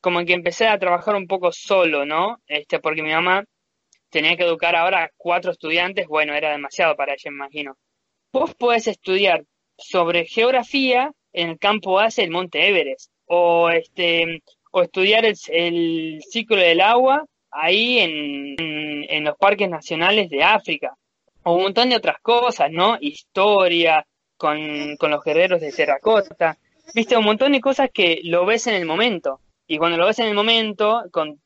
como 0.02 0.24
que 0.26 0.34
empecé 0.34 0.68
a 0.68 0.78
trabajar 0.78 1.16
un 1.16 1.28
poco 1.28 1.52
solo, 1.52 2.06
¿no? 2.06 2.38
Este, 2.48 2.80
porque 2.80 3.02
mi 3.02 3.12
mamá 3.12 3.44
tenía 4.16 4.38
que 4.38 4.44
educar 4.44 4.78
ahora 4.78 5.04
a 5.04 5.12
cuatro 5.18 5.52
estudiantes, 5.52 6.08
bueno, 6.08 6.34
era 6.34 6.52
demasiado 6.52 6.96
para 6.96 7.12
ella, 7.12 7.30
imagino. 7.30 7.76
Vos 8.32 8.56
podés 8.56 8.88
estudiar 8.88 9.44
sobre 9.78 10.24
geografía 10.26 11.12
en 11.34 11.50
el 11.50 11.60
campo 11.60 11.96
base 11.96 12.22
del 12.22 12.32
Monte 12.32 12.66
Everest 12.66 13.12
o 13.26 13.70
este 13.70 14.42
o 14.72 14.82
estudiar 14.84 15.26
el, 15.26 16.22
ciclo 16.32 16.56
del 16.56 16.80
agua 16.80 17.26
ahí 17.52 18.00
en, 18.00 18.56
en, 19.10 19.24
los 19.26 19.36
parques 19.38 19.70
nacionales 19.70 20.30
de 20.30 20.44
África 20.44 20.96
o 21.44 21.56
un 21.56 21.64
montón 21.64 21.90
de 21.90 21.98
otras 21.98 22.22
cosas, 22.22 22.72
¿no? 22.72 22.98
Historia 23.02 24.06
con, 24.38 24.96
con 24.96 25.12
los 25.12 25.24
guerreros 25.26 25.60
de 25.60 25.74
terracota, 25.74 26.58
viste 26.94 27.18
un 27.18 27.26
montón 27.26 27.52
de 27.52 27.60
cosas 27.60 27.90
que 27.94 28.22
lo 28.24 28.46
ves 28.46 28.68
en 28.68 28.76
el 28.76 28.86
momento 28.86 29.42
y 29.68 29.78
cuando 29.78 29.98
lo 29.98 30.06
ves 30.06 30.20
en 30.20 30.28
el 30.28 30.36
momento 30.36 31.04
con, 31.12 31.42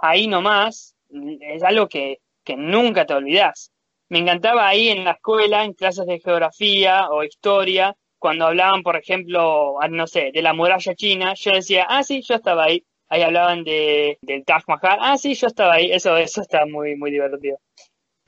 ahí 0.00 0.26
nomás 0.26 0.94
es 1.10 1.62
algo 1.62 1.88
que, 1.88 2.18
que 2.44 2.56
nunca 2.56 3.06
te 3.06 3.14
olvidas. 3.14 3.72
Me 4.08 4.18
encantaba 4.18 4.68
ahí 4.68 4.88
en 4.88 5.04
la 5.04 5.12
escuela, 5.12 5.64
en 5.64 5.74
clases 5.74 6.06
de 6.06 6.20
geografía 6.20 7.10
o 7.10 7.22
historia, 7.22 7.94
cuando 8.18 8.46
hablaban, 8.46 8.82
por 8.82 8.96
ejemplo, 8.96 9.80
ah, 9.80 9.88
no 9.88 10.06
sé, 10.06 10.30
de 10.32 10.42
la 10.42 10.54
muralla 10.54 10.94
china, 10.94 11.34
yo 11.34 11.52
decía, 11.52 11.86
ah, 11.88 12.02
sí, 12.02 12.22
yo 12.22 12.34
estaba 12.34 12.64
ahí. 12.64 12.84
Ahí 13.10 13.22
hablaban 13.22 13.64
de, 13.64 14.18
del 14.20 14.44
Taj 14.44 14.64
Mahal, 14.66 14.98
ah, 15.00 15.16
sí, 15.16 15.34
yo 15.34 15.46
estaba 15.46 15.74
ahí. 15.74 15.90
Eso, 15.92 16.16
eso 16.16 16.42
está 16.42 16.66
muy, 16.66 16.96
muy 16.96 17.10
divertido. 17.10 17.58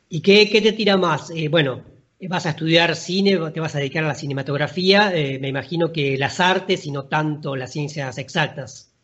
¿Y 0.08 0.22
qué, 0.22 0.48
qué 0.48 0.60
te 0.62 0.72
tira 0.72 0.96
más? 0.96 1.30
Eh, 1.30 1.48
bueno, 1.48 1.84
vas 2.28 2.46
a 2.46 2.50
estudiar 2.50 2.96
cine, 2.96 3.38
te 3.52 3.60
vas 3.60 3.74
a 3.74 3.78
dedicar 3.78 4.04
a 4.04 4.08
la 4.08 4.14
cinematografía, 4.14 5.12
eh, 5.14 5.38
me 5.38 5.48
imagino 5.48 5.92
que 5.92 6.16
las 6.18 6.40
artes 6.40 6.86
y 6.86 6.92
no 6.92 7.06
tanto 7.06 7.56
las 7.56 7.72
ciencias 7.72 8.18
exactas. 8.18 8.94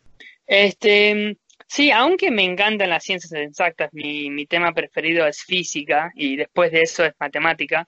Este, 0.45 1.37
sí, 1.67 1.91
aunque 1.91 2.31
me 2.31 2.43
encantan 2.43 2.89
las 2.89 3.03
ciencias 3.03 3.31
exactas, 3.33 3.89
mi, 3.93 4.45
tema 4.47 4.73
preferido 4.73 5.27
es 5.27 5.41
física 5.43 6.11
y 6.15 6.35
después 6.37 6.71
de 6.71 6.81
eso 6.81 7.05
es 7.05 7.13
matemática. 7.19 7.87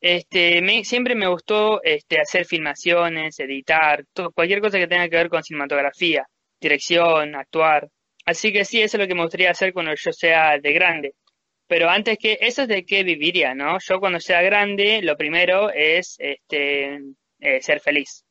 Este, 0.00 0.62
me, 0.62 0.84
siempre 0.84 1.14
me 1.14 1.28
gustó 1.28 1.82
este, 1.82 2.20
hacer 2.20 2.46
filmaciones, 2.46 3.38
editar, 3.38 4.04
cualquier 4.34 4.60
cosa 4.60 4.78
que 4.78 4.86
tenga 4.86 5.08
que 5.08 5.16
ver 5.16 5.28
con 5.28 5.42
cinematografía, 5.42 6.26
dirección, 6.60 7.34
actuar. 7.34 7.88
Así 8.24 8.52
que 8.52 8.64
sí, 8.64 8.80
eso 8.80 8.96
es 8.96 9.02
lo 9.02 9.08
que 9.08 9.14
me 9.14 9.22
gustaría 9.22 9.50
hacer 9.50 9.72
cuando 9.72 9.92
yo 9.94 10.12
sea 10.12 10.58
de 10.58 10.72
grande. 10.72 11.14
Pero 11.66 11.88
antes 11.88 12.18
que 12.18 12.38
eso 12.40 12.62
es 12.62 12.68
de 12.68 12.84
qué 12.84 13.04
viviría, 13.04 13.54
¿no? 13.54 13.78
Yo 13.78 14.00
cuando 14.00 14.18
sea 14.18 14.42
grande, 14.42 15.02
lo 15.02 15.16
primero 15.16 15.70
es 15.70 16.16
este, 16.18 16.98
eh, 17.38 17.62
ser 17.62 17.80
feliz. 17.80 18.24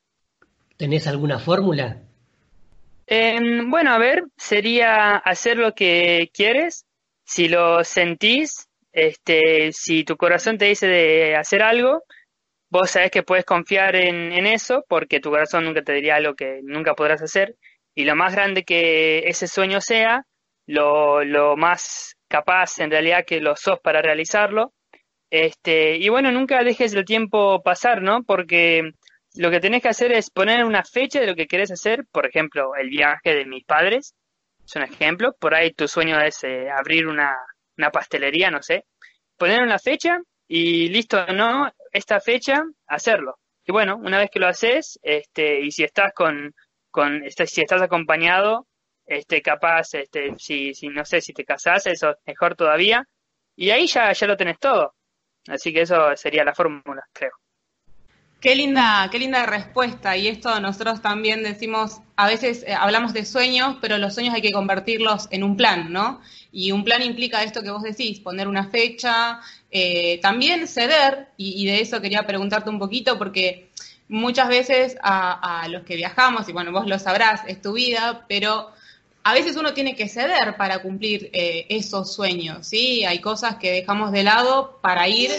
¿Tenés 0.75 1.07
alguna 1.07 1.39
fórmula? 1.39 2.08
Em, 3.11 3.71
bueno, 3.71 3.91
a 3.91 3.97
ver, 3.97 4.25
sería 4.37 5.15
hacer 5.17 5.57
lo 5.57 5.73
que 5.73 6.29
quieres, 6.31 6.85
si 7.25 7.47
lo 7.49 7.83
sentís, 7.83 8.69
este, 8.91 9.71
si 9.71 10.03
tu 10.03 10.15
corazón 10.15 10.59
te 10.59 10.65
dice 10.65 10.85
de 10.87 11.35
hacer 11.35 11.63
algo, 11.63 12.03
vos 12.69 12.91
sabés 12.91 13.09
que 13.09 13.23
puedes 13.23 13.45
confiar 13.45 13.95
en, 13.95 14.31
en 14.31 14.45
eso 14.45 14.85
porque 14.87 15.19
tu 15.19 15.31
corazón 15.31 15.65
nunca 15.65 15.81
te 15.81 15.93
diría 15.93 16.17
algo 16.17 16.35
que 16.35 16.59
nunca 16.63 16.93
podrás 16.93 17.23
hacer 17.23 17.55
y 17.95 18.05
lo 18.05 18.15
más 18.15 18.35
grande 18.35 18.63
que 18.63 19.19
ese 19.27 19.47
sueño 19.47 19.81
sea, 19.81 20.25
lo, 20.67 21.23
lo 21.23 21.57
más 21.57 22.15
capaz 22.27 22.77
en 22.79 22.91
realidad 22.91 23.25
que 23.25 23.41
lo 23.41 23.55
sos 23.55 23.79
para 23.79 24.03
realizarlo. 24.03 24.73
Este, 25.31 25.97
y 25.97 26.09
bueno, 26.09 26.31
nunca 26.31 26.63
dejes 26.63 26.93
el 26.93 27.05
tiempo 27.05 27.63
pasar, 27.63 28.03
¿no? 28.03 28.23
Porque 28.23 28.91
lo 29.35 29.51
que 29.51 29.59
tenés 29.59 29.81
que 29.81 29.89
hacer 29.89 30.11
es 30.11 30.29
poner 30.29 30.65
una 30.65 30.83
fecha 30.83 31.19
de 31.19 31.27
lo 31.27 31.35
que 31.35 31.47
querés 31.47 31.71
hacer, 31.71 32.05
por 32.11 32.25
ejemplo, 32.25 32.75
el 32.75 32.89
viaje 32.89 33.35
de 33.35 33.45
mis 33.45 33.65
padres, 33.65 34.15
es 34.65 34.75
un 34.75 34.83
ejemplo, 34.83 35.35
por 35.39 35.55
ahí 35.55 35.73
tu 35.73 35.87
sueño 35.87 36.19
es 36.21 36.43
eh, 36.43 36.69
abrir 36.69 37.07
una, 37.07 37.35
una 37.77 37.89
pastelería, 37.91 38.51
no 38.51 38.61
sé, 38.61 38.85
poner 39.37 39.61
una 39.61 39.79
fecha 39.79 40.19
y 40.47 40.89
listo, 40.89 41.25
¿no? 41.27 41.71
Esta 41.91 42.19
fecha, 42.19 42.63
hacerlo. 42.87 43.39
Y 43.65 43.71
bueno, 43.71 43.97
una 43.97 44.19
vez 44.19 44.29
que 44.31 44.39
lo 44.39 44.47
haces, 44.47 44.99
este, 45.01 45.61
y 45.61 45.71
si 45.71 45.83
estás 45.83 46.13
con, 46.13 46.53
con 46.91 47.23
este, 47.23 47.47
si 47.47 47.61
estás 47.61 47.81
acompañado, 47.81 48.67
este, 49.05 49.41
capaz, 49.41 49.93
este, 49.93 50.33
si, 50.37 50.73
si 50.73 50.87
no 50.89 51.05
sé, 51.05 51.21
si 51.21 51.33
te 51.33 51.45
casás, 51.45 51.87
eso 51.87 52.11
es 52.11 52.17
mejor 52.25 52.55
todavía, 52.55 53.07
y 53.55 53.71
ahí 53.71 53.87
ya, 53.87 54.11
ya 54.11 54.27
lo 54.27 54.37
tenés 54.37 54.59
todo. 54.59 54.95
Así 55.47 55.73
que 55.73 55.81
eso 55.81 56.15
sería 56.15 56.43
la 56.43 56.53
fórmula, 56.53 57.03
creo. 57.13 57.31
Qué 58.39 58.55
linda, 58.55 59.09
qué 59.11 59.19
linda 59.19 59.45
respuesta. 59.45 60.15
Y 60.15 60.27
esto 60.29 60.59
nosotros 60.61 61.01
también 61.01 61.43
decimos, 61.43 61.99
a 62.15 62.27
veces 62.27 62.63
eh, 62.65 62.73
hablamos 62.73 63.13
de 63.13 63.25
sueños, 63.25 63.75
pero 63.81 63.97
los 63.97 64.13
sueños 64.13 64.33
hay 64.33 64.41
que 64.41 64.53
convertirlos 64.53 65.27
en 65.31 65.43
un 65.43 65.57
plan, 65.57 65.91
¿no? 65.91 66.21
Y 66.51 66.71
un 66.71 66.85
plan 66.85 67.01
implica 67.01 67.43
esto 67.43 67.61
que 67.61 67.69
vos 67.69 67.83
decís, 67.83 68.21
poner 68.21 68.47
una 68.47 68.69
fecha, 68.69 69.41
eh, 69.71 70.19
también 70.21 70.67
ceder, 70.67 71.27
y, 71.35 71.65
de 71.65 71.81
eso 71.81 72.01
quería 72.01 72.25
preguntarte 72.25 72.69
un 72.69 72.79
poquito, 72.79 73.17
porque 73.17 73.69
muchas 74.07 74.47
veces 74.47 74.95
a, 75.03 75.67
los 75.69 75.83
que 75.83 75.97
viajamos, 75.97 76.47
y 76.47 76.53
bueno, 76.53 76.71
vos 76.71 76.87
lo 76.87 76.97
sabrás, 76.97 77.41
es 77.45 77.61
tu 77.61 77.73
vida, 77.73 78.25
pero 78.29 78.71
a 79.23 79.33
veces 79.33 79.57
uno 79.57 79.73
tiene 79.73 79.95
que 79.95 80.07
ceder 80.07 80.55
para 80.55 80.81
cumplir 80.81 81.29
eh, 81.33 81.65
esos 81.69 82.13
sueños, 82.13 82.67
¿sí? 82.67 83.03
Hay 83.03 83.19
cosas 83.19 83.57
que 83.57 83.71
dejamos 83.71 84.11
de 84.13 84.23
lado 84.23 84.79
para 84.81 85.09
ir 85.09 85.29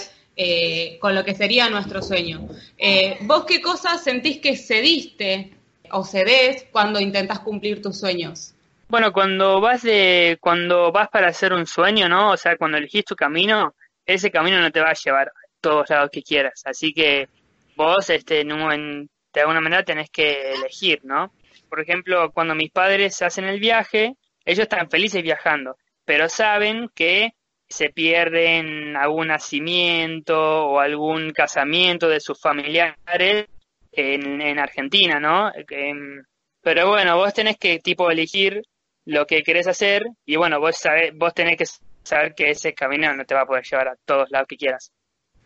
eh, 0.42 0.98
con 1.00 1.14
lo 1.14 1.22
que 1.22 1.34
sería 1.34 1.68
nuestro 1.68 2.00
sueño. 2.00 2.48
Eh, 2.78 3.18
¿Vos 3.20 3.44
qué 3.44 3.60
cosas 3.60 4.02
sentís 4.02 4.38
que 4.38 4.56
cediste 4.56 5.52
o 5.90 6.02
cedés 6.02 6.66
cuando 6.72 6.98
intentas 6.98 7.40
cumplir 7.40 7.82
tus 7.82 8.00
sueños? 8.00 8.54
Bueno, 8.88 9.12
cuando 9.12 9.60
vas 9.60 9.82
de, 9.82 10.38
cuando 10.40 10.90
vas 10.92 11.10
para 11.10 11.28
hacer 11.28 11.52
un 11.52 11.66
sueño, 11.66 12.08
¿no? 12.08 12.30
O 12.30 12.38
sea, 12.38 12.56
cuando 12.56 12.78
elegís 12.78 13.04
tu 13.04 13.14
camino, 13.14 13.74
ese 14.06 14.30
camino 14.30 14.58
no 14.62 14.70
te 14.72 14.80
va 14.80 14.88
a 14.88 14.94
llevar 14.94 15.28
a 15.28 15.32
todos 15.60 15.90
lados 15.90 16.08
que 16.10 16.22
quieras. 16.22 16.62
Así 16.64 16.94
que 16.94 17.28
vos, 17.76 18.08
este, 18.08 18.42
de 18.42 19.40
alguna 19.40 19.60
manera 19.60 19.84
tenés 19.84 20.08
que 20.08 20.54
elegir, 20.54 21.00
¿no? 21.04 21.34
Por 21.68 21.80
ejemplo, 21.80 22.32
cuando 22.32 22.54
mis 22.54 22.70
padres 22.70 23.20
hacen 23.20 23.44
el 23.44 23.60
viaje, 23.60 24.16
ellos 24.46 24.62
están 24.62 24.88
felices 24.88 25.22
viajando, 25.22 25.76
pero 26.06 26.30
saben 26.30 26.88
que 26.94 27.34
se 27.70 27.90
pierden 27.90 28.96
algún 28.96 29.28
nacimiento 29.28 30.36
o 30.66 30.80
algún 30.80 31.30
casamiento 31.32 32.08
de 32.08 32.20
sus 32.20 32.40
familiares 32.40 33.46
en, 33.92 34.42
en 34.42 34.58
Argentina, 34.58 35.20
¿no? 35.20 35.52
Em, 35.54 36.22
pero 36.62 36.88
bueno, 36.90 37.16
vos 37.16 37.32
tenés 37.32 37.56
que 37.58 37.78
tipo 37.78 38.10
elegir 38.10 38.62
lo 39.06 39.26
que 39.26 39.42
querés 39.42 39.66
hacer 39.68 40.02
y 40.26 40.36
bueno, 40.36 40.60
vos 40.60 40.76
sabés, 40.76 41.12
vos 41.16 41.32
tenés 41.32 41.56
que 41.56 41.64
saber 42.02 42.34
que 42.34 42.50
ese 42.50 42.74
camino 42.74 43.14
no 43.14 43.24
te 43.24 43.34
va 43.34 43.42
a 43.42 43.46
poder 43.46 43.64
llevar 43.64 43.88
a 43.88 43.96
todos 44.04 44.30
lados 44.30 44.48
que 44.48 44.56
quieras. 44.56 44.92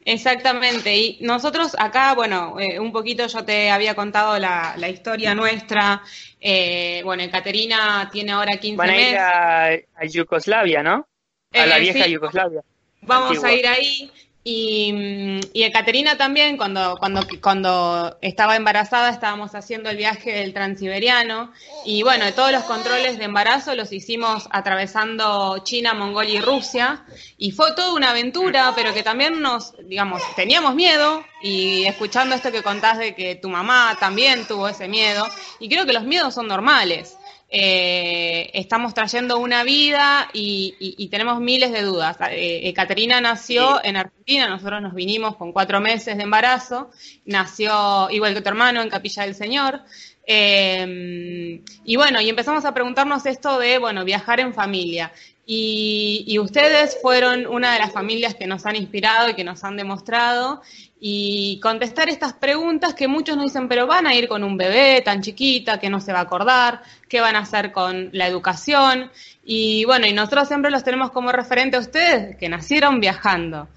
Exactamente, 0.06 0.94
y 0.94 1.18
nosotros 1.22 1.74
acá, 1.78 2.14
bueno, 2.14 2.60
eh, 2.60 2.78
un 2.78 2.92
poquito 2.92 3.26
yo 3.26 3.42
te 3.44 3.70
había 3.70 3.94
contado 3.94 4.38
la, 4.38 4.74
la 4.76 4.88
historia 4.90 5.34
nuestra. 5.34 6.02
Eh, 6.40 7.00
bueno, 7.04 7.22
Caterina 7.30 8.08
tiene 8.12 8.32
ahora 8.32 8.58
15 8.58 8.76
Van 8.76 8.90
a 8.90 8.92
meses. 8.92 9.12
ir 9.12 9.18
a, 9.18 9.66
a 9.68 10.06
Yugoslavia, 10.06 10.82
¿no? 10.82 11.08
A 11.54 11.66
la 11.66 11.78
vieja 11.78 12.04
sí. 12.04 12.12
Yugoslavia. 12.12 12.62
Vamos 13.02 13.30
Antigua. 13.30 13.48
a 13.48 13.52
ir 13.52 13.66
ahí. 13.66 14.10
Y, 14.46 15.40
y 15.54 15.62
Ekaterina 15.62 16.18
también, 16.18 16.58
cuando, 16.58 16.98
cuando, 16.98 17.26
cuando 17.40 18.18
estaba 18.20 18.56
embarazada, 18.56 19.08
estábamos 19.08 19.54
haciendo 19.54 19.88
el 19.88 19.96
viaje 19.96 20.32
del 20.32 20.52
transiberiano. 20.52 21.50
Y 21.86 22.02
bueno, 22.02 22.30
todos 22.34 22.52
los 22.52 22.64
controles 22.64 23.16
de 23.16 23.24
embarazo 23.24 23.74
los 23.74 23.90
hicimos 23.90 24.46
atravesando 24.50 25.56
China, 25.64 25.94
Mongolia 25.94 26.40
y 26.40 26.42
Rusia. 26.42 27.04
Y 27.38 27.52
fue 27.52 27.74
toda 27.74 27.94
una 27.94 28.10
aventura, 28.10 28.72
pero 28.76 28.92
que 28.92 29.02
también 29.02 29.40
nos, 29.40 29.74
digamos, 29.86 30.22
teníamos 30.36 30.74
miedo. 30.74 31.24
Y 31.40 31.86
escuchando 31.86 32.34
esto 32.34 32.52
que 32.52 32.62
contás 32.62 32.98
de 32.98 33.14
que 33.14 33.36
tu 33.36 33.48
mamá 33.48 33.96
también 33.98 34.46
tuvo 34.46 34.68
ese 34.68 34.88
miedo. 34.88 35.26
Y 35.58 35.70
creo 35.70 35.86
que 35.86 35.94
los 35.94 36.04
miedos 36.04 36.34
son 36.34 36.48
normales 36.48 37.16
eh, 37.56 38.50
estamos 38.52 38.94
trayendo 38.94 39.38
una 39.38 39.62
vida 39.62 40.28
y, 40.32 40.74
y- 40.80 40.96
y 41.04 41.08
tenemos 41.08 41.38
miles 41.40 41.70
de 41.70 41.82
dudas. 41.82 42.16
Eh, 42.32 42.62
eh, 42.64 42.74
Caterina 42.74 43.20
nació 43.20 43.80
en 43.84 43.96
Argentina, 43.96 44.48
nosotros 44.48 44.82
nos 44.82 44.92
vinimos 44.92 45.36
con 45.36 45.52
cuatro 45.52 45.80
meses 45.80 46.16
de 46.16 46.24
embarazo, 46.24 46.90
nació 47.26 48.10
igual 48.10 48.34
que 48.34 48.40
tu 48.40 48.48
hermano 48.48 48.82
en 48.82 48.90
Capilla 48.90 49.22
del 49.24 49.36
Señor. 49.36 49.82
Eh, 50.26 51.60
y 51.84 51.96
bueno, 51.96 52.20
y 52.20 52.28
empezamos 52.28 52.64
a 52.64 52.74
preguntarnos 52.74 53.24
esto 53.26 53.58
de, 53.60 53.78
bueno, 53.78 54.04
viajar 54.04 54.40
en 54.40 54.52
familia. 54.52 55.12
Y, 55.46 56.24
y 56.26 56.38
ustedes 56.38 56.98
fueron 57.02 57.46
una 57.46 57.74
de 57.74 57.78
las 57.78 57.92
familias 57.92 58.34
que 58.34 58.46
nos 58.46 58.64
han 58.66 58.76
inspirado 58.76 59.28
y 59.28 59.34
que 59.34 59.44
nos 59.44 59.62
han 59.62 59.76
demostrado 59.76 60.62
y 61.06 61.60
contestar 61.60 62.08
estas 62.08 62.32
preguntas 62.32 62.94
que 62.94 63.08
muchos 63.08 63.36
nos 63.36 63.44
dicen, 63.44 63.68
pero 63.68 63.86
van 63.86 64.06
a 64.06 64.14
ir 64.14 64.26
con 64.26 64.42
un 64.42 64.56
bebé 64.56 65.02
tan 65.02 65.20
chiquita 65.20 65.78
que 65.78 65.90
no 65.90 66.00
se 66.00 66.14
va 66.14 66.20
a 66.20 66.22
acordar, 66.22 66.80
qué 67.10 67.20
van 67.20 67.36
a 67.36 67.40
hacer 67.40 67.72
con 67.72 68.08
la 68.12 68.26
educación. 68.26 69.10
Y 69.44 69.84
bueno, 69.84 70.06
y 70.06 70.14
nosotros 70.14 70.48
siempre 70.48 70.70
los 70.70 70.82
tenemos 70.82 71.10
como 71.10 71.30
referente 71.30 71.76
a 71.76 71.80
ustedes, 71.80 72.38
que 72.38 72.48
nacieron 72.48 73.00
viajando. 73.00 73.68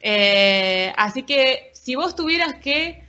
Eh, 0.00 0.92
así 0.96 1.24
que 1.24 1.72
si 1.74 1.96
vos 1.96 2.14
tuvieras 2.14 2.54
que 2.62 3.02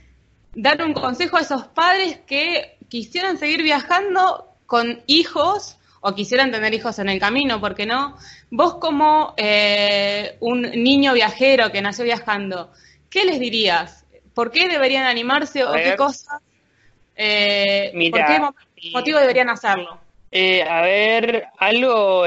dar 0.56 0.82
un 0.82 0.92
consejo 0.92 1.36
a 1.36 1.42
esos 1.42 1.68
padres 1.68 2.18
que 2.26 2.78
quisieran 2.88 3.38
seguir 3.38 3.62
viajando 3.62 4.56
con 4.66 5.04
hijos 5.06 5.76
o 6.00 6.16
quisieran 6.16 6.50
tener 6.50 6.74
hijos 6.74 6.98
en 6.98 7.10
el 7.10 7.20
camino, 7.20 7.60
¿por 7.60 7.76
qué 7.76 7.86
no? 7.86 8.16
Vos 8.50 8.74
como 8.80 9.34
eh, 9.36 10.36
un 10.40 10.62
niño 10.62 11.12
viajero 11.12 11.70
que 11.70 11.80
nació 11.80 12.04
viajando, 12.04 12.72
¿qué 13.10 13.24
les 13.24 13.38
dirías? 13.40 14.06
¿Por 14.34 14.50
qué 14.50 14.68
deberían 14.68 15.04
animarse 15.04 15.62
A 15.62 15.70
o 15.70 15.74
qué 15.74 15.96
cosas? 15.96 16.40
eh, 17.16 17.92
¿Por 18.10 18.24
qué 18.24 18.40
motivo 18.92 19.18
deberían 19.18 19.50
hacerlo? 19.50 20.00
Eh, 20.30 20.62
a 20.62 20.82
ver, 20.82 21.46
algo 21.58 22.24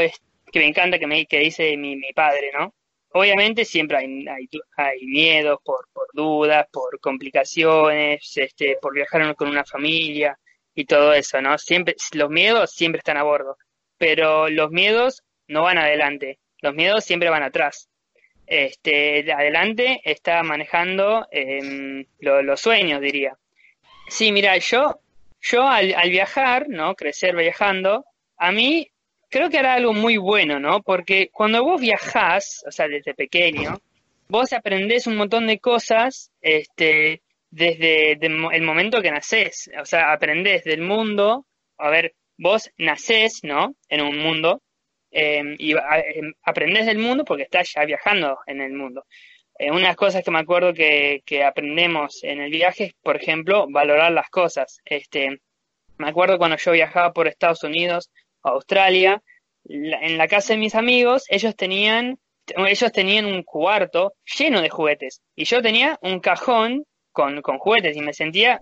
que 0.51 0.59
me 0.59 0.67
encanta 0.67 0.99
que 0.99 1.07
me 1.07 1.25
que 1.25 1.39
dice 1.39 1.77
mi, 1.77 1.95
mi 1.95 2.11
padre, 2.13 2.51
¿no? 2.57 2.73
Obviamente 3.13 3.65
siempre 3.65 3.97
hay, 3.97 4.25
hay, 4.27 4.49
hay 4.77 5.05
miedos 5.05 5.59
por, 5.63 5.87
por 5.93 6.07
dudas, 6.13 6.65
por 6.71 6.99
complicaciones, 6.99 8.31
este, 8.35 8.77
por 8.81 8.93
viajar 8.93 9.35
con 9.35 9.49
una 9.49 9.65
familia 9.65 10.37
y 10.73 10.85
todo 10.85 11.13
eso, 11.13 11.41
¿no? 11.41 11.57
Siempre, 11.57 11.95
los 12.13 12.29
miedos 12.29 12.71
siempre 12.71 12.99
están 12.99 13.17
a 13.17 13.23
bordo, 13.23 13.57
pero 13.97 14.49
los 14.49 14.71
miedos 14.71 15.23
no 15.47 15.63
van 15.63 15.77
adelante, 15.77 16.39
los 16.61 16.73
miedos 16.73 17.03
siempre 17.03 17.29
van 17.29 17.43
atrás. 17.43 17.89
Este, 18.53 19.23
de 19.23 19.31
adelante 19.31 20.01
está 20.03 20.43
manejando 20.43 21.25
em, 21.31 22.03
lo- 22.19 22.41
los 22.43 22.59
sueños, 22.59 22.99
diría. 22.99 23.37
Sí, 24.09 24.33
mira, 24.33 24.57
yo 24.57 24.99
yo 25.39 25.65
al, 25.65 25.95
viajar, 26.09 26.67
¿no? 26.67 26.93
Crecer 26.95 27.33
viajando, 27.33 28.03
a 28.37 28.51
mí 28.51 28.89
creo 29.29 29.49
que 29.49 29.57
era 29.57 29.73
algo 29.75 29.93
muy 29.93 30.17
bueno, 30.17 30.59
¿no? 30.59 30.81
Porque 30.83 31.29
cuando 31.31 31.63
vos 31.63 31.79
viajás, 31.79 32.61
o 32.67 32.71
sea, 32.71 32.89
desde 32.89 33.13
pequeño, 33.13 33.79
vos 34.27 34.51
aprendés 34.51 35.07
un 35.07 35.15
montón 35.15 35.47
de 35.47 35.57
cosas, 35.59 36.29
este, 36.41 37.21
desde 37.49 38.11
el 38.21 38.61
momento 38.63 39.01
que 39.01 39.11
nacés. 39.11 39.71
O 39.81 39.85
sea, 39.85 40.11
aprendés 40.11 40.65
del 40.65 40.81
mundo, 40.81 41.45
a 41.77 41.89
ver, 41.89 42.13
vos 42.37 42.69
nacés, 42.77 43.39
¿no? 43.43 43.75
En 43.87 44.01
un 44.01 44.17
mundo, 44.17 44.61
eh, 45.11 45.43
y 45.59 45.73
a- 45.73 45.99
em, 45.99 46.33
aprendés 46.43 46.85
del 46.85 46.97
mundo 46.99 47.25
porque 47.25 47.43
estás 47.43 47.71
ya 47.73 47.85
viajando 47.85 48.39
en 48.47 48.61
el 48.61 48.73
mundo. 48.73 49.05
Eh, 49.59 49.71
unas 49.71 49.95
cosas 49.95 50.23
que 50.23 50.31
me 50.31 50.39
acuerdo 50.39 50.73
que, 50.73 51.21
que 51.25 51.43
aprendemos 51.43 52.23
en 52.23 52.41
el 52.41 52.51
viaje 52.51 52.85
es, 52.85 52.93
por 53.03 53.15
ejemplo, 53.17 53.67
valorar 53.69 54.11
las 54.11 54.29
cosas. 54.29 54.79
Este, 54.85 55.39
me 55.97 56.09
acuerdo 56.09 56.37
cuando 56.37 56.57
yo 56.57 56.71
viajaba 56.71 57.13
por 57.13 57.27
Estados 57.27 57.63
Unidos 57.63 58.09
o 58.41 58.49
Australia, 58.49 59.21
en 59.65 60.17
la 60.17 60.27
casa 60.27 60.53
de 60.53 60.59
mis 60.59 60.73
amigos, 60.73 61.25
ellos 61.29 61.55
tenían, 61.55 62.17
ellos 62.57 62.91
tenían 62.91 63.25
un 63.25 63.43
cuarto 63.43 64.13
lleno 64.37 64.61
de 64.61 64.69
juguetes 64.69 65.21
y 65.35 65.45
yo 65.45 65.61
tenía 65.61 65.99
un 66.01 66.19
cajón 66.19 66.83
con, 67.11 67.41
con 67.43 67.59
juguetes 67.59 67.95
y 67.95 68.01
me 68.01 68.13
sentía, 68.13 68.59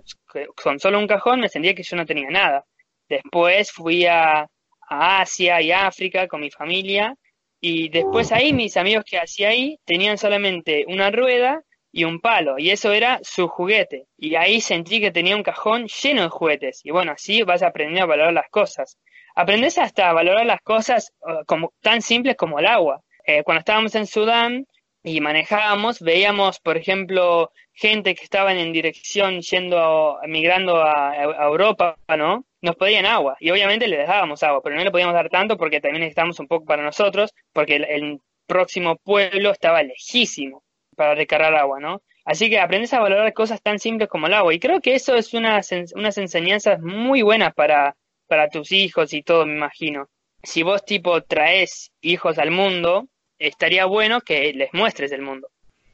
con 0.62 0.80
solo 0.80 1.00
un 1.00 1.08
cajón 1.08 1.40
me 1.40 1.48
sentía 1.48 1.74
que 1.74 1.84
yo 1.84 1.96
no 1.96 2.06
tenía 2.06 2.30
nada. 2.30 2.66
Después 3.08 3.72
fui 3.72 4.06
a, 4.06 4.48
a 4.90 5.22
Asia 5.22 5.62
y 5.62 5.72
África 5.72 6.28
con 6.28 6.42
mi 6.42 6.52
familia 6.52 7.16
y 7.62 7.90
después 7.90 8.32
ahí 8.32 8.54
mis 8.54 8.78
amigos 8.78 9.04
que 9.06 9.20
hacía 9.20 9.50
ahí 9.50 9.80
tenían 9.86 10.18
solamente 10.18 10.86
una 10.88 11.12
rueda 11.12 11.62
y 11.92 12.04
un 12.04 12.22
palo, 12.22 12.60
y 12.60 12.70
eso 12.70 12.92
era 12.92 13.20
su 13.24 13.48
juguete. 13.48 14.06
Y 14.18 14.36
ahí 14.36 14.62
sentí 14.62 15.02
que 15.02 15.12
tenía 15.12 15.36
un 15.36 15.44
cajón 15.44 15.88
lleno 15.88 16.22
de 16.22 16.30
juguetes. 16.30 16.82
Y 16.84 16.92
bueno, 16.92 17.14
así 17.14 17.42
vas 17.44 17.64
aprendiendo 17.64 18.04
a 18.04 18.08
valorar 18.08 18.34
las 18.34 18.50
cosas. 18.50 18.98
Aprendes 19.36 19.78
hasta 19.78 20.10
a 20.10 20.14
valorar 20.14 20.46
las 20.46 20.62
cosas 20.62 21.12
uh, 21.22 21.44
como, 21.46 21.74
tan 21.82 22.02
simples 22.02 22.36
como 22.36 22.60
el 22.60 22.68
agua. 22.68 23.02
Eh, 23.26 23.44
cuando 23.44 23.60
estábamos 23.60 23.96
en 23.96 24.06
Sudán 24.06 24.68
y 25.04 25.20
manejábamos, 25.20 26.00
veíamos, 26.00 26.60
por 26.60 26.78
ejemplo, 26.78 27.52
gente 27.80 28.14
que 28.14 28.24
estaban 28.24 28.58
en 28.58 28.74
dirección 28.74 29.42
yendo, 29.42 30.20
migrando 30.28 30.84
a, 30.84 31.16
Europa, 31.46 31.98
¿no? 32.18 32.46
Nos 32.62 32.76
pedían 32.76 33.06
agua. 33.06 33.38
Y 33.40 33.52
obviamente 33.52 33.88
le 33.88 33.98
dejábamos 33.98 34.44
agua, 34.44 34.62
pero 34.62 34.76
no 34.76 34.84
le 34.84 34.92
podíamos 34.92 35.14
dar 35.14 35.30
tanto 35.30 35.58
porque 35.58 35.80
también 35.80 36.02
necesitábamos 36.02 36.40
un 36.40 36.48
poco 36.48 36.66
para 36.66 36.84
nosotros, 36.84 37.34
porque 37.54 37.76
el, 37.78 38.20
próximo 38.48 38.96
pueblo 38.96 39.52
estaba 39.52 39.84
lejísimo 39.84 40.64
para 40.96 41.14
recargar 41.14 41.54
agua, 41.54 41.80
¿no? 41.80 42.02
Así 42.26 42.50
que 42.50 42.60
aprendes 42.60 42.92
a 42.96 43.00
valorar 43.00 43.32
cosas 43.32 43.62
tan 43.62 43.78
simples 43.78 44.10
como 44.10 44.26
el 44.26 44.34
agua. 44.34 44.52
Y 44.56 44.60
creo 44.60 44.82
que 44.82 44.96
eso 44.96 45.14
es 45.14 45.36
unas, 45.36 45.70
unas 45.94 46.18
enseñanzas 46.18 46.82
muy 46.82 47.22
buenas 47.22 47.54
para, 47.54 47.96
para 48.28 48.50
tus 48.50 48.72
hijos 48.72 49.14
y 49.14 49.22
todo, 49.22 49.46
me 49.46 49.54
imagino. 49.54 50.10
Si 50.42 50.64
vos 50.64 50.84
tipo 50.84 51.22
traes 51.22 51.92
hijos 52.02 52.40
al 52.40 52.50
mundo, 52.50 53.08
estaría 53.38 53.86
bueno 53.86 54.22
que 54.22 54.52
les 54.54 54.74
muestres 54.74 55.12
el 55.12 55.22
mundo. 55.22 55.48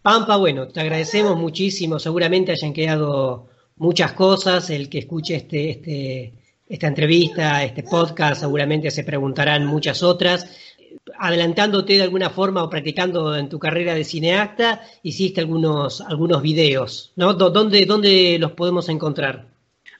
Pampa, 0.05 0.35
bueno, 0.35 0.67
te 0.67 0.81
agradecemos 0.81 1.35
muchísimo. 1.35 1.97
Seguramente 1.97 2.51
hayan 2.51 2.73
quedado 2.73 3.49
muchas 3.77 4.13
cosas. 4.13 4.69
El 4.69 4.87
que 4.87 4.99
escuche 4.99 5.33
este, 5.33 5.71
este, 5.71 6.33
esta 6.69 6.85
entrevista, 6.85 7.63
este 7.63 7.81
podcast, 7.81 8.41
seguramente 8.41 8.91
se 8.91 9.03
preguntarán 9.03 9.65
muchas 9.65 10.03
otras 10.03 10.45
adelantándote 11.17 11.93
de 11.93 12.03
alguna 12.03 12.29
forma 12.29 12.63
o 12.63 12.69
practicando 12.69 13.35
en 13.35 13.49
tu 13.49 13.57
carrera 13.57 13.95
de 13.95 14.03
cineasta, 14.03 14.83
hiciste 15.01 15.41
algunos, 15.41 16.01
algunos 16.01 16.43
videos, 16.43 17.11
¿no? 17.15 17.33
¿Dónde, 17.33 17.87
¿Dónde 17.87 18.37
los 18.39 18.51
podemos 18.51 18.87
encontrar? 18.89 19.47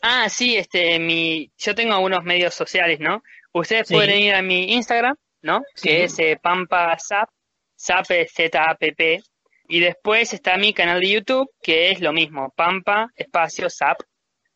Ah, 0.04 0.30
sí, 0.30 0.56
este, 0.56 1.00
mi, 1.00 1.50
yo 1.58 1.74
tengo 1.74 1.96
algunos 1.96 2.24
medios 2.24 2.54
sociales, 2.54 3.00
¿no? 3.00 3.24
Ustedes 3.54 3.90
pueden 3.90 4.20
ir 4.20 4.36
a 4.36 4.44
mi 4.44 4.72
Instagram, 4.72 5.16
¿no? 5.42 5.64
Que 5.82 6.04
es 6.04 6.20
eh, 6.20 6.40
Pampa 6.40 6.96
Zap, 7.00 7.30
Zap 7.76 8.06
Z-A-P-P. 8.06 9.24
Y 9.68 9.80
después 9.80 10.34
está 10.34 10.58
mi 10.58 10.74
canal 10.74 11.02
de 11.02 11.12
YouTube, 11.12 11.50
que 11.62 11.92
es 11.92 12.02
lo 12.02 12.14
mismo, 12.14 12.54
Pampa, 12.56 13.12
espacio, 13.16 13.70
Zap. 13.70 13.98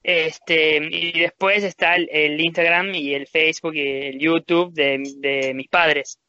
Este, 0.02 0.78
y 0.78 1.20
después 1.20 1.64
está 1.64 1.96
el, 1.96 2.40
Instagram 2.40 2.96
y 2.96 3.14
el 3.14 3.28
Facebook 3.28 3.76
y 3.76 4.08
el 4.08 4.20
YouTube 4.20 4.74
de, 4.74 5.04
de 5.18 5.54
mis 5.54 5.68
padres 5.68 6.20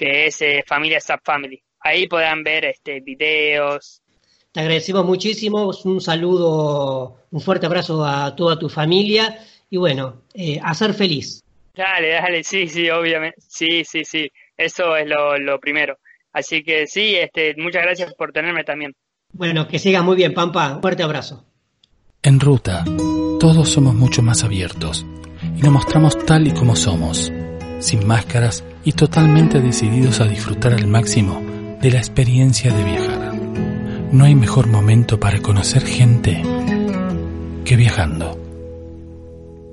que 0.00 0.24
es 0.24 0.40
eh, 0.40 0.64
Familia 0.66 0.98
Sub 0.98 1.20
Family. 1.22 1.62
Ahí 1.80 2.08
podrán 2.08 2.42
ver 2.42 2.64
este 2.64 3.00
videos. 3.00 4.00
Te 4.50 4.60
agradecemos 4.60 5.04
muchísimo, 5.04 5.70
un 5.84 6.00
saludo, 6.00 7.18
un 7.30 7.40
fuerte 7.42 7.66
abrazo 7.66 8.02
a 8.02 8.34
toda 8.34 8.58
tu 8.58 8.70
familia 8.70 9.38
y 9.68 9.76
bueno, 9.76 10.22
eh, 10.32 10.58
a 10.62 10.72
ser 10.72 10.94
feliz. 10.94 11.44
Dale, 11.74 12.08
dale, 12.12 12.42
sí, 12.42 12.66
sí, 12.66 12.88
obviamente, 12.88 13.36
sí, 13.46 13.84
sí, 13.84 14.06
sí, 14.06 14.32
eso 14.56 14.96
es 14.96 15.06
lo, 15.06 15.36
lo 15.36 15.60
primero. 15.60 15.98
Así 16.32 16.62
que 16.62 16.86
sí, 16.86 17.16
este, 17.16 17.54
muchas 17.56 17.82
gracias 17.82 18.14
por 18.14 18.32
tenerme 18.32 18.64
también. 18.64 18.92
Bueno, 19.32 19.66
que 19.68 19.78
siga 19.78 20.02
muy 20.02 20.16
bien, 20.16 20.34
Pampa, 20.34 20.74
un 20.74 20.80
fuerte 20.80 21.02
abrazo. 21.02 21.44
En 22.22 22.40
ruta, 22.40 22.84
todos 23.40 23.68
somos 23.68 23.94
mucho 23.94 24.22
más 24.22 24.44
abiertos 24.44 25.06
y 25.56 25.62
nos 25.62 25.72
mostramos 25.72 26.18
tal 26.26 26.46
y 26.46 26.50
como 26.52 26.76
somos, 26.76 27.32
sin 27.78 28.06
máscaras 28.06 28.64
y 28.84 28.92
totalmente 28.92 29.60
decididos 29.60 30.20
a 30.20 30.26
disfrutar 30.26 30.74
al 30.74 30.86
máximo 30.86 31.42
de 31.80 31.90
la 31.90 31.98
experiencia 31.98 32.72
de 32.72 32.84
viajar. 32.84 33.34
No 34.12 34.24
hay 34.24 34.34
mejor 34.34 34.66
momento 34.66 35.18
para 35.20 35.40
conocer 35.40 35.82
gente 35.82 36.42
que 37.64 37.76
viajando. 37.76 38.39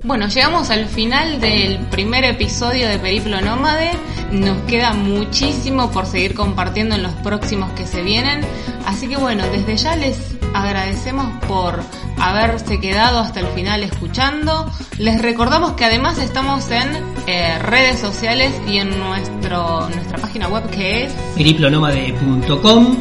Bueno, 0.07 0.29
llegamos 0.29 0.69
al 0.69 0.85
final 0.85 1.41
del 1.41 1.79
primer 1.87 2.23
episodio 2.23 2.87
de 2.87 2.97
Periplo 2.97 3.41
Nómade. 3.41 3.91
Nos 4.31 4.61
queda 4.61 4.93
muchísimo 4.93 5.91
por 5.91 6.05
seguir 6.05 6.33
compartiendo 6.33 6.95
en 6.95 7.03
los 7.03 7.11
próximos 7.15 7.71
que 7.71 7.85
se 7.85 8.01
vienen. 8.03 8.39
Así 8.85 9.09
que 9.09 9.17
bueno, 9.17 9.43
desde 9.51 9.75
ya 9.75 9.97
les 9.97 10.17
agradecemos 10.53 11.27
por 11.45 11.83
haberse 12.17 12.79
quedado 12.79 13.19
hasta 13.19 13.41
el 13.41 13.47
final 13.47 13.83
escuchando. 13.83 14.71
Les 14.97 15.21
recordamos 15.21 15.73
que 15.73 15.83
además 15.83 16.17
estamos 16.19 16.71
en 16.71 16.87
eh, 17.27 17.59
redes 17.59 17.99
sociales 17.99 18.53
y 18.65 18.77
en 18.77 18.97
nuestro, 18.97 19.89
nuestra 19.89 20.19
página 20.19 20.47
web 20.47 20.69
que 20.69 21.03
es 21.03 21.13
periplonomade.com 21.35 22.97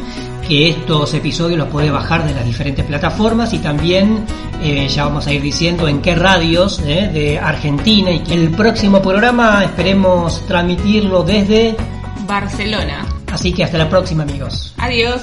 que 0.47 0.69
estos 0.69 1.13
episodios 1.13 1.59
los 1.59 1.67
puede 1.67 1.91
bajar 1.91 2.25
de 2.25 2.33
las 2.33 2.45
diferentes 2.45 2.85
plataformas 2.85 3.53
y 3.53 3.59
también 3.59 4.25
eh, 4.61 4.87
ya 4.87 5.05
vamos 5.05 5.27
a 5.27 5.33
ir 5.33 5.41
diciendo 5.41 5.87
en 5.87 6.01
qué 6.01 6.15
radios 6.15 6.79
eh, 6.79 7.09
de 7.11 7.37
Argentina 7.37 8.11
y 8.11 8.19
que 8.19 8.33
el 8.33 8.51
próximo 8.51 9.01
programa 9.01 9.63
esperemos 9.63 10.45
transmitirlo 10.47 11.23
desde 11.23 11.75
Barcelona. 12.25 13.05
Así 13.31 13.53
que 13.53 13.63
hasta 13.63 13.77
la 13.77 13.89
próxima 13.89 14.23
amigos. 14.23 14.73
Adiós. 14.77 15.21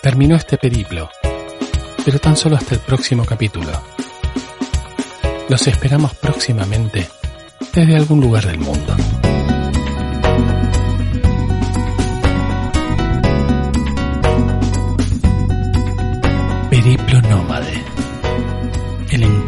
Terminó 0.00 0.36
este 0.36 0.58
periplo, 0.58 1.10
pero 2.04 2.18
tan 2.18 2.36
solo 2.36 2.56
hasta 2.56 2.74
el 2.74 2.80
próximo 2.80 3.24
capítulo. 3.24 3.70
Los 5.48 5.66
esperamos 5.66 6.14
próximamente 6.14 7.08
desde 7.74 7.96
algún 7.96 8.20
lugar 8.20 8.46
del 8.46 8.58
mundo. 8.58 8.96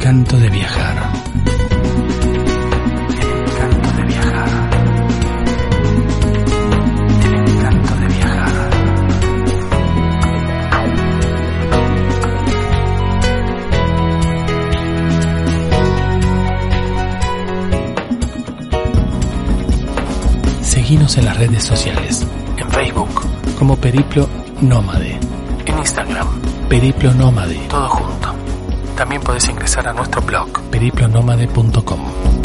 Encanto 0.05 0.36
de 0.36 0.50
viajar. 0.50 1.12
El 3.09 3.26
encanto 3.40 3.90
de 3.96 4.02
viajar. 4.05 4.48
El 7.24 7.34
encanto 7.48 7.94
de 7.94 8.07
viajar. 8.09 8.52
Seguinos 20.61 21.16
en 21.16 21.24
las 21.24 21.38
redes 21.38 21.64
sociales. 21.64 22.26
En 22.59 22.70
Facebook 22.70 23.22
como 23.59 23.74
Periplo 23.78 24.28
Nómade. 24.61 25.18
En 25.64 25.78
Instagram 25.78 26.28
Periplo 26.68 27.14
Nómade. 27.14 27.57
Todo 27.70 27.88
junto. 27.88 28.23
También 28.97 29.22
podés 29.22 29.49
ingresar 29.49 29.88
a 29.88 29.92
nuestro 29.92 30.22
blog 30.22 30.49
periplonomade.com. 30.70 32.43